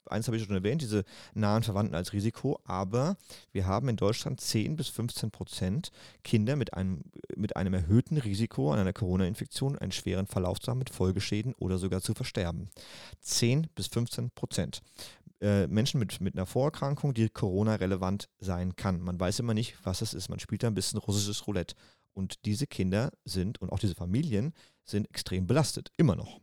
eins 0.07 0.27
habe 0.27 0.37
ich 0.37 0.43
schon 0.43 0.55
erwähnt, 0.55 0.81
diese 0.81 1.03
nahen 1.33 1.63
Verwandten 1.63 1.95
als 1.95 2.13
Risiko, 2.13 2.59
aber 2.63 3.17
wir 3.51 3.65
haben 3.65 3.89
in 3.89 3.95
Deutschland 3.95 4.39
10 4.41 4.75
bis 4.75 4.89
15 4.89 5.31
Prozent 5.31 5.91
Kinder 6.23 6.55
mit 6.55 6.73
einem, 6.73 7.03
mit 7.35 7.55
einem 7.55 7.73
erhöhten 7.73 8.17
Risiko 8.17 8.71
an 8.71 8.79
einer 8.79 8.93
Corona-Infektion, 8.93 9.77
einen 9.77 9.91
schweren 9.91 10.27
Verlauf 10.27 10.59
zu 10.59 10.71
haben, 10.71 10.79
mit 10.79 10.89
Folgeschäden 10.89 11.53
oder 11.55 11.77
sogar 11.77 12.01
zu 12.01 12.13
versterben. 12.13 12.69
10 13.21 13.67
bis 13.75 13.87
15 13.87 14.31
Prozent. 14.31 14.81
Äh, 15.41 15.67
Menschen 15.67 15.99
mit, 15.99 16.21
mit 16.21 16.35
einer 16.35 16.45
Vorerkrankung, 16.45 17.13
die 17.13 17.29
Corona-relevant 17.29 18.29
sein 18.39 18.75
kann. 18.75 19.01
Man 19.01 19.19
weiß 19.19 19.39
immer 19.39 19.53
nicht, 19.53 19.75
was 19.83 20.01
es 20.01 20.13
ist. 20.13 20.29
Man 20.29 20.39
spielt 20.39 20.63
da 20.63 20.67
ein 20.67 20.75
bisschen 20.75 20.99
russisches 20.99 21.45
Roulette. 21.45 21.75
Und 22.13 22.45
diese 22.45 22.65
Kinder 22.65 23.11
sind 23.25 23.61
und 23.61 23.71
auch 23.71 23.79
diese 23.79 23.95
Familien 23.95 24.53
sind 24.85 25.09
extrem 25.09 25.47
belastet, 25.47 25.91
immer 25.97 26.15
noch. 26.15 26.39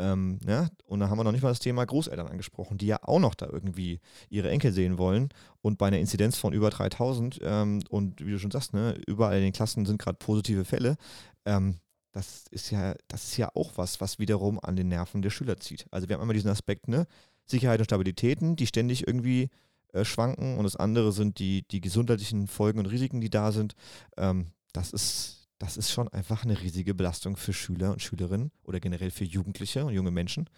Ähm, 0.00 0.38
ja, 0.46 0.62
ne? 0.62 0.70
und 0.86 1.00
da 1.00 1.08
haben 1.08 1.18
wir 1.18 1.24
noch 1.24 1.32
nicht 1.32 1.42
mal 1.42 1.50
das 1.50 1.58
Thema 1.58 1.84
Großeltern 1.84 2.26
angesprochen, 2.26 2.78
die 2.78 2.86
ja 2.86 2.98
auch 3.02 3.18
noch 3.18 3.34
da 3.34 3.46
irgendwie 3.46 4.00
ihre 4.30 4.50
Enkel 4.50 4.72
sehen 4.72 4.98
wollen. 4.98 5.28
Und 5.60 5.78
bei 5.78 5.88
einer 5.88 5.98
Inzidenz 5.98 6.38
von 6.38 6.52
über 6.52 6.70
3000 6.70 7.40
ähm, 7.42 7.82
und 7.90 8.24
wie 8.24 8.30
du 8.30 8.38
schon 8.38 8.50
sagst, 8.50 8.72
ne, 8.72 8.98
überall 9.06 9.36
in 9.36 9.42
den 9.42 9.52
Klassen 9.52 9.84
sind 9.84 10.00
gerade 10.00 10.18
positive 10.18 10.64
Fälle. 10.64 10.96
Ähm, 11.44 11.76
das 12.12 12.44
ist 12.50 12.70
ja, 12.70 12.94
das 13.08 13.24
ist 13.24 13.36
ja 13.36 13.50
auch 13.54 13.72
was, 13.76 14.00
was 14.00 14.18
wiederum 14.18 14.58
an 14.60 14.76
den 14.76 14.88
Nerven 14.88 15.22
der 15.22 15.30
Schüler 15.30 15.58
zieht. 15.58 15.86
Also 15.90 16.08
wir 16.08 16.14
haben 16.14 16.22
einmal 16.22 16.34
diesen 16.34 16.50
Aspekt, 16.50 16.88
ne, 16.88 17.06
Sicherheit 17.46 17.78
und 17.80 17.84
Stabilitäten, 17.84 18.56
die 18.56 18.66
ständig 18.66 19.06
irgendwie 19.06 19.50
äh, 19.92 20.04
schwanken 20.04 20.56
und 20.56 20.64
das 20.64 20.76
andere 20.76 21.12
sind 21.12 21.38
die, 21.38 21.62
die 21.68 21.80
gesundheitlichen 21.80 22.46
Folgen 22.46 22.78
und 22.78 22.86
Risiken, 22.86 23.20
die 23.20 23.30
da 23.30 23.52
sind. 23.52 23.74
Ähm, 24.16 24.46
das 24.72 24.92
ist, 24.92 25.39
das 25.60 25.76
ist 25.76 25.92
schon 25.92 26.08
einfach 26.08 26.42
eine 26.42 26.58
riesige 26.58 26.94
Belastung 26.94 27.36
für 27.36 27.52
Schüler 27.52 27.92
und 27.92 28.00
Schülerinnen 28.00 28.50
oder 28.64 28.80
generell 28.80 29.10
für 29.10 29.24
Jugendliche 29.24 29.84
und 29.84 29.92
junge 29.92 30.10
Menschen. 30.10 30.48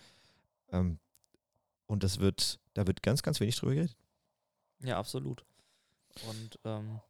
Ähm, 0.70 1.00
und 1.86 2.04
das 2.04 2.20
wird, 2.20 2.60
da 2.74 2.86
wird 2.86 3.02
ganz, 3.02 3.22
ganz 3.22 3.40
wenig 3.40 3.56
drüber 3.56 3.74
geredet. 3.74 3.96
Ja, 4.78 4.98
absolut. 4.98 5.44
Und 6.28 6.58
ähm, 6.64 7.00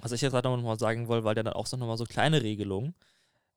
was 0.00 0.12
ich 0.12 0.20
jetzt 0.20 0.32
gerade 0.32 0.48
noch 0.48 0.62
mal 0.62 0.78
sagen 0.78 1.08
wollte, 1.08 1.24
weil 1.24 1.34
der 1.34 1.42
dann 1.42 1.54
auch 1.54 1.66
so 1.66 1.76
nochmal 1.76 1.98
so 1.98 2.04
kleine 2.04 2.42
Regelungen, 2.42 2.94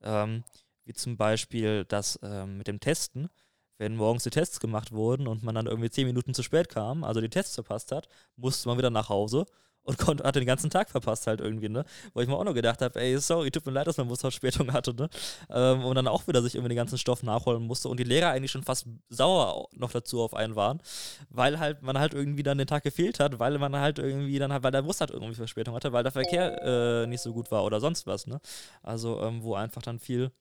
ähm, 0.02 0.44
wie 0.86 0.94
zum 0.94 1.16
Beispiel 1.16 1.86
das 1.86 2.20
ähm, 2.24 2.58
mit 2.58 2.68
dem 2.68 2.80
Testen, 2.80 3.30
wenn 3.78 3.96
morgens 3.96 4.24
die 4.24 4.32
Tests 4.32 4.60
gemacht 4.60 4.92
wurden 4.92 5.28
und 5.28 5.44
man 5.44 5.54
dann 5.54 5.68
irgendwie 5.68 5.92
zehn 5.92 6.08
Minuten 6.08 6.34
zu 6.34 6.42
spät 6.42 6.70
kam, 6.70 7.04
also 7.04 7.22
die 7.22 7.30
Tests 7.30 7.54
verpasst 7.54 7.92
hat, 7.92 8.10
musste 8.36 8.68
man 8.68 8.80
wieder 8.80 8.90
nach 8.90 9.10
Hause 9.10 9.46
und 9.88 9.98
konnte, 9.98 10.24
hat 10.26 10.36
den 10.36 10.46
ganzen 10.46 10.70
Tag 10.70 10.90
verpasst 10.90 11.28
halt 11.28 11.40
irgendwie, 11.40 11.70
ne? 11.70 11.86
Wo 12.14 12.20
ich 12.20 12.28
mir 12.28 12.36
auch 12.36 12.44
noch 12.44 12.54
gedacht 12.54 12.82
habe, 12.82 13.00
ey, 13.00 13.18
sorry, 13.20 13.50
tut 13.52 13.66
mir 13.66 13.72
leid, 13.72 13.88
dass 13.88 13.98
man 13.98 14.10
Busverspätung 14.10 14.74
hatte, 14.74 14.94
ne? 14.94 15.10
Ähm, 15.50 15.86
und 15.86 15.96
dann 15.96 16.08
auch 16.08 16.28
wieder 16.28 16.42
sich 16.42 16.56
irgendwie 16.56 16.74
den 16.74 16.78
ganzen 16.78 16.98
Stoff 16.98 17.24
nachholen 17.24 17.64
musste 17.64 17.88
und 17.88 17.98
die 17.98 18.04
Lehrer 18.04 18.30
eigentlich 18.32 18.52
schon 18.52 18.64
fast 18.64 18.86
sauer 19.10 19.68
noch 19.74 19.92
dazu 19.92 20.22
auf 20.22 20.34
einen 20.34 20.56
waren, 20.56 20.82
weil 21.30 21.58
halt 21.60 21.82
man 21.82 21.98
halt 21.98 22.14
irgendwie 22.14 22.44
dann 22.44 22.58
den 22.58 22.68
Tag 22.68 22.84
gefehlt 22.84 23.20
hat, 23.20 23.40
weil 23.40 23.58
man 23.60 23.76
halt 23.78 23.98
irgendwie 23.98 24.38
dann, 24.40 24.52
weil 24.62 24.72
der 24.72 24.82
Bus 24.82 25.00
halt 25.00 25.12
irgendwie 25.12 25.36
Verspätung 25.36 25.74
hatte, 25.74 25.94
weil 25.94 26.04
der 26.04 26.12
Verkehr 26.12 26.62
äh, 27.04 27.08
nicht 27.08 27.22
so 27.22 27.34
gut 27.34 27.50
war 27.50 27.64
oder 27.64 27.80
sonst 27.80 28.08
was, 28.08 28.28
ne? 28.28 28.42
Also, 28.84 29.22
ähm, 29.22 29.42
wo 29.42 29.56
einfach 29.56 29.82
dann 29.82 30.00
viel 30.00 30.32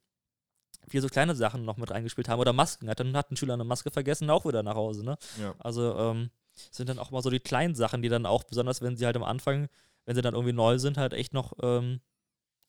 viel 0.88 1.00
so 1.00 1.08
kleine 1.08 1.34
Sachen 1.34 1.64
noch 1.64 1.76
mit 1.78 1.90
reingespielt 1.90 2.28
haben 2.28 2.38
oder 2.38 2.52
Masken. 2.52 2.86
Dann 2.86 3.16
hat 3.16 3.30
ein 3.30 3.36
Schüler 3.36 3.54
eine 3.54 3.64
Maske 3.64 3.90
vergessen, 3.90 4.30
auch 4.30 4.44
wieder 4.44 4.62
nach 4.62 4.76
Hause. 4.76 5.04
Ne? 5.04 5.16
Ja. 5.40 5.52
Also 5.58 5.96
ähm, 5.96 6.30
sind 6.70 6.88
dann 6.88 6.98
auch 6.98 7.10
mal 7.10 7.22
so 7.22 7.30
die 7.30 7.40
kleinen 7.40 7.74
Sachen, 7.74 8.02
die 8.02 8.08
dann 8.08 8.26
auch, 8.26 8.44
besonders 8.44 8.82
wenn 8.82 8.96
sie 8.96 9.06
halt 9.06 9.16
am 9.16 9.24
Anfang, 9.24 9.68
wenn 10.04 10.14
sie 10.14 10.22
dann 10.22 10.34
irgendwie 10.34 10.52
neu 10.52 10.78
sind, 10.78 10.98
halt 10.98 11.12
echt 11.12 11.32
noch 11.32 11.52
ähm, 11.62 12.00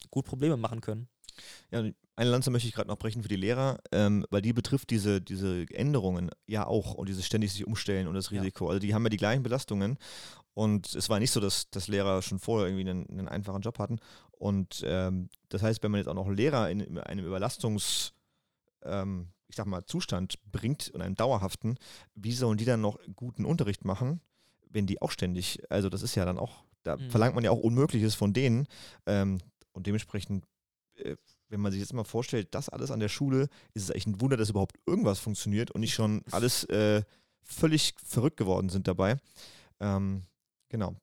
gut 0.10 0.26
Probleme 0.26 0.58
machen 0.58 0.82
können. 0.82 1.08
Ja, 1.72 1.84
eine 2.16 2.30
Lanze 2.32 2.50
möchte 2.50 2.68
ich 2.68 2.74
gerade 2.74 2.90
noch 2.90 2.98
brechen 2.98 3.22
für 3.22 3.30
die 3.30 3.36
Lehrer, 3.36 3.80
ähm, 3.92 4.26
weil 4.32 4.42
die 4.42 4.54
betrifft 4.54 4.90
diese, 4.90 5.22
diese 5.22 5.66
Änderungen 5.72 6.32
ja 6.48 6.66
auch 6.66 6.96
und 6.96 7.10
dieses 7.10 7.26
ständig 7.26 7.54
sich 7.54 7.68
umstellen 7.68 8.08
und 8.08 8.16
das 8.16 8.32
Risiko. 8.32 8.66
Ja. 8.66 8.70
Also 8.70 8.80
die 8.80 8.94
haben 8.94 9.04
ja 9.04 9.10
die 9.10 9.18
gleichen 9.18 9.44
Belastungen 9.44 9.98
und 10.58 10.96
es 10.96 11.10
war 11.10 11.20
nicht 11.20 11.30
so, 11.30 11.40
dass, 11.40 11.70
dass 11.70 11.88
Lehrer 11.88 12.24
schon 12.24 12.40
vorher 12.40 12.68
irgendwie 12.68 12.90
einen, 12.90 13.08
einen 13.08 13.28
einfachen 13.28 13.62
Job 13.62 13.78
hatten. 13.78 14.00
Und 14.32 14.82
ähm, 14.84 15.30
das 15.50 15.62
heißt, 15.62 15.84
wenn 15.84 15.92
man 15.92 16.00
jetzt 16.00 16.08
auch 16.08 16.16
noch 16.16 16.28
Lehrer 16.28 16.72
in, 16.72 16.98
einem 16.98 17.28
Überlastungs, 17.28 18.14
ähm, 18.84 19.28
ich 19.48 19.56
sag 19.56 19.66
mal, 19.66 19.86
Zustand 19.86 20.36
bringt 20.52 20.90
und 20.90 21.02
einen 21.02 21.16
dauerhaften, 21.16 21.78
wie 22.16 22.34
sollen 22.34 22.58
die 22.58 22.66
dann 22.66 22.82
noch 22.82 23.00
guten 23.16 23.46
Unterricht 23.46 23.86
machen, 23.86 24.22
wenn 24.70 24.88
die 24.88 25.02
auch 25.02 25.12
ständig, 25.12 25.60
also 25.70 25.90
das 25.90 26.02
ist 26.02 26.16
ja 26.16 26.26
dann 26.26 26.38
auch, 26.38 26.64
da 26.84 26.98
mhm. 26.98 27.10
verlangt 27.10 27.36
man 27.36 27.44
ja 27.44 27.52
auch 27.52 27.60
Unmögliches 27.60 28.16
von 28.16 28.34
denen. 28.34 28.68
Ähm, 29.06 29.40
und 29.72 29.88
dementsprechend, 29.88 30.46
äh, 30.96 31.16
wenn 31.50 31.62
man 31.62 31.72
sich 31.72 31.80
jetzt 31.80 31.94
mal 31.94 32.04
vorstellt, 32.04 32.50
das 32.52 32.70
alles 32.70 32.92
an 32.92 33.00
der 33.00 33.10
Schule, 33.10 33.48
ist 33.74 33.84
es 33.84 33.90
echt 33.90 34.08
ein 34.08 34.20
Wunder, 34.20 34.38
dass 34.38 34.50
überhaupt 34.50 34.78
irgendwas 34.86 35.20
funktioniert 35.20 35.72
und 35.72 35.82
nicht 35.82 35.94
schon 35.94 36.24
alles 36.32 36.66
äh, 36.66 37.04
völlig 37.42 37.94
verrückt 38.04 38.38
geworden 38.38 38.70
sind 38.70 38.88
dabei. 38.88 39.18
Ähm, 39.80 40.24
genau. 40.70 40.96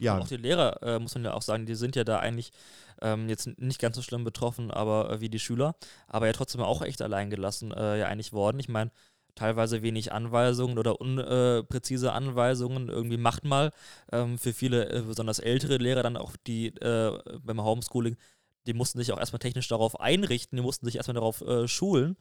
Ja. 0.00 0.18
Auch 0.18 0.28
die 0.28 0.36
Lehrer, 0.36 0.82
äh, 0.82 0.98
muss 0.98 1.14
man 1.14 1.24
ja 1.24 1.34
auch 1.34 1.42
sagen, 1.42 1.66
die 1.66 1.74
sind 1.74 1.96
ja 1.96 2.04
da 2.04 2.18
eigentlich 2.18 2.52
ähm, 3.00 3.28
jetzt 3.28 3.46
nicht 3.58 3.80
ganz 3.80 3.96
so 3.96 4.02
schlimm 4.02 4.24
betroffen, 4.24 4.70
aber 4.70 5.10
äh, 5.10 5.20
wie 5.20 5.30
die 5.30 5.38
Schüler, 5.38 5.74
aber 6.06 6.26
ja 6.26 6.32
trotzdem 6.32 6.60
auch 6.60 6.82
echt 6.82 7.00
alleingelassen 7.02 7.72
äh, 7.72 7.98
ja 7.98 8.06
eigentlich 8.06 8.32
worden. 8.32 8.60
Ich 8.60 8.68
meine, 8.68 8.90
teilweise 9.34 9.82
wenig 9.82 10.12
Anweisungen 10.12 10.78
oder 10.78 11.00
unpräzise 11.00 12.12
Anweisungen, 12.12 12.88
irgendwie 12.88 13.18
macht 13.18 13.44
mal. 13.44 13.70
Ähm, 14.10 14.38
für 14.38 14.52
viele, 14.52 14.88
äh, 14.90 15.02
besonders 15.02 15.38
ältere 15.38 15.76
Lehrer, 15.76 16.02
dann 16.02 16.16
auch 16.16 16.32
die 16.46 16.68
äh, 16.68 17.18
beim 17.42 17.62
Homeschooling, 17.62 18.16
die 18.66 18.74
mussten 18.74 18.98
sich 18.98 19.12
auch 19.12 19.18
erstmal 19.18 19.38
technisch 19.38 19.68
darauf 19.68 20.00
einrichten, 20.00 20.56
die 20.56 20.62
mussten 20.62 20.86
sich 20.86 20.96
erstmal 20.96 21.14
darauf 21.14 21.40
äh, 21.42 21.68
schulen, 21.68 22.16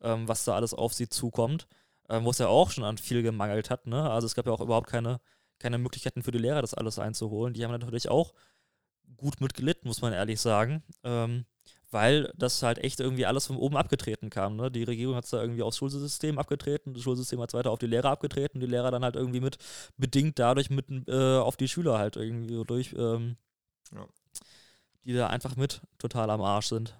ähm, 0.00 0.26
was 0.28 0.44
da 0.44 0.54
alles 0.54 0.72
auf 0.72 0.94
sie 0.94 1.08
zukommt, 1.08 1.66
ähm, 2.08 2.24
wo 2.24 2.30
es 2.30 2.38
ja 2.38 2.48
auch 2.48 2.70
schon 2.70 2.84
an 2.84 2.98
viel 2.98 3.22
gemangelt 3.22 3.68
hat. 3.68 3.86
Ne? 3.86 4.08
Also 4.10 4.26
es 4.26 4.34
gab 4.34 4.46
ja 4.46 4.52
auch 4.52 4.60
überhaupt 4.60 4.88
keine 4.88 5.20
keine 5.60 5.78
Möglichkeiten 5.78 6.22
für 6.22 6.32
die 6.32 6.38
Lehrer, 6.38 6.60
das 6.60 6.74
alles 6.74 6.98
einzuholen. 6.98 7.54
Die 7.54 7.64
haben 7.64 7.70
natürlich 7.70 8.08
auch 8.08 8.34
gut 9.16 9.40
mitgelitten, 9.40 9.86
muss 9.86 10.02
man 10.02 10.12
ehrlich 10.12 10.40
sagen. 10.40 10.82
Ähm, 11.04 11.44
weil 11.90 12.32
das 12.36 12.62
halt 12.62 12.78
echt 12.78 13.00
irgendwie 13.00 13.26
alles 13.26 13.46
von 13.46 13.56
oben 13.56 13.76
abgetreten 13.76 14.30
kam. 14.30 14.56
Ne? 14.56 14.70
Die 14.70 14.84
Regierung 14.84 15.16
hat 15.16 15.24
es 15.24 15.30
da 15.30 15.40
irgendwie 15.40 15.62
aufs 15.62 15.78
Schulsystem 15.78 16.38
abgetreten, 16.38 16.94
das 16.94 17.02
Schulsystem 17.02 17.40
hat 17.40 17.50
es 17.50 17.54
weiter 17.54 17.70
auf 17.70 17.78
die 17.78 17.86
Lehrer 17.86 18.10
abgetreten, 18.10 18.60
die 18.60 18.66
Lehrer 18.66 18.90
dann 18.90 19.04
halt 19.04 19.16
irgendwie 19.16 19.40
mit 19.40 19.58
bedingt 19.96 20.38
dadurch 20.38 20.70
mit 20.70 20.86
äh, 21.08 21.38
auf 21.38 21.56
die 21.56 21.68
Schüler 21.68 21.98
halt 21.98 22.16
irgendwie 22.16 22.62
durch, 22.64 22.94
ähm, 22.96 23.36
ja. 23.92 24.06
die 25.04 25.14
da 25.14 25.26
einfach 25.28 25.56
mit 25.56 25.82
total 25.98 26.30
am 26.30 26.42
Arsch 26.42 26.68
sind. 26.68 26.96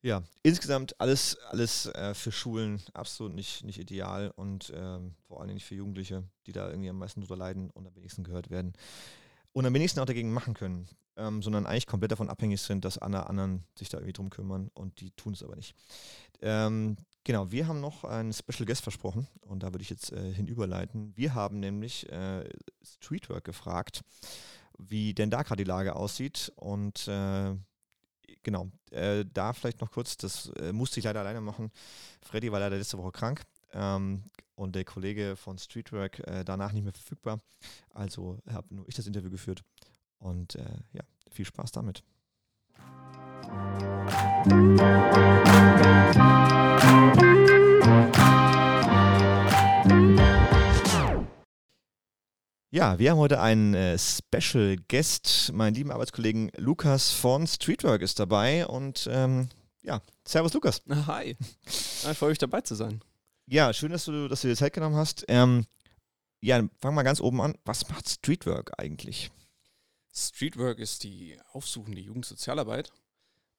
Ja, 0.00 0.22
insgesamt 0.44 1.00
alles, 1.00 1.36
alles 1.50 1.86
äh, 1.86 2.14
für 2.14 2.30
Schulen 2.30 2.80
absolut 2.94 3.34
nicht, 3.34 3.64
nicht 3.64 3.80
ideal 3.80 4.30
und 4.36 4.72
ähm, 4.74 5.14
vor 5.26 5.40
allem 5.40 5.54
nicht 5.54 5.64
für 5.64 5.74
Jugendliche, 5.74 6.22
die 6.46 6.52
da 6.52 6.68
irgendwie 6.68 6.88
am 6.88 6.98
meisten 6.98 7.20
drunter 7.20 7.36
leiden 7.36 7.70
und 7.70 7.86
am 7.86 7.96
wenigsten 7.96 8.22
gehört 8.22 8.48
werden. 8.48 8.74
Und 9.52 9.66
am 9.66 9.74
wenigsten 9.74 9.98
auch 9.98 10.04
dagegen 10.04 10.32
machen 10.32 10.54
können, 10.54 10.86
ähm, 11.16 11.42
sondern 11.42 11.66
eigentlich 11.66 11.88
komplett 11.88 12.12
davon 12.12 12.28
abhängig 12.30 12.62
sind, 12.62 12.84
dass 12.84 12.96
alle 12.96 13.28
anderen 13.28 13.64
sich 13.76 13.88
da 13.88 13.98
irgendwie 13.98 14.12
drum 14.12 14.30
kümmern 14.30 14.70
und 14.72 15.00
die 15.00 15.10
tun 15.12 15.32
es 15.32 15.42
aber 15.42 15.56
nicht. 15.56 15.74
Ähm, 16.42 16.96
genau, 17.24 17.50
wir 17.50 17.66
haben 17.66 17.80
noch 17.80 18.04
einen 18.04 18.32
Special 18.32 18.66
Guest 18.66 18.82
versprochen 18.82 19.26
und 19.40 19.64
da 19.64 19.72
würde 19.72 19.82
ich 19.82 19.90
jetzt 19.90 20.12
äh, 20.12 20.32
hinüberleiten. 20.32 21.16
Wir 21.16 21.34
haben 21.34 21.58
nämlich 21.58 22.08
äh, 22.12 22.48
Streetwork 22.84 23.42
gefragt, 23.42 24.02
wie 24.78 25.12
denn 25.12 25.30
da 25.30 25.42
gerade 25.42 25.64
die 25.64 25.68
Lage 25.68 25.96
aussieht 25.96 26.52
und 26.54 27.08
äh, 27.08 27.56
genau, 28.42 28.70
äh, 28.90 29.24
da 29.32 29.52
vielleicht 29.52 29.80
noch 29.80 29.90
kurz, 29.90 30.16
das 30.16 30.50
äh, 30.60 30.72
musste 30.72 31.00
ich 31.00 31.04
leider 31.04 31.20
alleine 31.20 31.40
machen. 31.40 31.70
Freddy 32.22 32.50
war 32.52 32.60
leider 32.60 32.76
letzte 32.76 32.98
Woche 32.98 33.12
krank 33.12 33.42
ähm, 33.72 34.24
und 34.54 34.74
der 34.74 34.84
Kollege 34.84 35.36
von 35.36 35.58
Streetwork 35.58 36.20
äh, 36.20 36.44
danach 36.44 36.72
nicht 36.72 36.84
mehr 36.84 36.92
verfügbar. 36.92 37.40
Also 37.94 38.38
habe 38.50 38.74
nur 38.74 38.88
ich 38.88 38.94
das 38.94 39.06
Interview 39.06 39.30
geführt 39.30 39.62
und 40.18 40.54
äh, 40.54 40.64
ja, 40.92 41.02
viel 41.30 41.44
Spaß 41.44 41.72
damit. 41.72 42.02
Ja, 52.70 52.98
wir 52.98 53.10
haben 53.10 53.18
heute 53.18 53.40
einen 53.40 53.72
äh, 53.72 53.96
Special 53.98 54.76
Guest. 54.88 55.52
Mein 55.54 55.72
lieben 55.72 55.90
Arbeitskollegen 55.90 56.50
Lukas 56.58 57.10
von 57.10 57.46
Streetwork 57.46 58.02
ist 58.02 58.18
dabei. 58.18 58.66
Und 58.66 59.08
ähm, 59.10 59.48
ja, 59.80 60.02
Servus 60.26 60.52
Lukas. 60.52 60.82
Hi. 61.06 61.34
Ich 61.64 62.18
freue 62.18 62.28
mich 62.28 62.38
dabei 62.38 62.60
zu 62.60 62.74
sein. 62.74 63.00
Ja, 63.46 63.72
schön, 63.72 63.90
dass 63.90 64.04
du, 64.04 64.28
dass 64.28 64.42
du 64.42 64.48
dir 64.48 64.54
Zeit 64.56 64.74
genommen 64.74 64.96
hast. 64.96 65.24
Ähm, 65.28 65.64
ja, 66.42 66.62
fangen 66.82 66.94
wir 66.94 67.04
ganz 67.04 67.22
oben 67.22 67.40
an. 67.40 67.56
Was 67.64 67.88
macht 67.88 68.06
Streetwork 68.06 68.72
eigentlich? 68.76 69.30
Streetwork 70.14 70.78
ist 70.78 71.04
die 71.04 71.38
aufsuchende 71.52 72.02
Jugendsozialarbeit. 72.02 72.92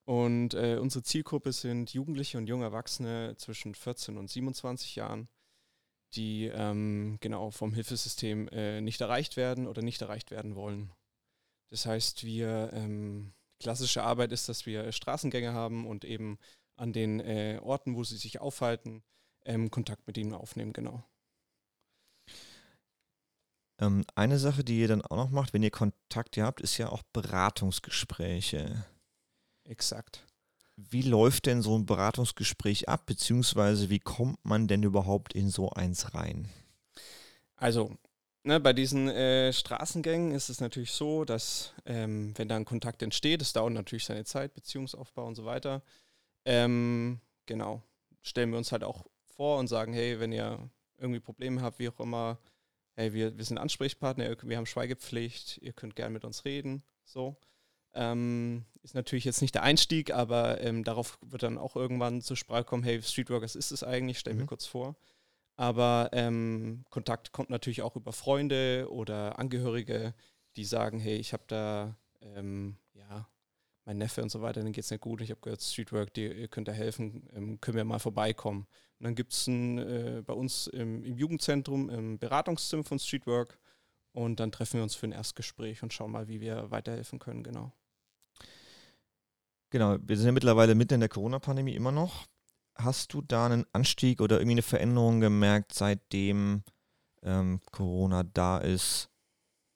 Und 0.05 0.53
äh, 0.53 0.78
unsere 0.80 1.01
Zielgruppe 1.01 1.51
sind 1.51 1.95
Jugendliche 1.95 2.38
und 2.38 2.45
junge 2.45 2.66
Erwachsene 2.66 3.34
zwischen 3.38 3.74
14 3.74 4.20
und 4.20 4.30
27 4.30 4.95
Jahren 4.95 5.30
die 6.14 6.45
ähm, 6.47 7.18
genau 7.20 7.51
vom 7.51 7.74
Hilfesystem 7.74 8.47
äh, 8.49 8.82
nicht 8.82 9.01
erreicht 9.01 9.38
werden 9.38 9.68
oder 9.68 9.82
nicht 9.82 10.01
erreicht 10.01 10.32
werden 10.32 10.55
wollen. 10.55 10.91
Das 11.72 11.86
heißt, 11.86 12.24
wir 12.24 12.72
ähm, 12.74 13.34
klassische 13.60 14.03
Arbeit 14.03 14.32
ist, 14.32 14.49
dass 14.49 14.66
wir 14.66 14.91
Straßengänge 14.91 15.53
haben 15.53 15.86
und 15.86 16.05
eben 16.05 16.39
an 16.78 16.93
den 16.93 17.20
äh, 17.20 17.60
Orten, 17.62 17.95
wo 17.95 18.03
sie 18.03 18.18
sich 18.18 18.39
aufhalten, 18.39 19.03
ähm, 19.45 19.70
Kontakt 19.70 20.07
mit 20.07 20.18
ihnen 20.18 20.34
aufnehmen, 20.34 20.74
genau. 20.74 21.03
Ähm, 23.80 24.03
eine 24.16 24.39
Sache, 24.39 24.64
die 24.64 24.80
ihr 24.80 24.88
dann 24.88 25.01
auch 25.01 25.16
noch 25.16 25.30
macht, 25.30 25.53
wenn 25.53 25.64
ihr 25.64 25.72
Kontakte 25.72 26.43
habt, 26.43 26.62
ist 26.62 26.78
ja 26.78 26.89
auch 26.89 27.03
Beratungsgespräche. 27.14 28.86
Exakt. 29.64 30.26
Wie 30.89 31.01
läuft 31.01 31.45
denn 31.45 31.61
so 31.61 31.77
ein 31.77 31.86
Beratungsgespräch 31.86 32.88
ab, 32.88 33.05
beziehungsweise 33.05 33.89
wie 33.89 33.99
kommt 33.99 34.43
man 34.45 34.67
denn 34.67 34.84
überhaupt 34.84 35.34
in 35.34 35.49
so 35.49 35.69
eins 35.71 36.13
rein? 36.13 36.47
Also, 37.57 37.97
ne, 38.43 38.59
bei 38.59 38.71
diesen 38.71 39.09
äh, 39.09 39.51
Straßengängen 39.51 40.32
ist 40.32 40.49
es 40.49 40.61
natürlich 40.61 40.91
so, 40.91 41.25
dass 41.25 41.73
ähm, 41.86 42.34
wenn 42.38 42.47
da 42.47 42.55
ein 42.55 42.65
Kontakt 42.65 43.01
entsteht, 43.03 43.41
es 43.41 43.51
dauert 43.51 43.73
natürlich 43.73 44.05
seine 44.05 44.23
Zeit, 44.23 44.53
Beziehungsaufbau 44.53 45.27
und 45.27 45.36
so 45.36 45.43
weiter. 45.45 45.82
Ähm, 46.45 47.19
genau, 47.45 47.84
stellen 48.21 48.51
wir 48.51 48.57
uns 48.57 48.71
halt 48.71 48.84
auch 48.84 49.05
vor 49.36 49.59
und 49.59 49.67
sagen, 49.67 49.93
hey, 49.93 50.19
wenn 50.19 50.32
ihr 50.32 50.69
irgendwie 50.97 51.19
Probleme 51.19 51.61
habt, 51.61 51.80
wie 51.80 51.89
auch 51.89 51.99
immer, 51.99 52.39
hey, 52.95 53.13
wir, 53.13 53.38
wir 53.38 53.43
sind 53.45 53.57
Ansprechpartner, 53.57 54.36
wir 54.41 54.57
haben 54.57 54.65
Schweigepflicht, 54.65 55.57
ihr 55.61 55.73
könnt 55.73 55.95
gerne 55.95 56.13
mit 56.13 56.23
uns 56.23 56.45
reden, 56.45 56.84
so. 57.03 57.36
Ähm, 57.94 58.66
ist 58.82 58.96
natürlich 58.96 59.26
jetzt 59.26 59.42
nicht 59.42 59.56
der 59.56 59.64
Einstieg, 59.64 60.14
aber 60.14 60.62
ähm, 60.62 60.84
darauf 60.84 61.18
wird 61.22 61.44
dann 61.44 61.58
auch 61.58 61.76
irgendwann 61.76 62.22
zur 62.22 62.38
Sprache 62.38 62.64
kommen, 62.64 62.84
hey, 62.84 63.02
Streetworkers 63.02 63.56
ist 63.56 63.72
es 63.72 63.84
eigentlich, 63.84 64.20
stell 64.20 64.34
mhm. 64.34 64.42
mir 64.42 64.46
kurz 64.46 64.66
vor. 64.66 64.96
Aber 65.56 66.10
ähm, 66.14 66.86
Kontakt 66.90 67.34
kommt 67.34 67.50
natürlich 67.50 67.82
auch 67.82 67.98
über 67.98 68.14
Freunde 68.14 68.88
oder 68.90 69.38
Angehörige, 69.40 70.14
die 70.56 70.64
sagen, 70.64 71.00
hey, 71.00 71.18
ich 71.18 71.34
habe 71.34 71.44
da, 71.48 71.98
ähm, 72.22 72.78
ja, 72.94 73.28
mein 73.84 73.98
Neffe 73.98 74.22
und 74.22 74.30
so 74.30 74.42
weiter, 74.42 74.62
denen 74.62 74.72
geht 74.72 74.84
es 74.84 74.92
nicht 74.92 75.02
gut, 75.02 75.20
ich 75.20 75.32
habe 75.32 75.42
gehört, 75.42 75.62
Streetwork, 75.62 76.14
die, 76.14 76.28
ihr 76.28 76.48
könnt 76.48 76.68
da 76.68 76.72
helfen, 76.72 77.28
ähm, 77.34 77.60
können 77.60 77.76
wir 77.76 77.84
mal 77.84 78.00
vorbeikommen. 78.00 78.68
Und 79.00 79.04
dann 79.04 79.16
gibt 79.16 79.34
es 79.34 79.48
äh, 79.48 80.22
bei 80.26 80.34
uns 80.34 80.68
im, 80.68 81.04
im, 81.04 81.18
Jugendzentrum 81.18 81.90
im 81.90 82.20
Beratungszimmer 82.20 82.84
von 82.84 83.00
Streetwork 83.00 83.60
und 84.12 84.40
dann 84.40 84.52
treffen 84.52 84.78
wir 84.78 84.84
uns 84.84 84.96
für 84.96 85.08
ein 85.08 85.12
Erstgespräch 85.12 85.84
und 85.84 85.92
schauen 85.92 86.12
mal, 86.12 86.28
wie 86.28 86.40
wir 86.40 86.72
weiterhelfen 86.72 87.20
können, 87.20 87.44
genau. 87.44 87.74
Genau, 89.70 89.97
wir 90.01 90.17
sind 90.17 90.26
ja 90.26 90.32
mittlerweile 90.32 90.76
mitten 90.76 90.95
in 90.95 90.99
der 90.99 91.09
Corona-Pandemie 91.09 91.76
immer 91.76 91.91
noch. 91.91 92.26
Hast 92.76 93.13
du 93.13 93.22
da 93.22 93.45
einen 93.45 93.65
Anstieg 93.74 94.22
oder 94.22 94.38
irgendwie 94.38 94.53
eine 94.53 94.61
Veränderung 94.61 95.20
gemerkt, 95.20 95.74
seitdem 95.74 96.63
ähm, 97.22 97.59
Corona 97.72 98.24
da 98.24 98.57
ist, 98.57 99.09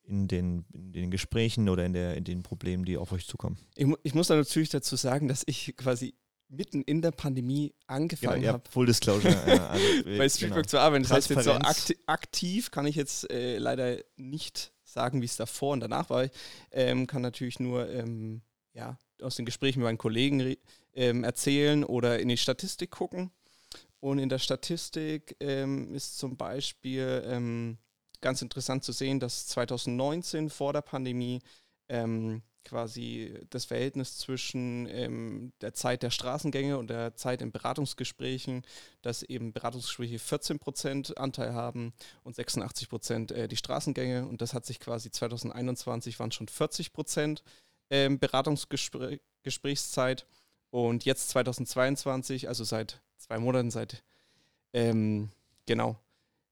in 0.05 0.27
den, 0.27 0.65
in 0.73 0.91
den 0.91 1.11
Gesprächen 1.11 1.69
oder 1.69 1.85
in, 1.85 1.93
der, 1.93 2.15
in 2.15 2.23
den 2.23 2.43
Problemen, 2.43 2.85
die 2.85 2.97
auf 2.97 3.11
euch 3.11 3.27
zukommen? 3.27 3.57
Ich, 3.75 3.87
ich 4.03 4.13
muss 4.13 4.27
da 4.27 4.35
natürlich 4.35 4.69
dazu 4.69 4.95
sagen, 4.95 5.27
dass 5.27 5.43
ich 5.45 5.75
quasi 5.77 6.15
mitten 6.49 6.81
in 6.83 7.01
der 7.01 7.11
Pandemie 7.11 7.73
angefangen 7.87 8.41
genau, 8.41 8.53
habe. 8.53 8.69
Full 8.69 8.85
Disclosure. 8.85 9.33
ja, 9.47 9.67
also, 9.67 9.85
bei 10.17 10.29
Streetwork 10.29 10.63
genau. 10.63 10.69
zu 10.69 10.79
arbeiten. 10.79 11.03
Das 11.03 11.11
heißt, 11.11 11.29
jetzt 11.29 11.45
so 11.45 11.51
akti 11.51 11.97
aktiv 12.05 12.71
kann 12.71 12.85
ich 12.85 12.95
jetzt 12.95 13.29
äh, 13.31 13.57
leider 13.57 13.97
nicht 14.17 14.73
sagen, 14.83 15.21
wie 15.21 15.25
es 15.25 15.35
davor 15.35 15.73
und 15.73 15.79
danach 15.79 16.09
war. 16.09 16.25
Ich 16.25 16.31
ähm, 16.71 17.07
kann 17.07 17.21
natürlich 17.21 17.59
nur 17.59 17.89
ähm, 17.89 18.41
ja, 18.73 18.97
aus 19.23 19.35
den 19.35 19.45
Gesprächen 19.45 19.79
mit 19.79 19.85
meinen 19.85 19.97
Kollegen 19.97 20.55
ähm, 20.93 21.23
erzählen 21.23 21.83
oder 21.83 22.19
in 22.19 22.29
die 22.29 22.37
Statistik 22.37 22.91
gucken. 22.91 23.31
Und 23.99 24.19
in 24.19 24.29
der 24.29 24.39
Statistik 24.39 25.35
ähm, 25.39 25.93
ist 25.95 26.17
zum 26.17 26.35
Beispiel 26.35 27.23
ähm, 27.25 27.77
ganz 28.21 28.41
interessant 28.41 28.83
zu 28.83 28.91
sehen, 28.91 29.19
dass 29.19 29.47
2019 29.47 30.49
vor 30.49 30.73
der 30.73 30.81
Pandemie 30.81 31.41
ähm, 31.89 32.41
quasi 32.63 33.33
das 33.49 33.65
Verhältnis 33.65 34.17
zwischen 34.17 34.87
ähm, 34.87 35.53
der 35.61 35.73
Zeit 35.73 36.03
der 36.03 36.09
Straßengänge 36.09 36.77
und 36.77 36.89
der 36.89 37.15
Zeit 37.15 37.41
in 37.41 37.51
Beratungsgesprächen, 37.51 38.63
dass 39.01 39.23
eben 39.23 39.53
Beratungsgespräche 39.53 40.19
14 40.19 40.59
Prozent 40.59 41.17
Anteil 41.17 41.53
haben 41.53 41.93
und 42.23 42.35
86 42.35 42.89
Prozent 42.89 43.31
äh, 43.31 43.47
die 43.47 43.57
Straßengänge. 43.57 44.25
Und 44.25 44.41
das 44.41 44.53
hat 44.53 44.65
sich 44.65 44.79
quasi 44.79 45.11
2021 45.11 46.19
waren 46.19 46.31
schon 46.31 46.47
40 46.47 46.93
Prozent 46.93 47.43
ähm, 47.93 48.19
Beratungsgesprächszeit. 48.19 50.25
Und 50.71 51.05
jetzt 51.05 51.29
2022, 51.29 52.47
also 52.47 52.63
seit 52.63 53.01
zwei 53.17 53.37
Monaten, 53.37 53.69
seit 53.69 54.03
ähm, 54.73 55.29
genau, 55.67 55.99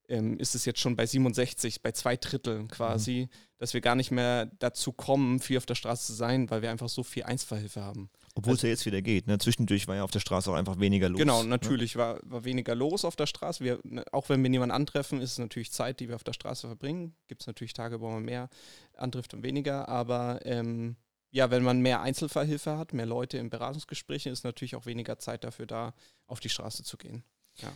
ähm, 0.08 0.38
ist 0.38 0.54
es 0.54 0.64
jetzt 0.64 0.78
schon 0.78 0.94
bei 0.94 1.04
67, 1.04 1.82
bei 1.82 1.90
zwei 1.90 2.16
Dritteln 2.16 2.68
quasi, 2.68 3.28
mhm. 3.28 3.34
dass 3.58 3.74
wir 3.74 3.80
gar 3.80 3.96
nicht 3.96 4.12
mehr 4.12 4.46
dazu 4.60 4.92
kommen, 4.92 5.40
viel 5.40 5.56
auf 5.56 5.66
der 5.66 5.74
Straße 5.74 6.06
zu 6.06 6.12
sein, 6.12 6.48
weil 6.50 6.62
wir 6.62 6.70
einfach 6.70 6.88
so 6.88 7.02
viel 7.02 7.24
Einzelverhilfe 7.24 7.82
haben. 7.82 8.08
Obwohl 8.36 8.52
also, 8.52 8.60
es 8.60 8.62
ja 8.62 8.68
jetzt 8.68 8.86
wieder 8.86 9.02
geht. 9.02 9.26
Ne? 9.26 9.38
Zwischendurch 9.38 9.88
war 9.88 9.96
ja 9.96 10.04
auf 10.04 10.12
der 10.12 10.20
Straße 10.20 10.48
auch 10.48 10.54
einfach 10.54 10.78
weniger 10.78 11.08
los. 11.08 11.18
Genau, 11.18 11.42
ne? 11.42 11.48
natürlich 11.48 11.96
ne? 11.96 12.02
war, 12.02 12.20
war 12.22 12.44
weniger 12.44 12.76
los 12.76 13.04
auf 13.04 13.16
der 13.16 13.26
Straße. 13.26 13.64
Wir, 13.64 13.80
ne, 13.82 14.04
auch 14.12 14.28
wenn 14.28 14.40
wir 14.44 14.50
niemanden 14.50 14.74
antreffen, 14.74 15.20
ist 15.20 15.32
es 15.32 15.38
natürlich 15.38 15.72
Zeit, 15.72 15.98
die 15.98 16.08
wir 16.08 16.14
auf 16.14 16.24
der 16.24 16.32
Straße 16.32 16.68
verbringen. 16.68 17.16
Gibt 17.26 17.42
es 17.42 17.48
natürlich 17.48 17.72
Tage, 17.72 18.00
wo 18.00 18.08
man 18.08 18.22
mehr 18.22 18.48
antrifft 18.96 19.34
und 19.34 19.42
weniger, 19.42 19.88
aber 19.88 20.38
ähm, 20.44 20.94
ja, 21.32 21.50
wenn 21.50 21.62
man 21.62 21.80
mehr 21.80 22.02
Einzelfallhilfe 22.02 22.76
hat, 22.76 22.92
mehr 22.92 23.06
Leute 23.06 23.38
in 23.38 23.50
Beratungsgesprächen, 23.50 24.32
ist 24.32 24.44
natürlich 24.44 24.76
auch 24.76 24.86
weniger 24.86 25.18
Zeit 25.18 25.44
dafür 25.44 25.66
da, 25.66 25.94
auf 26.26 26.40
die 26.40 26.50
Straße 26.50 26.84
zu 26.84 26.98
gehen. 26.98 27.24
Ja. 27.56 27.72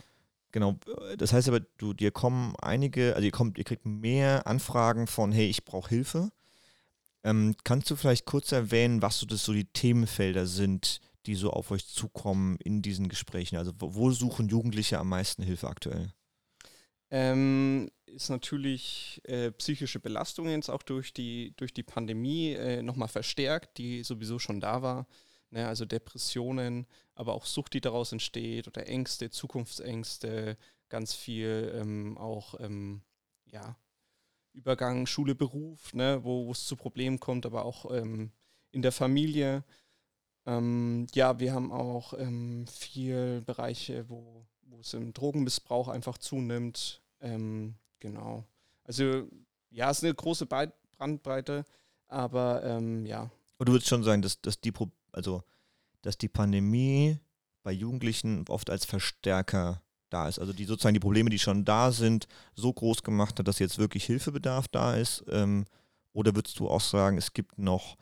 Genau, 0.51 0.75
das 1.17 1.33
heißt 1.33 1.49
aber, 1.49 1.59
du, 1.59 1.93
dir 1.93 2.11
kommen 2.11 2.55
einige, 2.61 3.15
also 3.15 3.25
ihr 3.25 3.31
kommt, 3.31 3.57
ihr 3.57 3.63
kriegt 3.63 3.85
mehr 3.85 4.47
Anfragen 4.47 5.07
von, 5.07 5.31
hey, 5.31 5.47
ich 5.47 5.65
brauche 5.65 5.89
Hilfe. 5.89 6.31
Ähm, 7.23 7.55
kannst 7.63 7.89
du 7.89 7.95
vielleicht 7.95 8.25
kurz 8.25 8.51
erwähnen, 8.51 9.01
was 9.01 9.19
so 9.19 9.25
das 9.25 9.43
so 9.43 9.51
die 9.51 9.65
Themenfelder 9.65 10.45
sind, 10.45 11.01
die 11.25 11.35
so 11.35 11.49
auf 11.51 11.71
euch 11.71 11.85
zukommen 11.87 12.57
in 12.63 12.81
diesen 12.81 13.09
Gesprächen? 13.09 13.57
Also 13.57 13.73
wo, 13.79 13.95
wo 13.95 14.11
suchen 14.11 14.47
Jugendliche 14.47 14.99
am 14.99 15.09
meisten 15.09 15.43
Hilfe 15.43 15.67
aktuell? 15.67 16.13
Ähm, 17.09 17.89
ist 18.05 18.29
natürlich 18.29 19.21
äh, 19.25 19.51
psychische 19.51 19.99
Belastung 19.99 20.49
jetzt 20.49 20.69
auch 20.69 20.83
durch 20.83 21.13
die, 21.13 21.53
durch 21.57 21.73
die 21.73 21.83
Pandemie 21.83 22.53
äh, 22.53 22.81
nochmal 22.81 23.07
verstärkt, 23.07 23.77
die 23.77 24.03
sowieso 24.03 24.39
schon 24.39 24.59
da 24.59 24.81
war. 24.81 25.07
Ne, 25.49 25.65
also 25.65 25.85
Depressionen, 25.85 26.87
aber 27.15 27.33
auch 27.33 27.45
Sucht, 27.45 27.73
die 27.73 27.81
daraus 27.81 28.11
entsteht 28.11 28.67
oder 28.67 28.85
Ängste, 28.87 29.29
Zukunftsängste, 29.29 30.57
ganz 30.89 31.13
viel 31.13 31.71
ähm, 31.73 32.17
auch 32.17 32.59
ähm, 32.59 33.01
ja, 33.45 33.77
Übergang 34.53 35.05
Schule, 35.05 35.35
Beruf, 35.35 35.93
ne, 35.93 36.23
wo 36.23 36.51
es 36.51 36.65
zu 36.65 36.75
Problemen 36.75 37.19
kommt, 37.19 37.45
aber 37.45 37.63
auch 37.63 37.89
ähm, 37.91 38.31
in 38.71 38.81
der 38.81 38.91
Familie. 38.91 39.63
Ähm, 40.45 41.07
ja, 41.13 41.39
wir 41.39 41.53
haben 41.53 41.71
auch 41.71 42.13
ähm, 42.13 42.65
viel 42.67 43.41
Bereiche, 43.41 44.09
wo 44.09 44.46
wo 44.69 44.79
es 44.79 44.93
im 44.93 45.13
Drogenmissbrauch 45.13 45.87
einfach 45.87 46.17
zunimmt. 46.17 47.01
Ähm, 47.21 47.75
genau. 47.99 48.43
Also 48.83 49.27
ja, 49.69 49.89
es 49.89 49.97
ist 49.97 50.03
eine 50.03 50.13
große 50.13 50.45
Brandbreite, 50.45 51.65
aber 52.07 52.63
ähm, 52.63 53.05
ja. 53.05 53.29
Und 53.57 53.67
du 53.67 53.73
würdest 53.73 53.89
schon 53.89 54.03
sagen, 54.03 54.21
dass, 54.21 54.41
dass 54.41 54.59
die 54.59 54.73
also 55.11 55.43
dass 56.01 56.17
die 56.17 56.29
Pandemie 56.29 57.17
bei 57.63 57.71
Jugendlichen 57.71 58.45
oft 58.47 58.69
als 58.69 58.85
Verstärker 58.85 59.81
da 60.09 60.27
ist. 60.29 60.39
Also 60.39 60.53
die 60.53 60.65
sozusagen 60.65 60.93
die 60.93 61.01
Probleme, 61.01 61.29
die 61.29 61.39
schon 61.39 61.65
da 61.65 61.91
sind, 61.91 62.27
so 62.55 62.71
groß 62.71 63.03
gemacht 63.03 63.39
hat, 63.39 63.47
dass 63.47 63.59
jetzt 63.59 63.77
wirklich 63.77 64.05
Hilfebedarf 64.05 64.67
da 64.69 64.95
ist. 64.95 65.25
Ähm, 65.29 65.65
oder 66.13 66.33
würdest 66.33 66.59
du 66.59 66.69
auch 66.69 66.81
sagen, 66.81 67.17
es 67.17 67.33
gibt 67.33 67.59
noch 67.59 67.97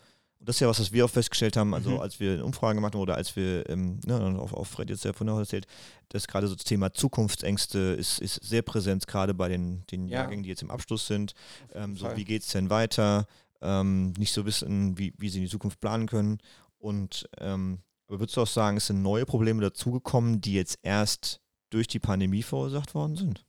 und 0.46 0.50
das 0.50 0.58
ist 0.58 0.60
ja 0.60 0.68
was, 0.68 0.80
was 0.80 0.91
wir 0.91 1.04
auch 1.04 1.10
festgestellt 1.10 1.58
haben, 1.58 1.74
also 1.74 1.89
mhm. 1.89 2.00
als 2.02 2.20
wir 2.20 2.46
Umfragen 2.46 2.78
gemacht 2.78 2.93
haben 2.93 3.02
oder 3.02 3.16
als 3.16 3.36
wir, 3.36 3.68
ähm, 3.68 4.00
ne, 4.06 4.39
auf, 4.39 4.54
auf 4.54 4.68
Fred 4.68 4.91
jetzt 4.91 5.04
ja 5.04 5.12
von 5.12 5.28
erzählt, 5.28 5.66
dass 6.10 6.28
gerade 6.28 6.48
so 6.48 6.54
das 6.54 6.66
Thema 6.66 6.93
Zukunftsängste 6.93 7.80
ist, 7.80 8.20
ist 8.20 8.36
sehr 8.43 8.62
präsent, 8.62 9.08
gerade 9.08 9.34
bei 9.34 9.50
den, 9.50 9.88
den 9.88 10.08
ja. 10.08 10.20
Jahrgängen, 10.20 10.43
die 10.43 10.50
jetzt 10.50 10.62
im 10.62 10.70
Abschluss 10.70 11.08
sind. 11.08 11.34
Ähm, 11.74 11.98
so, 11.98 12.16
wie 12.16 12.26
geht 12.26 12.43
es 12.43 12.50
denn 12.50 12.70
weiter? 12.70 13.26
Ähm, 13.60 14.14
nicht 14.20 14.34
so 14.34 14.46
wissen, 14.46 14.96
wie, 15.00 15.16
wie 15.18 15.30
sie 15.30 15.39
in 15.39 15.46
die 15.46 15.50
Zukunft 15.50 15.80
planen 15.80 16.06
können. 16.06 16.38
Und 16.78 17.28
ähm, 17.39 17.80
aber 18.08 18.20
würdest 18.20 18.38
du 18.38 18.41
auch 18.41 18.48
sagen, 18.48 18.78
es 18.78 18.86
sind 18.86 19.02
neue 19.02 19.26
Probleme 19.26 19.64
dazugekommen, 19.64 20.41
die 20.41 20.54
jetzt 20.54 20.78
erst 20.84 21.41
durch 21.72 21.88
die 21.88 21.98
Pandemie 21.98 22.43
verursacht 22.43 22.93
worden 22.93 23.16
sind? 23.16 23.46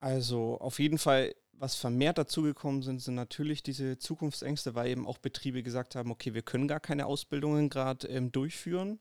Also 0.00 0.58
auf 0.58 0.80
jeden 0.80 0.98
Fall 0.98 1.32
was 1.62 1.76
vermehrt 1.76 2.18
dazugekommen 2.18 2.82
sind, 2.82 3.00
sind 3.00 3.14
natürlich 3.14 3.62
diese 3.62 3.96
Zukunftsängste, 3.96 4.74
weil 4.74 4.90
eben 4.90 5.06
auch 5.06 5.18
Betriebe 5.18 5.62
gesagt 5.62 5.94
haben, 5.94 6.10
okay, 6.10 6.34
wir 6.34 6.42
können 6.42 6.66
gar 6.66 6.80
keine 6.80 7.06
Ausbildungen 7.06 7.68
gerade 7.68 8.08
ähm, 8.08 8.32
durchführen, 8.32 8.98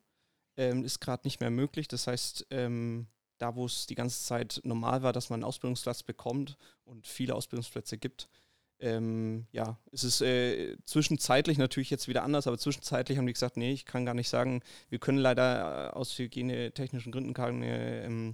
ähm, 0.57 0.83
ist 0.85 0.99
gerade 0.99 1.25
nicht 1.25 1.39
mehr 1.39 1.49
möglich. 1.49 1.87
Das 1.87 2.05
heißt, 2.05 2.45
ähm, 2.51 3.07
da 3.39 3.55
wo 3.55 3.65
es 3.65 3.87
die 3.87 3.95
ganze 3.95 4.23
Zeit 4.23 4.61
normal 4.63 5.01
war, 5.01 5.11
dass 5.11 5.31
man 5.31 5.39
einen 5.39 5.45
Ausbildungsplatz 5.45 6.03
bekommt 6.03 6.55
und 6.85 7.07
viele 7.07 7.33
Ausbildungsplätze 7.33 7.97
gibt, 7.97 8.29
ähm, 8.77 9.47
ja, 9.51 9.79
es 9.91 10.03
ist 10.03 10.21
äh, 10.21 10.77
zwischenzeitlich 10.85 11.57
natürlich 11.57 11.89
jetzt 11.89 12.07
wieder 12.07 12.21
anders, 12.21 12.45
aber 12.45 12.59
zwischenzeitlich 12.59 13.17
haben 13.17 13.25
die 13.25 13.33
gesagt, 13.33 13.57
nee, 13.57 13.71
ich 13.71 13.85
kann 13.85 14.05
gar 14.05 14.13
nicht 14.13 14.29
sagen, 14.29 14.61
wir 14.89 14.99
können 14.99 15.17
leider 15.17 15.89
äh, 15.89 15.93
aus 15.93 16.15
hygienetechnischen 16.15 17.11
Gründen 17.11 17.33
keine, 17.33 18.03
ähm, 18.03 18.33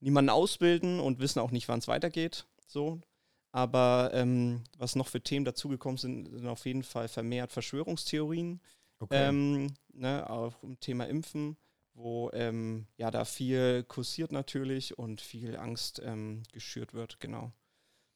niemanden 0.00 0.28
ausbilden 0.28 1.00
und 1.00 1.18
wissen 1.18 1.40
auch 1.40 1.50
nicht, 1.50 1.68
wann 1.68 1.78
es 1.78 1.88
weitergeht. 1.88 2.46
So, 2.66 3.00
aber 3.52 4.10
ähm, 4.14 4.64
was 4.78 4.96
noch 4.96 5.08
für 5.08 5.20
Themen 5.20 5.44
dazugekommen 5.44 5.98
sind, 5.98 6.26
sind 6.32 6.48
auf 6.48 6.64
jeden 6.64 6.82
Fall 6.82 7.06
vermehrt 7.08 7.52
Verschwörungstheorien. 7.52 8.60
Okay. 8.98 9.28
Ähm, 9.28 9.74
ne, 9.92 10.28
auch 10.28 10.62
im 10.62 10.80
Thema 10.80 11.04
Impfen, 11.04 11.56
wo 11.92 12.30
ähm, 12.32 12.86
ja 12.96 13.10
da 13.10 13.24
viel 13.24 13.84
kursiert 13.84 14.32
natürlich 14.32 14.98
und 14.98 15.20
viel 15.20 15.56
Angst 15.56 16.00
ähm, 16.04 16.42
geschürt 16.52 16.94
wird, 16.94 17.20
genau. 17.20 17.52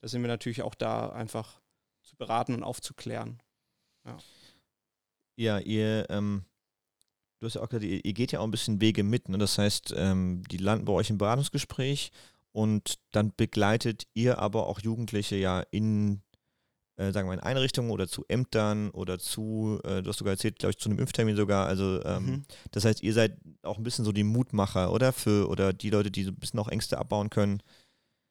Da 0.01 0.09
sind 0.09 0.23
wir 0.23 0.29
natürlich 0.29 0.63
auch 0.63 0.75
da 0.75 1.11
einfach 1.11 1.61
zu 2.03 2.17
beraten 2.17 2.55
und 2.55 2.63
aufzuklären. 2.63 3.43
Ja, 4.05 4.19
ja 5.37 5.59
ihr, 5.59 6.07
ähm, 6.09 6.45
du 7.41 7.47
hast 7.47 7.55
ja 7.55 7.63
auch 7.63 7.69
gesagt, 7.69 7.85
ihr, 7.85 8.05
ihr, 8.05 8.13
geht 8.13 8.33
ja 8.33 8.41
auch 8.41 8.45
ein 8.45 8.51
bisschen 8.51 8.81
Wege 8.81 9.03
mit. 9.03 9.29
Ne? 9.29 9.39
Das 9.39 9.59
heißt, 9.59 9.93
ähm, 9.97 10.45
die 10.51 10.59
landen 10.59 10.85
bei 10.85 10.93
euch 10.93 11.11
im 11.11 11.19
Beratungsgespräch 11.19 12.13
und 12.57 12.95
dann 13.13 13.35
begleitet 13.37 14.07
ihr 14.15 14.39
aber 14.39 14.67
auch 14.67 14.81
Jugendliche 14.81 15.37
ja 15.37 15.61
in, 15.61 16.23
äh, 16.97 17.13
sagen 17.13 17.29
wir, 17.29 17.35
in 17.35 17.41
Einrichtungen 17.41 17.91
oder 17.91 18.09
zu 18.09 18.25
Ämtern 18.29 18.89
oder 18.93 19.19
zu, 19.19 19.79
äh, 19.85 20.01
du 20.01 20.09
hast 20.09 20.17
sogar 20.17 20.33
erzählt, 20.33 20.59
glaube 20.59 20.71
ich, 20.71 20.79
zu 20.79 20.89
einem 20.89 20.99
Impftermin 20.99 21.37
sogar. 21.37 21.67
Also 21.67 22.03
ähm, 22.05 22.25
mhm. 22.25 22.45
das 22.71 22.87
heißt, 22.87 23.03
ihr 23.03 23.13
seid 23.13 23.37
auch 23.61 23.77
ein 23.77 23.85
bisschen 23.85 24.07
so 24.07 24.13
die 24.13 24.25
Mutmacher, 24.25 24.91
oder? 24.91 25.13
Für, 25.13 25.51
oder 25.51 25.75
die 25.75 25.91
Leute, 25.91 26.11
die 26.11 26.23
so 26.23 26.31
ein 26.31 26.37
bisschen 26.37 26.59
auch 26.59 26.69
Ängste 26.69 26.97
abbauen 26.97 27.29
können. 27.29 27.63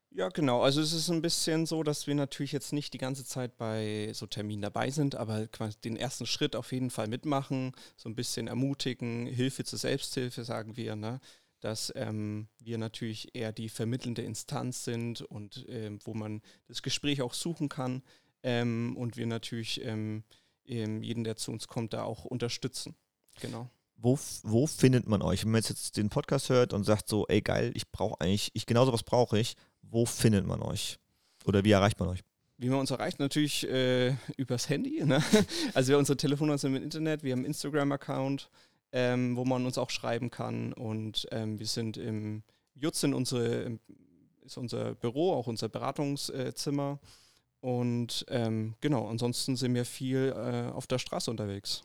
Ja, 0.10 0.30
genau. 0.30 0.64
Also 0.64 0.82
es 0.82 0.92
ist 0.92 1.12
ein 1.12 1.22
bisschen 1.22 1.68
so, 1.68 1.84
dass 1.84 2.08
wir 2.08 2.16
natürlich 2.16 2.52
jetzt 2.52 2.74
nicht 2.74 2.96
die 2.96 2.98
ganze 2.98 3.26
Zeit 3.26 3.58
bei 3.58 4.10
so 4.14 4.26
Terminen 4.26 4.64
dabei 4.64 4.90
sind, 4.90 5.14
aber 5.14 5.46
quasi 5.50 5.78
den 5.82 5.98
ersten 5.98 6.26
Schritt 6.26 6.56
auf 6.56 6.72
jeden 6.72 6.90
Fall 6.90 7.08
mitmachen, 7.08 7.74
so 7.96 8.10
ein 8.10 8.16
bisschen 8.16 8.48
ermutigen, 8.48 9.28
Hilfe 9.28 9.66
zur 9.66 9.78
Selbsthilfe, 9.78 10.44
sagen 10.44 10.78
wir, 10.78 10.96
ne? 10.96 11.20
Dass 11.66 11.92
ähm, 11.96 12.48
wir 12.60 12.78
natürlich 12.78 13.36
eher 13.36 13.52
die 13.52 13.70
vermittelnde 13.70 14.22
Instanz 14.22 14.86
sind 14.86 15.22
und 15.22 15.66
ähm, 15.68 16.00
wo 16.04 16.14
man 16.14 16.42
das 16.68 16.82
Gespräch 16.82 17.22
auch 17.22 17.34
suchen 17.34 17.70
kann 17.70 18.04
ähm, 18.44 18.96
und 18.98 19.18
wir 19.18 19.26
natürlich 19.26 19.84
ähm, 19.84 20.24
jeden, 20.64 21.24
der 21.24 21.36
zu 21.36 21.52
uns 21.52 21.68
kommt, 21.68 21.94
da 21.94 22.04
auch 22.04 22.26
unterstützen. 22.26 22.96
Genau 23.42 23.70
wo, 23.98 24.20
wo 24.44 24.68
findet 24.68 25.08
man 25.08 25.22
euch? 25.22 25.44
Wenn 25.44 25.52
man 25.52 25.62
jetzt 25.62 25.98
den 25.98 26.10
Podcast 26.10 26.50
hört 26.50 26.74
und 26.74 26.84
sagt 26.84 27.08
so, 27.08 27.26
ey 27.28 27.42
geil, 27.42 27.72
ich 27.76 27.92
brauche 27.92 28.20
eigentlich, 28.22 28.52
ich 28.54 28.66
genau 28.66 28.86
sowas 28.86 29.04
brauche 29.04 29.40
ich, 29.40 29.56
wo 29.82 30.06
findet 30.06 30.46
man 30.46 30.62
euch? 30.62 31.00
Oder 31.46 31.64
wie 31.64 31.72
erreicht 31.72 32.00
man 32.00 32.10
euch? 32.10 32.20
Wie 32.58 32.70
man 32.70 32.80
uns 32.80 32.92
erreicht, 32.92 33.20
natürlich 33.20 33.68
äh, 33.70 34.16
übers 34.38 34.70
Handy. 34.70 35.04
Ne? 35.04 35.24
Also 35.74 35.90
wir 35.90 35.98
unsere 35.98 36.18
Telefonnummer 36.18 36.58
sind 36.58 36.76
im 36.76 36.84
Internet, 36.84 37.24
wir 37.24 37.32
haben 37.32 37.40
einen 37.40 37.48
Instagram-Account, 37.48 38.50
ähm, 38.96 39.36
wo 39.36 39.44
man 39.44 39.66
uns 39.66 39.78
auch 39.78 39.90
schreiben 39.90 40.32
kann. 40.32 40.72
Und 40.72 41.28
ähm, 41.32 41.60
wir 41.60 41.68
sind 41.68 41.98
im 41.98 42.44
Jutzen, 42.76 43.14
unsere, 43.14 43.78
ist 44.46 44.58
unser 44.58 44.96
Büro, 44.96 45.34
auch 45.34 45.48
unser 45.48 45.68
Beratungszimmer. 45.68 47.00
Und 47.60 48.26
ähm, 48.30 48.76
genau, 48.80 49.10
ansonsten 49.10 49.58
sind 49.58 49.76
wir 49.76 49.84
viel 49.84 50.34
äh, 50.34 50.72
auf 50.72 50.88
der 50.88 51.00
Straße 51.00 51.30
unterwegs. 51.30 51.84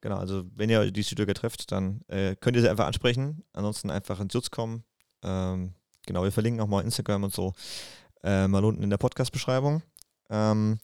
Genau, 0.00 0.16
also 0.16 0.44
wenn 0.54 0.70
ihr 0.70 0.90
die 0.90 1.02
Südbürger 1.02 1.34
trefft, 1.34 1.70
dann 1.72 2.00
äh, 2.08 2.36
könnt 2.36 2.56
ihr 2.56 2.62
sie 2.62 2.70
einfach 2.70 2.86
ansprechen. 2.86 3.44
Ansonsten 3.52 3.90
einfach 3.90 4.18
ins 4.18 4.32
Jutz 4.32 4.50
kommen. 4.50 4.82
Ähm, 5.22 5.74
genau, 6.06 6.24
wir 6.24 6.32
verlinken 6.32 6.62
auch 6.62 6.68
mal 6.68 6.82
Instagram 6.82 7.24
und 7.24 7.34
so 7.34 7.52
äh, 8.22 8.48
mal 8.48 8.64
unten 8.64 8.82
in 8.82 8.88
der 8.88 8.96
Podcast-Beschreibung. 8.96 9.82
Ähm, 10.30 10.78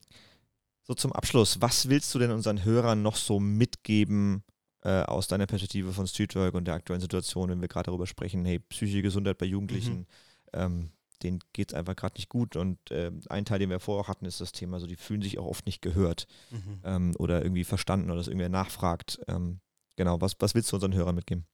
so 0.82 0.92
zum 0.92 1.14
Abschluss, 1.14 1.62
was 1.62 1.88
willst 1.88 2.14
du 2.14 2.18
denn 2.18 2.30
unseren 2.30 2.62
Hörern 2.62 3.00
noch 3.00 3.16
so 3.16 3.40
mitgeben 3.40 4.44
äh, 4.82 5.02
aus 5.02 5.28
deiner 5.28 5.46
Perspektive 5.46 5.92
von 5.92 6.06
Streetwork 6.06 6.54
und 6.54 6.66
der 6.66 6.74
aktuellen 6.74 7.00
Situation, 7.00 7.50
wenn 7.50 7.60
wir 7.60 7.68
gerade 7.68 7.86
darüber 7.86 8.06
sprechen, 8.06 8.44
hey, 8.44 8.58
psychische 8.58 9.02
Gesundheit 9.02 9.38
bei 9.38 9.46
Jugendlichen, 9.46 9.98
mhm. 9.98 10.06
ähm, 10.52 10.90
denen 11.22 11.38
geht 11.52 11.70
es 11.70 11.74
einfach 11.74 11.94
gerade 11.96 12.16
nicht 12.16 12.28
gut. 12.28 12.56
Und 12.56 12.90
äh, 12.90 13.10
ein 13.28 13.44
Teil, 13.44 13.60
den 13.60 13.70
wir 13.70 13.80
vorher 13.80 14.04
auch 14.04 14.08
hatten, 14.08 14.26
ist 14.26 14.40
das 14.40 14.52
Thema, 14.52 14.80
so 14.80 14.86
die 14.86 14.96
fühlen 14.96 15.22
sich 15.22 15.38
auch 15.38 15.46
oft 15.46 15.66
nicht 15.66 15.82
gehört 15.82 16.26
mhm. 16.50 16.80
ähm, 16.84 17.14
oder 17.18 17.42
irgendwie 17.42 17.64
verstanden 17.64 18.10
oder 18.10 18.18
dass 18.18 18.28
irgendwer 18.28 18.48
nachfragt. 18.48 19.20
Ähm, 19.28 19.60
genau, 19.96 20.20
was, 20.20 20.36
was 20.40 20.54
willst 20.54 20.72
du 20.72 20.76
unseren 20.76 20.94
Hörern 20.94 21.14
mitgeben? 21.14 21.46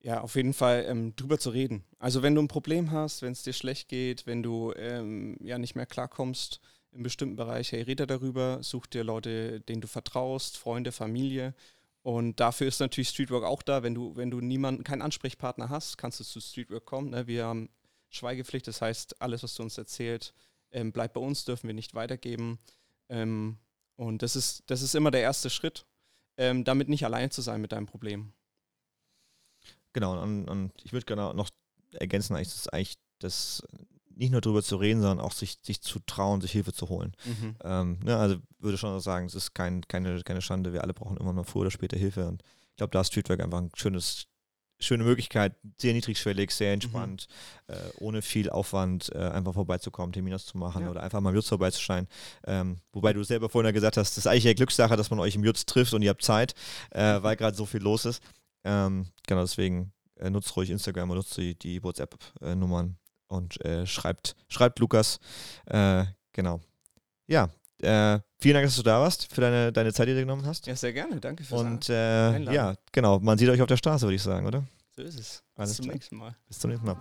Ja, 0.00 0.20
auf 0.20 0.36
jeden 0.36 0.52
Fall 0.52 0.84
ähm, 0.86 1.16
drüber 1.16 1.38
zu 1.38 1.48
reden. 1.48 1.82
Also 1.98 2.22
wenn 2.22 2.34
du 2.34 2.42
ein 2.42 2.48
Problem 2.48 2.90
hast, 2.90 3.22
wenn 3.22 3.32
es 3.32 3.42
dir 3.42 3.54
schlecht 3.54 3.88
geht, 3.88 4.26
wenn 4.26 4.42
du 4.42 4.72
ähm, 4.76 5.38
ja 5.40 5.56
nicht 5.56 5.76
mehr 5.76 5.86
klarkommst 5.86 6.60
in 6.92 7.02
bestimmten 7.02 7.36
Bereich, 7.36 7.72
hey, 7.72 7.80
rede 7.80 8.06
darüber, 8.06 8.62
such 8.62 8.86
dir 8.86 9.02
Leute, 9.02 9.60
denen 9.60 9.80
du 9.80 9.88
vertraust, 9.88 10.58
Freunde, 10.58 10.92
Familie. 10.92 11.54
Und 12.04 12.38
dafür 12.38 12.66
ist 12.66 12.80
natürlich 12.80 13.08
Streetwork 13.08 13.44
auch 13.44 13.62
da. 13.62 13.82
Wenn 13.82 13.94
du, 13.94 14.14
wenn 14.14 14.30
du 14.30 14.42
niemanden, 14.42 14.84
keinen 14.84 15.00
Ansprechpartner 15.00 15.70
hast, 15.70 15.96
kannst 15.96 16.20
du 16.20 16.24
zu 16.24 16.38
Streetwork 16.38 16.84
kommen. 16.84 17.10
Ne? 17.10 17.26
Wir 17.26 17.46
haben 17.46 17.70
Schweigepflicht. 18.10 18.68
Das 18.68 18.82
heißt, 18.82 19.22
alles, 19.22 19.42
was 19.42 19.54
du 19.54 19.62
uns 19.62 19.78
erzählt, 19.78 20.34
ähm, 20.70 20.92
bleibt 20.92 21.14
bei 21.14 21.22
uns, 21.22 21.46
dürfen 21.46 21.66
wir 21.66 21.72
nicht 21.72 21.94
weitergeben. 21.94 22.58
Ähm, 23.08 23.56
und 23.96 24.20
das 24.20 24.36
ist, 24.36 24.64
das 24.66 24.82
ist 24.82 24.94
immer 24.94 25.10
der 25.10 25.22
erste 25.22 25.48
Schritt, 25.48 25.86
ähm, 26.36 26.64
damit 26.64 26.90
nicht 26.90 27.06
allein 27.06 27.30
zu 27.30 27.40
sein 27.40 27.62
mit 27.62 27.72
deinem 27.72 27.86
Problem. 27.86 28.34
Genau, 29.94 30.20
und, 30.20 30.46
und 30.46 30.72
ich 30.82 30.92
würde 30.92 31.06
gerne 31.06 31.32
noch 31.32 31.48
ergänzen, 31.92 32.36
eigentlich, 32.36 32.48
das 32.48 32.68
eigentlich 32.68 32.98
das 33.20 33.62
nicht 34.16 34.32
nur 34.32 34.40
darüber 34.40 34.62
zu 34.62 34.76
reden, 34.76 35.00
sondern 35.00 35.24
auch 35.24 35.32
sich, 35.32 35.58
sich 35.62 35.80
zu 35.82 35.98
trauen, 36.00 36.40
sich 36.40 36.52
Hilfe 36.52 36.72
zu 36.72 36.88
holen. 36.88 37.12
Mhm. 37.24 37.56
Ähm, 37.62 37.98
ne, 38.04 38.16
also 38.16 38.36
würde 38.58 38.78
schon 38.78 38.98
sagen, 39.00 39.26
es 39.26 39.34
ist 39.34 39.54
kein, 39.54 39.82
keine, 39.82 40.22
keine 40.22 40.42
Schande, 40.42 40.72
wir 40.72 40.82
alle 40.82 40.94
brauchen 40.94 41.16
immer 41.16 41.32
mal 41.32 41.44
früher 41.44 41.62
oder 41.62 41.70
später 41.70 41.96
Hilfe. 41.96 42.26
Und 42.26 42.42
ich 42.70 42.76
glaube, 42.76 42.90
da 42.90 43.00
ist 43.00 43.08
Streetwork 43.08 43.40
einfach 43.40 43.58
ein 43.58 43.70
schönes 43.74 44.26
schöne 44.80 45.04
Möglichkeit, 45.04 45.54
sehr 45.80 45.92
niedrigschwellig, 45.92 46.50
sehr 46.50 46.68
mhm. 46.68 46.74
entspannt, 46.74 47.26
mhm. 47.68 47.74
äh, 47.74 47.78
ohne 48.00 48.22
viel 48.22 48.50
Aufwand 48.50 49.10
äh, 49.14 49.18
einfach 49.18 49.54
vorbeizukommen, 49.54 50.12
Termin 50.12 50.34
auszumachen 50.34 50.82
ja. 50.82 50.90
oder 50.90 51.02
einfach 51.02 51.20
mal 51.20 51.30
im 51.30 51.36
Jutz 51.36 51.48
vorbeizuscheinen. 51.48 52.08
Ähm, 52.46 52.80
wobei 52.92 53.12
du 53.12 53.22
selber 53.24 53.48
vorhin 53.48 53.66
ja 53.66 53.72
gesagt 53.72 53.96
hast, 53.96 54.10
das 54.10 54.18
ist 54.18 54.26
eigentlich 54.26 54.46
eine 54.46 54.54
Glückssache, 54.54 54.96
dass 54.96 55.10
man 55.10 55.20
euch 55.20 55.34
im 55.34 55.44
Jutz 55.44 55.64
trifft 55.66 55.94
und 55.94 56.02
ihr 56.02 56.10
habt 56.10 56.22
Zeit, 56.22 56.54
äh, 56.92 57.18
mhm. 57.18 57.22
weil 57.22 57.36
gerade 57.36 57.56
so 57.56 57.66
viel 57.66 57.80
los 57.80 58.04
ist. 58.04 58.22
Ähm, 58.64 59.06
genau, 59.26 59.42
deswegen 59.42 59.92
äh, 60.16 60.30
nutzt 60.30 60.54
ruhig 60.56 60.70
Instagram 60.70 61.10
und 61.10 61.16
nutzt 61.16 61.36
die, 61.36 61.58
die 61.58 61.82
WhatsApp-Nummern 61.82 62.96
und 63.28 63.64
äh, 63.64 63.86
schreibt, 63.86 64.36
schreibt 64.48 64.78
Lukas. 64.78 65.18
Äh, 65.66 66.04
genau. 66.32 66.60
Ja, 67.26 67.48
äh, 67.82 68.20
vielen 68.38 68.54
Dank, 68.54 68.66
dass 68.66 68.76
du 68.76 68.82
da 68.82 69.00
warst, 69.00 69.32
für 69.32 69.40
deine, 69.40 69.72
deine 69.72 69.92
Zeit, 69.92 70.08
die 70.08 70.14
du 70.14 70.20
genommen 70.20 70.46
hast. 70.46 70.66
Ja, 70.66 70.76
sehr 70.76 70.92
gerne. 70.92 71.20
Danke 71.20 71.44
fürs 71.44 71.60
Und 71.60 71.88
äh, 71.88 72.38
ja, 72.52 72.74
genau. 72.92 73.18
Man 73.20 73.38
sieht 73.38 73.48
euch 73.48 73.60
auf 73.60 73.68
der 73.68 73.76
Straße, 73.76 74.06
würde 74.06 74.16
ich 74.16 74.22
sagen, 74.22 74.46
oder? 74.46 74.64
So 74.96 75.02
ist 75.02 75.18
es. 75.18 75.42
Alles 75.56 75.70
Bis 75.70 75.76
zum 75.76 75.84
klar. 75.84 75.94
nächsten 75.94 76.16
Mal. 76.16 76.36
Bis 76.46 76.58
zum 76.58 76.70
nächsten 76.70 76.86
Mal. 76.86 76.96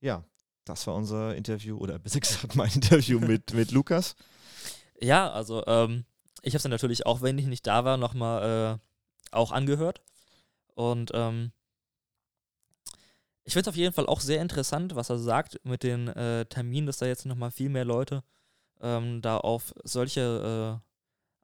Ja, 0.00 0.24
das 0.64 0.86
war 0.86 0.94
unser 0.94 1.34
Interview 1.34 1.76
oder 1.76 1.98
besser 1.98 2.20
gesagt 2.20 2.54
mein 2.54 2.70
Interview 2.72 3.18
mit, 3.18 3.52
mit 3.52 3.72
Lukas. 3.72 4.14
Ja, 5.00 5.30
also 5.30 5.64
ähm, 5.66 6.04
ich 6.48 6.54
habe 6.54 6.58
es 6.58 6.70
natürlich 6.70 7.06
auch, 7.06 7.22
wenn 7.22 7.38
ich 7.38 7.46
nicht 7.46 7.66
da 7.66 7.84
war, 7.84 7.96
nochmal 7.96 8.78
äh, 8.80 9.34
auch 9.34 9.52
angehört. 9.52 10.00
Und 10.74 11.10
ähm, 11.14 11.52
ich 13.44 13.52
finde 13.52 13.62
es 13.62 13.68
auf 13.68 13.76
jeden 13.76 13.94
Fall 13.94 14.06
auch 14.06 14.20
sehr 14.20 14.42
interessant, 14.42 14.94
was 14.94 15.10
er 15.10 15.18
sagt 15.18 15.60
mit 15.64 15.82
den 15.82 16.08
äh, 16.08 16.46
Terminen, 16.46 16.86
dass 16.86 16.98
da 16.98 17.06
jetzt 17.06 17.26
nochmal 17.26 17.50
viel 17.50 17.68
mehr 17.68 17.84
Leute 17.84 18.22
ähm, 18.80 19.22
da 19.22 19.38
auf 19.38 19.74
solche 19.84 20.80
äh, 20.80 20.88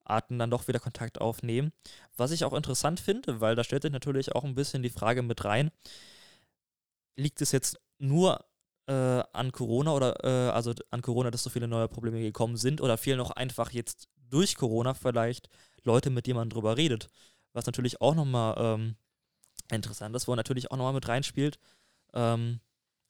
Arten 0.05 0.39
dann 0.39 0.51
doch 0.51 0.69
wieder 0.69 0.81
Kontakt 0.81 1.21
aufnehmen. 1.21 1.73
Was 2.17 2.31
ich 2.31 2.45
auch 2.45 2.53
interessant 2.53 3.01
finde, 3.01 3.41
weil 3.41 3.57
da 3.57 3.65
stellt 3.65 3.83
sich 3.83 3.93
natürlich 3.93 4.35
auch 4.35 4.45
ein 4.45 4.55
bisschen 4.55 4.83
die 4.83 4.91
Frage 4.91 5.23
mit 5.23 5.45
rein, 5.45 5.71
liegt 7.17 7.41
es 7.41 7.53
jetzt 7.53 7.81
nur 7.99 8.45
äh, 8.87 8.93
an 9.33 9.53
Corona 9.53 9.93
oder 9.93 10.25
äh, 10.25 10.51
also 10.51 10.75
an 10.91 11.03
Corona, 11.03 11.31
dass 11.31 11.43
so 11.43 11.51
viele 11.51 11.69
neue 11.69 11.89
Probleme 11.89 12.21
gekommen 12.21 12.57
sind 12.57 12.81
oder 12.81 12.99
fehlen 12.99 13.21
auch 13.21 13.31
einfach 13.31 13.73
jetzt 13.73 14.09
durch 14.35 14.57
Corona 14.57 14.95
vielleicht 14.95 15.49
Leute, 15.85 16.11
mit 16.11 16.27
denen 16.27 16.37
man 16.37 16.51
drüber 16.51 16.77
redet. 16.77 17.09
Was 17.53 17.67
natürlich 17.67 18.01
auch 18.01 18.15
nochmal 18.15 18.55
ähm, 18.59 18.97
interessant 19.71 20.15
ist, 20.17 20.27
wo 20.27 20.35
natürlich 20.35 20.71
auch 20.71 20.77
nochmal 20.77 20.93
mit 20.93 21.07
reinspielt, 21.07 21.59
ähm, 22.13 22.61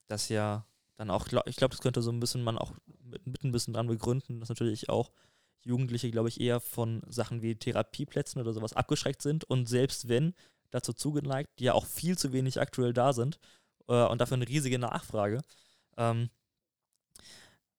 dass 0.07 0.29
ja 0.29 0.67
dann 0.97 1.09
auch, 1.09 1.27
ich 1.45 1.55
glaube, 1.55 1.71
das 1.71 1.81
könnte 1.81 2.01
so 2.01 2.11
ein 2.11 2.19
bisschen 2.19 2.43
man 2.43 2.57
auch 2.57 2.73
mit, 3.03 3.25
mit 3.25 3.43
ein 3.43 3.51
bisschen 3.51 3.73
dran 3.73 3.87
begründen, 3.87 4.39
dass 4.39 4.49
natürlich 4.49 4.87
auch 4.89 5.11
Jugendliche, 5.63 6.11
glaube 6.11 6.29
ich, 6.29 6.39
eher 6.39 6.59
von 6.59 7.01
Sachen 7.07 7.41
wie 7.41 7.55
Therapieplätzen 7.55 8.39
oder 8.39 8.53
sowas 8.53 8.73
abgeschreckt 8.73 9.21
sind 9.23 9.43
und 9.45 9.67
selbst 9.67 10.07
wenn 10.07 10.35
dazu 10.69 10.93
zugeneigt, 10.93 11.49
die 11.59 11.65
ja 11.65 11.73
auch 11.73 11.85
viel 11.85 12.17
zu 12.17 12.33
wenig 12.33 12.61
aktuell 12.61 12.93
da 12.93 13.13
sind 13.13 13.39
äh, 13.87 14.05
und 14.05 14.21
dafür 14.21 14.35
eine 14.35 14.47
riesige 14.47 14.77
Nachfrage, 14.77 15.41
ähm, 15.97 16.29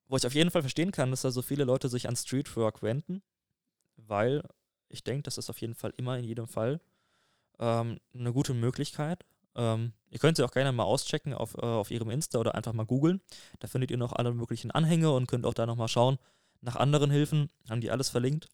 wo 0.08 0.16
ich 0.16 0.26
auf 0.26 0.34
jeden 0.34 0.50
Fall 0.50 0.62
verstehen 0.62 0.90
kann, 0.90 1.10
dass 1.10 1.22
da 1.22 1.30
so 1.30 1.42
viele 1.42 1.64
Leute 1.64 1.88
sich 1.88 2.08
an 2.08 2.16
Streetwork 2.16 2.82
wenden, 2.82 3.22
weil 3.96 4.42
ich 4.88 5.04
denke, 5.04 5.22
das 5.22 5.38
ist 5.38 5.50
auf 5.50 5.60
jeden 5.60 5.74
Fall 5.74 5.92
immer 5.96 6.18
in 6.18 6.24
jedem 6.24 6.46
Fall 6.46 6.80
ähm, 7.58 7.98
eine 8.14 8.32
gute 8.32 8.54
Möglichkeit. 8.54 9.24
Ähm, 9.54 9.92
ihr 10.10 10.18
könnt 10.18 10.36
sie 10.36 10.44
auch 10.44 10.50
gerne 10.50 10.72
mal 10.72 10.84
auschecken 10.84 11.32
auf, 11.32 11.54
äh, 11.54 11.62
auf 11.62 11.90
ihrem 11.90 12.10
Insta 12.10 12.38
oder 12.38 12.54
einfach 12.54 12.72
mal 12.72 12.86
googeln. 12.86 13.20
Da 13.58 13.68
findet 13.68 13.90
ihr 13.90 13.96
noch 13.96 14.12
alle 14.12 14.32
möglichen 14.34 14.70
Anhänge 14.70 15.10
und 15.10 15.26
könnt 15.26 15.46
auch 15.46 15.54
da 15.54 15.66
nochmal 15.66 15.88
schauen 15.88 16.18
nach 16.60 16.76
anderen 16.76 17.10
Hilfen. 17.10 17.50
Haben 17.68 17.80
die 17.80 17.90
alles 17.90 18.10
verlinkt. 18.10 18.48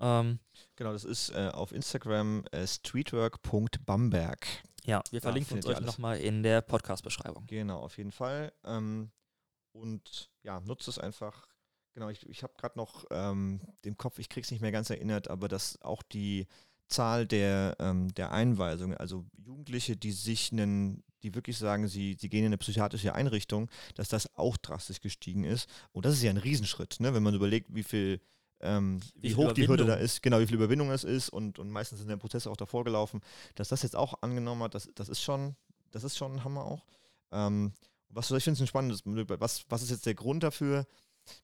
Ähm, 0.00 0.38
genau, 0.76 0.92
das 0.92 1.04
ist 1.04 1.30
äh, 1.30 1.50
auf 1.52 1.72
Instagram 1.72 2.44
äh, 2.52 2.66
streetwork.bamberg. 2.66 4.46
Ja, 4.84 5.02
wir 5.10 5.20
verlinken 5.20 5.56
uns 5.56 5.66
euch 5.66 5.80
nochmal 5.80 6.18
in 6.18 6.42
der 6.42 6.62
Podcast-Beschreibung. 6.62 7.46
Genau, 7.46 7.80
auf 7.80 7.98
jeden 7.98 8.12
Fall. 8.12 8.52
Ähm, 8.64 9.10
und 9.72 10.30
ja, 10.42 10.60
nutzt 10.60 10.88
es 10.88 10.98
einfach. 10.98 11.46
Genau, 11.98 12.10
ich, 12.10 12.24
ich 12.28 12.44
habe 12.44 12.52
gerade 12.56 12.78
noch 12.78 13.06
ähm, 13.10 13.58
den 13.84 13.96
Kopf, 13.96 14.20
ich 14.20 14.28
kriege 14.28 14.44
es 14.44 14.52
nicht 14.52 14.60
mehr 14.60 14.70
ganz 14.70 14.88
erinnert, 14.88 15.26
aber 15.26 15.48
dass 15.48 15.82
auch 15.82 16.04
die 16.04 16.46
Zahl 16.86 17.26
der, 17.26 17.74
ähm, 17.80 18.14
der 18.14 18.30
Einweisungen, 18.30 18.96
also 18.96 19.24
Jugendliche, 19.44 19.96
die 19.96 20.12
sich 20.12 20.52
einen, 20.52 21.02
die 21.24 21.34
wirklich 21.34 21.58
sagen, 21.58 21.88
sie, 21.88 22.16
sie 22.16 22.28
gehen 22.28 22.42
in 22.44 22.50
eine 22.50 22.58
psychiatrische 22.58 23.16
Einrichtung, 23.16 23.68
dass 23.96 24.08
das 24.08 24.36
auch 24.36 24.56
drastisch 24.58 25.00
gestiegen 25.00 25.42
ist. 25.42 25.68
Und 25.90 26.04
das 26.04 26.14
ist 26.14 26.22
ja 26.22 26.30
ein 26.30 26.36
Riesenschritt, 26.36 27.00
ne? 27.00 27.14
wenn 27.14 27.24
man 27.24 27.34
überlegt, 27.34 27.74
wie 27.74 27.82
viel 27.82 28.20
ähm, 28.60 29.00
wie, 29.16 29.30
wie 29.30 29.34
hoch 29.34 29.52
die 29.52 29.66
Hürde 29.66 29.84
da 29.84 29.94
ist, 29.94 30.22
genau, 30.22 30.38
wie 30.38 30.46
viel 30.46 30.54
Überwindung 30.54 30.92
es 30.92 31.02
ist 31.02 31.30
und, 31.30 31.58
und 31.58 31.68
meistens 31.68 31.98
sind 31.98 32.10
der 32.10 32.16
Prozesse 32.16 32.48
auch 32.48 32.56
davor 32.56 32.84
gelaufen, 32.84 33.22
dass 33.56 33.70
das 33.70 33.82
jetzt 33.82 33.96
auch 33.96 34.22
angenommen 34.22 34.62
hat, 34.62 34.76
das, 34.76 34.88
das 34.94 35.08
ist 35.08 35.20
schon, 35.20 35.56
das 35.90 36.04
ist 36.04 36.16
schon 36.16 36.36
ein 36.36 36.44
Hammer 36.44 36.64
auch. 36.64 36.86
Ähm, 37.32 37.72
was 38.08 38.30
ich 38.30 38.44
finde 38.44 38.56
es 38.56 38.60
ein 38.60 38.68
spannendes, 38.68 39.02
was, 39.04 39.64
was 39.68 39.82
ist 39.82 39.90
jetzt 39.90 40.06
der 40.06 40.14
Grund 40.14 40.44
dafür? 40.44 40.86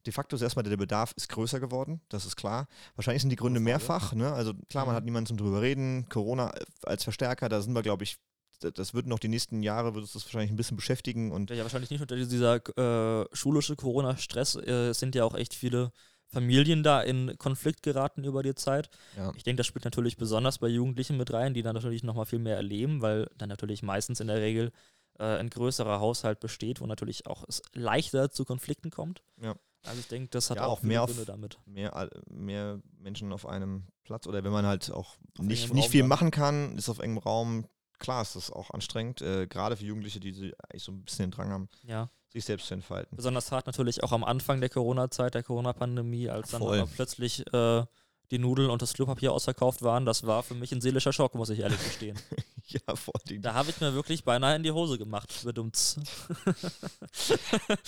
De 0.06 0.12
facto 0.12 0.36
ist 0.36 0.42
erstmal 0.42 0.64
der 0.64 0.76
Bedarf 0.76 1.12
ist 1.16 1.28
größer 1.28 1.60
geworden, 1.60 2.00
das 2.08 2.26
ist 2.26 2.36
klar. 2.36 2.68
Wahrscheinlich 2.96 3.22
sind 3.22 3.30
die 3.30 3.36
Gründe 3.36 3.60
mehrfach. 3.60 4.12
Ne? 4.12 4.32
Also 4.32 4.54
klar, 4.70 4.86
man 4.86 4.94
mhm. 4.94 4.96
hat 4.96 5.04
niemanden 5.04 5.28
zum 5.28 5.36
drüber 5.36 5.62
reden. 5.62 6.08
Corona 6.08 6.52
als 6.82 7.04
Verstärker, 7.04 7.48
da 7.48 7.60
sind 7.60 7.74
wir, 7.74 7.82
glaube 7.82 8.04
ich, 8.04 8.18
das 8.60 8.94
wird 8.94 9.06
noch 9.06 9.18
die 9.18 9.28
nächsten 9.28 9.62
Jahre, 9.62 9.94
wird 9.94 10.02
uns 10.02 10.12
das 10.12 10.24
wahrscheinlich 10.24 10.50
ein 10.50 10.56
bisschen 10.56 10.76
beschäftigen. 10.76 11.32
Und 11.32 11.50
ja, 11.50 11.62
wahrscheinlich 11.62 11.90
nicht 11.90 12.00
unter 12.00 12.16
dieser 12.16 12.56
äh, 12.78 13.26
schulische 13.32 13.76
Corona-Stress. 13.76 14.56
Äh, 14.56 14.92
sind 14.92 15.14
ja 15.14 15.24
auch 15.24 15.34
echt 15.34 15.54
viele 15.54 15.90
Familien 16.26 16.82
da 16.82 17.00
in 17.00 17.36
Konflikt 17.38 17.82
geraten 17.82 18.24
über 18.24 18.42
die 18.42 18.54
Zeit. 18.54 18.90
Ja. 19.16 19.32
Ich 19.36 19.44
denke, 19.44 19.58
das 19.58 19.66
spielt 19.66 19.84
natürlich 19.84 20.16
besonders 20.16 20.58
bei 20.58 20.68
Jugendlichen 20.68 21.16
mit 21.16 21.32
rein, 21.32 21.54
die 21.54 21.62
dann 21.62 21.74
natürlich 21.74 22.02
nochmal 22.02 22.26
viel 22.26 22.38
mehr 22.38 22.56
erleben, 22.56 23.02
weil 23.02 23.28
dann 23.36 23.48
natürlich 23.48 23.82
meistens 23.82 24.20
in 24.20 24.26
der 24.28 24.40
Regel 24.40 24.72
äh, 25.18 25.24
ein 25.24 25.50
größerer 25.50 26.00
Haushalt 26.00 26.40
besteht, 26.40 26.80
wo 26.80 26.86
natürlich 26.86 27.26
auch 27.26 27.44
es 27.48 27.62
leichter 27.72 28.30
zu 28.30 28.44
Konflikten 28.44 28.90
kommt. 28.90 29.22
Ja. 29.40 29.54
Also 29.84 30.00
ich 30.00 30.08
denke, 30.08 30.28
das 30.30 30.50
hat 30.50 30.58
ja, 30.58 30.66
auch, 30.66 30.82
mehr 30.82 31.04
Gründe 31.04 31.24
damit. 31.24 31.58
Mehr, 31.66 32.10
mehr 32.28 32.80
Menschen 32.98 33.32
auf 33.32 33.46
einem 33.46 33.84
Platz 34.02 34.26
oder 34.26 34.44
wenn 34.44 34.52
man 34.52 34.66
halt 34.66 34.90
auch 34.90 35.16
auf 35.38 35.44
nicht, 35.44 35.72
nicht 35.72 35.90
viel 35.90 36.00
dann. 36.00 36.08
machen 36.08 36.30
kann, 36.30 36.76
ist 36.76 36.88
auf 36.88 36.98
engem 36.98 37.18
Raum, 37.18 37.66
klar 37.98 38.22
ist 38.22 38.36
das 38.36 38.50
auch 38.50 38.70
anstrengend, 38.70 39.22
äh, 39.22 39.46
gerade 39.46 39.76
für 39.76 39.84
Jugendliche, 39.84 40.20
die 40.20 40.54
eigentlich 40.68 40.82
so 40.82 40.92
ein 40.92 41.02
bisschen 41.02 41.26
den 41.26 41.30
Drang 41.30 41.50
haben, 41.50 41.68
ja. 41.82 42.10
sich 42.28 42.44
selbst 42.44 42.66
zu 42.66 42.74
entfalten. 42.74 43.16
Besonders 43.16 43.50
hart 43.52 43.66
natürlich 43.66 44.02
auch 44.02 44.12
am 44.12 44.24
Anfang 44.24 44.60
der 44.60 44.70
Corona-Zeit, 44.70 45.34
der 45.34 45.42
Corona-Pandemie, 45.42 46.28
als 46.30 46.50
dann 46.50 46.88
plötzlich 46.94 47.44
äh, 47.52 47.84
die 48.30 48.38
Nudeln 48.38 48.70
und 48.70 48.82
das 48.82 48.94
Klopapier 48.94 49.32
ausverkauft 49.32 49.82
waren. 49.82 50.06
Das 50.06 50.26
war 50.26 50.42
für 50.42 50.54
mich 50.54 50.72
ein 50.72 50.80
seelischer 50.80 51.12
Schock, 51.12 51.34
muss 51.34 51.50
ich 51.50 51.60
ehrlich 51.60 51.82
gestehen. 51.82 52.18
ja, 52.66 52.96
vor 52.96 53.14
allem. 53.14 53.42
Da 53.42 53.54
habe 53.54 53.70
ich 53.70 53.80
mir 53.80 53.94
wirklich 53.94 54.24
beinahe 54.24 54.56
in 54.56 54.62
die 54.62 54.72
Hose 54.72 54.98
gemacht, 54.98 55.42
bedummt. 55.44 55.96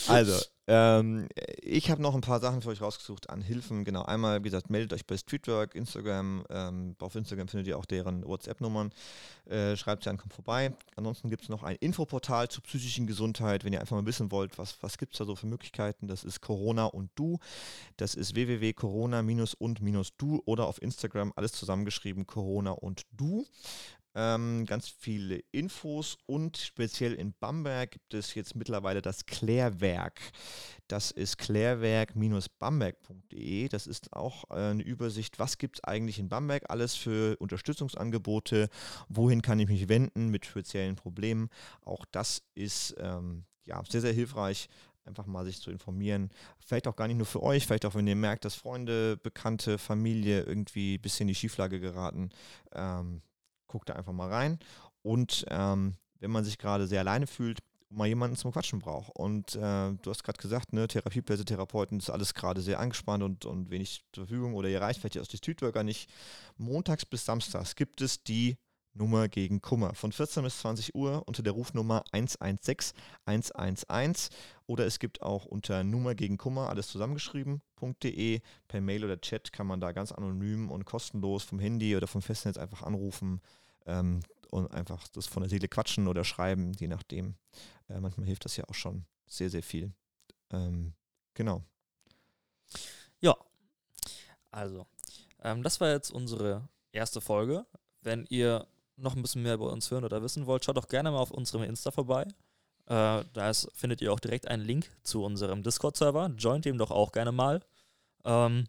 also, 0.08 0.44
ähm, 0.68 1.28
ich 1.62 1.90
habe 1.90 2.02
noch 2.02 2.14
ein 2.14 2.20
paar 2.20 2.40
Sachen 2.40 2.62
für 2.62 2.70
euch 2.70 2.80
rausgesucht 2.80 3.30
an 3.30 3.40
Hilfen. 3.40 3.84
Genau, 3.84 4.02
einmal, 4.02 4.40
wie 4.40 4.44
gesagt, 4.44 4.68
meldet 4.68 4.92
euch 4.92 5.06
bei 5.06 5.16
Streetwork, 5.16 5.74
Instagram. 5.74 6.44
Ähm, 6.50 6.96
auf 6.98 7.14
Instagram 7.14 7.46
findet 7.46 7.68
ihr 7.68 7.78
auch 7.78 7.84
deren 7.84 8.26
WhatsApp-Nummern. 8.26 8.90
Äh, 9.48 9.76
schreibt 9.76 10.02
sie 10.02 10.10
an, 10.10 10.16
kommt 10.16 10.34
vorbei. 10.34 10.72
Ansonsten 10.96 11.30
gibt 11.30 11.44
es 11.44 11.48
noch 11.48 11.62
ein 11.62 11.76
Infoportal 11.76 12.48
zur 12.48 12.64
psychischen 12.64 13.06
Gesundheit. 13.06 13.64
Wenn 13.64 13.72
ihr 13.72 13.80
einfach 13.80 13.96
mal 13.96 14.06
wissen 14.06 14.32
wollt, 14.32 14.58
was, 14.58 14.82
was 14.82 14.98
gibt 14.98 15.12
es 15.12 15.18
da 15.18 15.24
so 15.24 15.36
für 15.36 15.46
Möglichkeiten, 15.46 16.08
das 16.08 16.24
ist 16.24 16.40
Corona 16.40 16.86
und 16.86 17.10
Du. 17.14 17.38
Das 17.96 18.14
ist 18.14 18.34
www.corona-und-du 18.34 20.42
oder 20.44 20.66
auf 20.66 20.82
Instagram 20.82 21.32
alles 21.36 21.52
zusammengeschrieben, 21.52 22.26
Corona 22.26 22.72
und 22.72 23.02
Du. 23.12 23.46
Ähm, 24.18 24.64
ganz 24.64 24.88
viele 24.88 25.42
Infos 25.52 26.16
und 26.24 26.56
speziell 26.56 27.12
in 27.12 27.34
Bamberg 27.38 27.90
gibt 27.90 28.14
es 28.14 28.34
jetzt 28.34 28.56
mittlerweile 28.56 29.02
das 29.02 29.26
Klärwerk. 29.26 30.18
Das 30.88 31.10
ist 31.10 31.36
klärwerk-bamberg.de. 31.36 33.68
Das 33.68 33.86
ist 33.86 34.14
auch 34.14 34.44
äh, 34.48 34.70
eine 34.70 34.82
Übersicht, 34.82 35.38
was 35.38 35.58
gibt 35.58 35.76
es 35.76 35.84
eigentlich 35.84 36.18
in 36.18 36.30
Bamberg 36.30 36.70
alles 36.70 36.94
für 36.94 37.36
Unterstützungsangebote, 37.40 38.70
wohin 39.10 39.42
kann 39.42 39.60
ich 39.60 39.68
mich 39.68 39.90
wenden 39.90 40.30
mit 40.30 40.46
speziellen 40.46 40.96
Problemen. 40.96 41.50
Auch 41.84 42.06
das 42.10 42.42
ist 42.54 42.94
ähm, 42.98 43.44
ja, 43.66 43.82
sehr, 43.86 44.00
sehr 44.00 44.14
hilfreich 44.14 44.70
einfach 45.04 45.26
mal 45.26 45.44
sich 45.44 45.60
zu 45.60 45.70
informieren. 45.70 46.30
Vielleicht 46.58 46.88
auch 46.88 46.96
gar 46.96 47.06
nicht 47.06 47.18
nur 47.18 47.26
für 47.26 47.42
euch, 47.42 47.66
vielleicht 47.66 47.84
auch, 47.84 47.94
wenn 47.94 48.06
ihr 48.06 48.16
merkt, 48.16 48.46
dass 48.46 48.54
Freunde, 48.54 49.18
Bekannte, 49.18 49.76
Familie 49.78 50.42
irgendwie 50.42 50.94
ein 50.94 51.02
bisschen 51.02 51.24
in 51.24 51.28
die 51.28 51.34
Schieflage 51.34 51.80
geraten. 51.80 52.30
Ähm, 52.72 53.20
guckt 53.68 53.88
da 53.88 53.94
einfach 53.94 54.12
mal 54.12 54.28
rein. 54.28 54.58
Und 55.02 55.44
ähm, 55.50 55.94
wenn 56.20 56.30
man 56.30 56.44
sich 56.44 56.58
gerade 56.58 56.86
sehr 56.86 57.00
alleine 57.00 57.26
fühlt, 57.26 57.60
mal 57.90 58.08
jemanden 58.08 58.36
zum 58.36 58.52
Quatschen 58.52 58.80
braucht. 58.80 59.10
Und 59.14 59.54
äh, 59.54 59.92
du 59.92 60.10
hast 60.10 60.24
gerade 60.24 60.38
gesagt, 60.38 60.72
ne, 60.72 60.88
Therapieplätze, 60.88 61.44
Therapeuten, 61.44 61.98
ist 61.98 62.10
alles 62.10 62.34
gerade 62.34 62.60
sehr 62.60 62.80
angespannt 62.80 63.22
und, 63.22 63.44
und 63.44 63.70
wenig 63.70 64.04
zur 64.12 64.26
Verfügung 64.26 64.54
oder 64.54 64.68
ihr 64.68 64.80
reicht 64.80 65.00
vielleicht 65.00 65.18
aus 65.18 65.28
die 65.28 65.36
Streetworker 65.36 65.84
nicht. 65.84 66.10
Montags 66.56 67.06
bis 67.06 67.24
Samstags 67.24 67.76
gibt 67.76 68.00
es 68.00 68.22
die 68.22 68.56
Nummer 68.96 69.28
gegen 69.28 69.60
Kummer 69.60 69.94
von 69.94 70.12
14 70.12 70.42
bis 70.42 70.58
20 70.60 70.94
Uhr 70.94 71.22
unter 71.26 71.42
der 71.42 71.52
Rufnummer 71.52 72.04
116 72.12 72.96
111 73.24 74.30
oder 74.66 74.86
es 74.86 74.98
gibt 74.98 75.22
auch 75.22 75.44
unter 75.44 75.84
Nummer 75.84 76.14
gegen 76.14 76.38
Kummer 76.38 76.68
alles 76.70 76.88
zusammengeschrieben.de 76.88 78.40
per 78.68 78.80
Mail 78.80 79.04
oder 79.04 79.20
Chat 79.20 79.52
kann 79.52 79.66
man 79.66 79.80
da 79.80 79.92
ganz 79.92 80.12
anonym 80.12 80.70
und 80.70 80.84
kostenlos 80.84 81.44
vom 81.44 81.58
Handy 81.58 81.96
oder 81.96 82.06
vom 82.06 82.22
Festnetz 82.22 82.56
einfach 82.56 82.82
anrufen 82.82 83.40
ähm, 83.86 84.20
und 84.50 84.70
einfach 84.72 85.06
das 85.08 85.26
von 85.26 85.42
der 85.42 85.50
Seele 85.50 85.68
quatschen 85.68 86.08
oder 86.08 86.24
schreiben, 86.24 86.72
je 86.72 86.88
nachdem. 86.88 87.36
Äh, 87.88 88.00
manchmal 88.00 88.26
hilft 88.26 88.44
das 88.44 88.56
ja 88.56 88.64
auch 88.68 88.74
schon 88.74 89.04
sehr, 89.26 89.50
sehr 89.50 89.62
viel. 89.62 89.92
Ähm, 90.50 90.94
genau. 91.34 91.62
Ja, 93.20 93.36
also, 94.50 94.86
ähm, 95.42 95.62
das 95.62 95.80
war 95.80 95.90
jetzt 95.90 96.10
unsere 96.10 96.68
erste 96.92 97.20
Folge. 97.20 97.66
Wenn 98.02 98.24
ihr 98.28 98.66
noch 98.96 99.14
ein 99.14 99.22
bisschen 99.22 99.42
mehr 99.42 99.54
über 99.54 99.70
uns 99.72 99.90
hören 99.90 100.04
oder 100.04 100.22
wissen 100.22 100.46
wollt, 100.46 100.64
schaut 100.64 100.76
doch 100.76 100.88
gerne 100.88 101.10
mal 101.10 101.18
auf 101.18 101.30
unserem 101.30 101.64
Insta 101.64 101.90
vorbei. 101.90 102.26
Äh, 102.86 103.24
da 103.32 103.50
ist, 103.50 103.68
findet 103.74 104.00
ihr 104.00 104.12
auch 104.12 104.20
direkt 104.20 104.48
einen 104.48 104.64
Link 104.64 104.90
zu 105.02 105.24
unserem 105.24 105.62
Discord-Server. 105.62 106.32
Joint 106.38 106.64
dem 106.64 106.78
doch 106.78 106.90
auch 106.90 107.12
gerne 107.12 107.32
mal. 107.32 107.60
Ähm, 108.24 108.66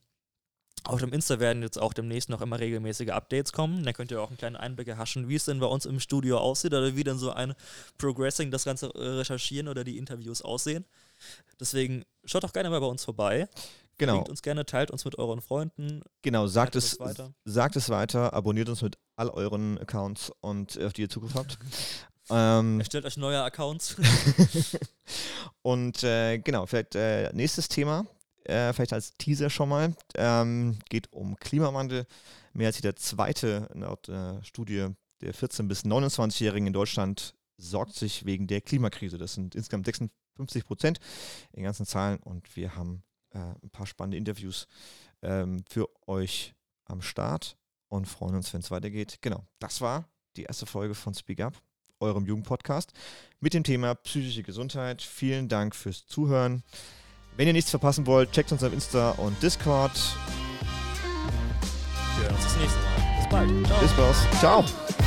auf 0.84 1.00
dem 1.02 1.12
Insta 1.12 1.40
werden 1.40 1.64
jetzt 1.64 1.80
auch 1.80 1.94
demnächst 1.94 2.30
noch 2.30 2.42
immer 2.42 2.60
regelmäßige 2.60 3.10
Updates 3.10 3.52
kommen. 3.52 3.84
Da 3.84 3.94
könnt 3.94 4.12
ihr 4.12 4.22
auch 4.22 4.30
einen 4.30 4.38
kleinen 4.38 4.56
Einblick 4.56 4.88
erhaschen, 4.88 5.28
wie 5.28 5.36
es 5.36 5.46
denn 5.46 5.60
bei 5.60 5.66
uns 5.66 5.86
im 5.86 6.00
Studio 6.00 6.38
aussieht 6.38 6.74
oder 6.74 6.96
wie 6.96 7.04
denn 7.04 7.18
so 7.18 7.32
ein 7.32 7.54
Progressing, 7.98 8.52
das 8.52 8.64
Ganze 8.64 8.88
äh, 8.96 9.00
recherchieren 9.00 9.68
oder 9.68 9.84
die 9.84 9.98
Interviews 9.98 10.42
aussehen. 10.42 10.86
Deswegen 11.60 12.06
schaut 12.26 12.44
doch 12.44 12.54
gerne 12.54 12.70
mal 12.70 12.80
bei 12.80 12.88
uns 12.88 13.04
vorbei. 13.04 13.50
Genau. 13.98 14.16
Linkt 14.16 14.30
uns 14.30 14.42
gerne, 14.42 14.66
teilt 14.66 14.92
uns 14.92 15.06
mit 15.06 15.18
euren 15.18 15.42
Freunden. 15.42 16.02
Genau, 16.22 16.48
sagt 16.48 16.76
es, 16.76 17.00
weiter. 17.00 17.34
sagt 17.46 17.76
es 17.76 17.90
weiter, 17.90 18.34
abonniert 18.34 18.70
uns 18.70 18.82
mit 18.82 18.98
all 19.16 19.30
euren 19.30 19.78
Accounts 19.80 20.32
und 20.42 20.80
auf 20.82 20.94
die 20.94 21.02
ihr 21.02 21.10
Zugriff 21.10 21.34
habt. 21.34 21.58
ähm, 22.30 22.80
Erstellt 22.80 23.06
euch 23.06 23.18
neue 23.18 23.42
Accounts. 23.42 23.96
und 25.64 26.04
äh, 26.04 26.38
genau, 26.38 26.66
vielleicht 26.68 26.96
äh, 26.96 27.32
nächstes 27.34 27.70
Thema, 27.70 28.06
äh, 28.44 28.72
vielleicht 28.74 28.94
als 28.94 29.14
Teaser 29.16 29.50
schon 29.50 29.70
mal, 29.70 29.96
ähm, 30.16 30.78
geht 30.90 31.12
um 31.12 31.36
Klimawandel. 31.38 32.06
Mehr 32.54 32.68
als 32.68 32.78
jeder 32.78 32.96
zweite 32.96 33.68
laut 33.74 34.10
äh, 34.10 34.44
Studie 34.44 34.88
der 35.22 35.34
14- 35.34 35.68
bis 35.68 35.84
29-Jährigen 35.86 36.68
in 36.68 36.74
Deutschland 36.74 37.34
sorgt 37.58 37.96
sich 37.96 38.26
wegen 38.26 38.46
der 38.48 38.62
Klimakrise. 38.62 39.18
Das 39.18 39.34
sind 39.34 39.56
insgesamt 39.56 39.86
56 39.86 40.66
Prozent 40.66 41.00
in 41.54 41.64
ganzen 41.64 41.86
Zahlen 41.88 42.20
und 42.20 42.56
wir 42.56 42.76
haben 42.76 43.04
äh, 43.34 43.40
ein 43.40 43.70
paar 43.72 43.88
spannende 43.88 44.18
Interviews 44.18 44.68
ähm, 45.22 45.64
für 45.70 45.88
euch 46.08 46.54
am 46.86 47.02
Start 47.02 47.58
und 47.90 48.06
freuen 48.06 48.36
uns, 48.36 48.54
wenn 48.54 48.62
es 48.62 48.72
weitergeht. 48.72 49.20
Genau, 49.22 49.46
das 49.60 49.82
war 49.82 50.06
die 50.36 50.44
erste 50.44 50.66
Folge 50.66 50.96
von 50.96 51.14
Speak 51.14 51.42
Up, 51.42 51.54
eurem 52.00 52.26
Jugendpodcast, 52.26 52.94
mit 53.40 53.54
dem 53.54 53.64
Thema 53.64 53.96
psychische 53.96 54.44
Gesundheit. 54.44 55.02
Vielen 55.02 55.48
Dank 55.48 55.76
fürs 55.76 56.06
Zuhören. 56.06 56.64
Wenn 57.36 57.48
ihr 57.48 57.54
nichts 57.54 57.70
verpassen 57.70 58.06
wollt, 58.08 58.32
checkt 58.32 58.52
uns 58.52 58.64
auf 58.64 58.74
Insta 58.74 59.12
und 59.12 59.42
Discord. 59.42 59.92
Wir 62.16 62.26
hören 62.26 62.36
uns 62.36 62.44
das 62.44 62.58
nächste 62.58 62.80
Mal. 62.80 63.18
Bis 63.18 63.30
bald. 63.30 63.68
Ciao. 63.68 63.82
Bis 63.82 63.94
bald. 63.94 64.40
Ciao. 64.40 65.07